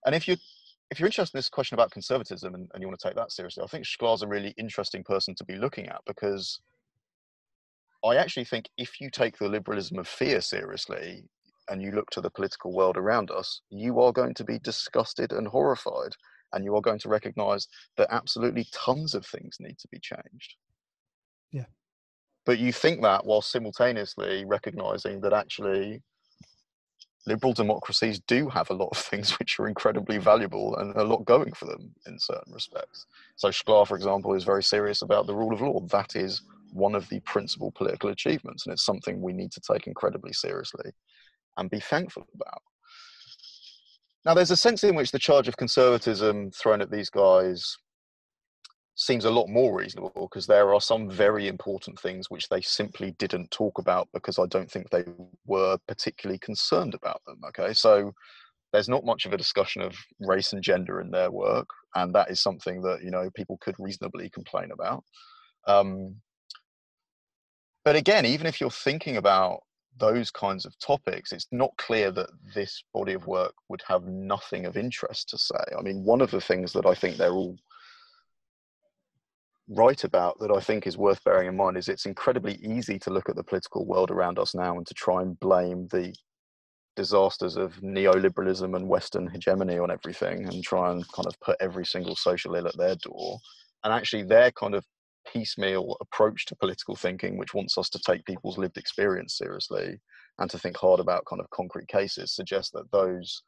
And 0.04 0.14
if 0.14 0.26
you 0.26 0.36
if 0.90 0.98
you're 0.98 1.06
interested 1.06 1.36
in 1.36 1.38
this 1.38 1.50
question 1.50 1.74
about 1.74 1.90
conservatism 1.90 2.54
and, 2.54 2.68
and 2.72 2.82
you 2.82 2.88
want 2.88 2.98
to 2.98 3.06
take 3.08 3.16
that 3.16 3.30
seriously, 3.30 3.62
I 3.62 3.66
think 3.66 3.84
Shklar's 3.84 4.22
a 4.22 4.26
really 4.26 4.54
interesting 4.56 5.04
person 5.04 5.34
to 5.34 5.44
be 5.44 5.56
looking 5.56 5.86
at 5.88 6.00
because 6.06 6.60
I 8.04 8.16
actually 8.16 8.44
think 8.44 8.70
if 8.78 9.00
you 9.00 9.10
take 9.10 9.36
the 9.36 9.48
liberalism 9.48 9.98
of 9.98 10.08
fear 10.08 10.40
seriously, 10.40 11.24
and 11.68 11.82
you 11.82 11.90
look 11.92 12.10
to 12.10 12.20
the 12.20 12.30
political 12.30 12.72
world 12.72 12.96
around 12.96 13.30
us, 13.30 13.60
you 13.70 14.00
are 14.00 14.12
going 14.12 14.34
to 14.34 14.44
be 14.44 14.58
disgusted 14.58 15.32
and 15.32 15.46
horrified. 15.46 16.12
And 16.52 16.64
you 16.64 16.74
are 16.76 16.80
going 16.80 16.98
to 17.00 17.10
recognize 17.10 17.68
that 17.98 18.08
absolutely 18.10 18.66
tons 18.72 19.14
of 19.14 19.26
things 19.26 19.58
need 19.60 19.78
to 19.80 19.88
be 19.88 19.98
changed. 19.98 20.54
Yeah. 21.52 21.66
But 22.46 22.58
you 22.58 22.72
think 22.72 23.02
that 23.02 23.26
while 23.26 23.42
simultaneously 23.42 24.46
recognizing 24.46 25.20
that 25.20 25.34
actually 25.34 26.02
liberal 27.26 27.52
democracies 27.52 28.20
do 28.20 28.48
have 28.48 28.70
a 28.70 28.74
lot 28.74 28.88
of 28.90 28.96
things 29.10 29.38
which 29.38 29.58
are 29.58 29.68
incredibly 29.68 30.16
valuable 30.16 30.74
and 30.76 30.96
a 30.96 31.04
lot 31.04 31.26
going 31.26 31.52
for 31.52 31.66
them 31.66 31.94
in 32.06 32.18
certain 32.18 32.52
respects. 32.52 33.04
So 33.36 33.48
Shklar, 33.48 33.86
for 33.86 33.96
example, 33.96 34.34
is 34.34 34.44
very 34.44 34.62
serious 34.62 35.02
about 35.02 35.26
the 35.26 35.34
rule 35.34 35.52
of 35.52 35.60
law. 35.60 35.80
That 35.90 36.16
is 36.16 36.40
one 36.72 36.94
of 36.94 37.08
the 37.10 37.20
principal 37.20 37.70
political 37.72 38.10
achievements, 38.10 38.66
and 38.66 38.72
it's 38.72 38.84
something 38.84 39.20
we 39.20 39.32
need 39.32 39.52
to 39.52 39.60
take 39.60 39.86
incredibly 39.86 40.32
seriously 40.32 40.92
and 41.58 41.70
be 41.70 41.80
thankful 41.80 42.26
about. 42.34 42.62
Now, 44.24 44.34
there's 44.34 44.50
a 44.50 44.56
sense 44.56 44.84
in 44.84 44.94
which 44.94 45.12
the 45.12 45.18
charge 45.18 45.48
of 45.48 45.56
conservatism 45.56 46.50
thrown 46.50 46.80
at 46.80 46.90
these 46.90 47.10
guys 47.10 47.76
seems 48.94 49.24
a 49.24 49.30
lot 49.30 49.48
more 49.48 49.78
reasonable 49.78 50.28
because 50.28 50.46
there 50.46 50.74
are 50.74 50.80
some 50.80 51.08
very 51.08 51.46
important 51.46 51.98
things 52.00 52.28
which 52.28 52.48
they 52.48 52.60
simply 52.60 53.12
didn't 53.12 53.50
talk 53.52 53.78
about 53.78 54.08
because 54.12 54.40
I 54.40 54.46
don't 54.46 54.70
think 54.70 54.90
they 54.90 55.04
were 55.46 55.78
particularly 55.86 56.38
concerned 56.40 56.94
about 56.94 57.22
them. 57.26 57.40
Okay, 57.48 57.72
so 57.72 58.12
there's 58.72 58.88
not 58.88 59.04
much 59.04 59.24
of 59.24 59.32
a 59.32 59.38
discussion 59.38 59.82
of 59.82 59.96
race 60.20 60.52
and 60.52 60.62
gender 60.62 61.00
in 61.00 61.10
their 61.12 61.30
work, 61.30 61.68
and 61.94 62.12
that 62.14 62.30
is 62.30 62.42
something 62.42 62.82
that 62.82 63.02
you 63.02 63.10
know 63.10 63.30
people 63.34 63.56
could 63.60 63.76
reasonably 63.78 64.28
complain 64.30 64.72
about. 64.72 65.04
Um, 65.68 66.16
but 67.84 67.94
again, 67.94 68.26
even 68.26 68.46
if 68.46 68.60
you're 68.60 68.68
thinking 68.68 69.16
about 69.16 69.60
those 69.98 70.30
kinds 70.30 70.64
of 70.64 70.78
topics, 70.78 71.32
it's 71.32 71.46
not 71.52 71.76
clear 71.76 72.10
that 72.12 72.30
this 72.54 72.82
body 72.94 73.12
of 73.12 73.26
work 73.26 73.54
would 73.68 73.82
have 73.86 74.04
nothing 74.04 74.66
of 74.66 74.76
interest 74.76 75.28
to 75.30 75.38
say. 75.38 75.64
I 75.78 75.82
mean, 75.82 76.04
one 76.04 76.20
of 76.20 76.30
the 76.30 76.40
things 76.40 76.72
that 76.72 76.86
I 76.86 76.94
think 76.94 77.16
they're 77.16 77.32
all 77.32 77.56
right 79.68 80.02
about 80.04 80.38
that 80.40 80.50
I 80.50 80.60
think 80.60 80.86
is 80.86 80.96
worth 80.96 81.22
bearing 81.24 81.48
in 81.48 81.56
mind 81.56 81.76
is 81.76 81.88
it's 81.88 82.06
incredibly 82.06 82.54
easy 82.56 82.98
to 83.00 83.10
look 83.10 83.28
at 83.28 83.36
the 83.36 83.44
political 83.44 83.84
world 83.84 84.10
around 84.10 84.38
us 84.38 84.54
now 84.54 84.76
and 84.76 84.86
to 84.86 84.94
try 84.94 85.22
and 85.22 85.38
blame 85.40 85.88
the 85.88 86.14
disasters 86.96 87.56
of 87.56 87.74
neoliberalism 87.76 88.74
and 88.74 88.88
Western 88.88 89.28
hegemony 89.28 89.78
on 89.78 89.90
everything 89.90 90.46
and 90.48 90.64
try 90.64 90.90
and 90.90 91.06
kind 91.12 91.26
of 91.26 91.38
put 91.40 91.56
every 91.60 91.84
single 91.84 92.16
social 92.16 92.54
ill 92.54 92.66
at 92.66 92.76
their 92.76 92.96
door. 92.96 93.38
And 93.84 93.92
actually, 93.92 94.24
they're 94.24 94.50
kind 94.50 94.74
of 94.74 94.84
piecemeal 95.32 95.96
approach 96.00 96.46
to 96.46 96.56
political 96.56 96.96
thinking, 96.96 97.36
which 97.36 97.54
wants 97.54 97.78
us 97.78 97.88
to 97.90 97.98
take 98.00 98.24
people's 98.24 98.58
lived 98.58 98.78
experience 98.78 99.36
seriously 99.36 99.98
and 100.38 100.50
to 100.50 100.58
think 100.58 100.76
hard 100.76 101.00
about 101.00 101.24
kind 101.26 101.40
of 101.40 101.50
concrete 101.50 101.88
cases, 101.88 102.34
suggests 102.34 102.70
that 102.72 102.90
those 102.92 103.42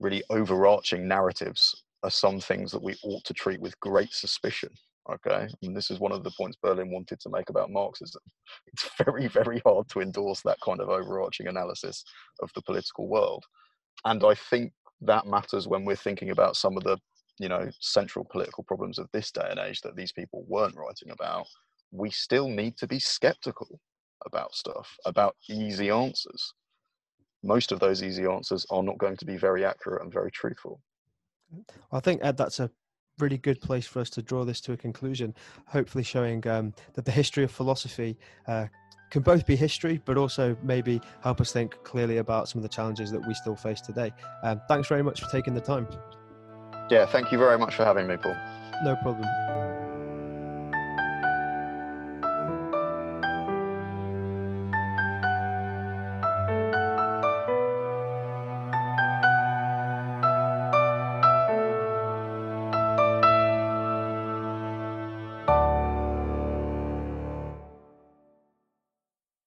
really 0.00 0.22
overarching 0.30 1.06
narratives 1.06 1.84
are 2.02 2.10
some 2.10 2.40
things 2.40 2.70
that 2.72 2.82
we 2.82 2.94
ought 3.02 3.24
to 3.24 3.34
treat 3.34 3.60
with 3.60 3.78
great 3.80 4.12
suspicion. 4.12 4.70
Okay, 5.12 5.46
and 5.62 5.76
this 5.76 5.90
is 5.90 6.00
one 6.00 6.12
of 6.12 6.24
the 6.24 6.30
points 6.30 6.56
Berlin 6.62 6.90
wanted 6.90 7.20
to 7.20 7.28
make 7.28 7.50
about 7.50 7.70
Marxism. 7.70 8.22
It's 8.72 8.88
very, 9.04 9.28
very 9.28 9.60
hard 9.66 9.88
to 9.90 10.00
endorse 10.00 10.40
that 10.42 10.60
kind 10.64 10.80
of 10.80 10.88
overarching 10.88 11.46
analysis 11.46 12.04
of 12.40 12.50
the 12.54 12.62
political 12.62 13.06
world. 13.06 13.44
And 14.06 14.24
I 14.24 14.34
think 14.34 14.72
that 15.02 15.26
matters 15.26 15.68
when 15.68 15.84
we're 15.84 15.96
thinking 15.96 16.30
about 16.30 16.56
some 16.56 16.76
of 16.76 16.84
the 16.84 16.98
you 17.38 17.48
know 17.48 17.68
central 17.80 18.24
political 18.24 18.64
problems 18.64 18.98
of 18.98 19.08
this 19.12 19.30
day 19.30 19.46
and 19.50 19.58
age 19.58 19.80
that 19.80 19.96
these 19.96 20.12
people 20.12 20.44
weren't 20.46 20.76
writing 20.76 21.10
about 21.10 21.46
we 21.90 22.10
still 22.10 22.48
need 22.48 22.76
to 22.76 22.86
be 22.86 22.98
skeptical 22.98 23.80
about 24.26 24.54
stuff 24.54 24.96
about 25.04 25.36
easy 25.48 25.90
answers 25.90 26.54
most 27.44 27.72
of 27.72 27.78
those 27.78 28.02
easy 28.02 28.24
answers 28.24 28.66
are 28.70 28.82
not 28.82 28.98
going 28.98 29.16
to 29.18 29.24
be 29.24 29.36
very 29.36 29.64
accurate 29.64 30.02
and 30.02 30.12
very 30.12 30.30
truthful. 30.30 30.80
I 31.92 32.00
think 32.00 32.20
Ed, 32.24 32.36
that's 32.36 32.58
a 32.58 32.70
really 33.20 33.38
good 33.38 33.60
place 33.60 33.86
for 33.86 34.00
us 34.00 34.10
to 34.10 34.22
draw 34.22 34.44
this 34.44 34.60
to 34.62 34.72
a 34.72 34.76
conclusion. 34.76 35.34
Hopefully, 35.66 36.02
showing 36.02 36.46
um, 36.48 36.72
that 36.94 37.04
the 37.04 37.12
history 37.12 37.44
of 37.44 37.50
philosophy 37.50 38.16
uh, 38.48 38.66
can 39.10 39.22
both 39.22 39.46
be 39.46 39.54
history, 39.54 40.00
but 40.04 40.16
also 40.16 40.56
maybe 40.62 41.00
help 41.22 41.40
us 41.40 41.52
think 41.52 41.76
clearly 41.84 42.16
about 42.16 42.48
some 42.48 42.58
of 42.58 42.62
the 42.62 42.68
challenges 42.68 43.12
that 43.12 43.24
we 43.28 43.34
still 43.34 43.54
face 43.54 43.80
today. 43.80 44.10
Um, 44.42 44.60
thanks 44.66 44.88
very 44.88 45.02
much 45.02 45.20
for 45.20 45.30
taking 45.30 45.54
the 45.54 45.60
time. 45.60 45.86
Yeah, 46.90 47.06
thank 47.06 47.32
you 47.32 47.38
very 47.38 47.58
much 47.58 47.74
for 47.74 47.84
having 47.84 48.06
me, 48.06 48.16
Paul. 48.16 48.36
No 48.84 48.96
problem. 48.96 49.24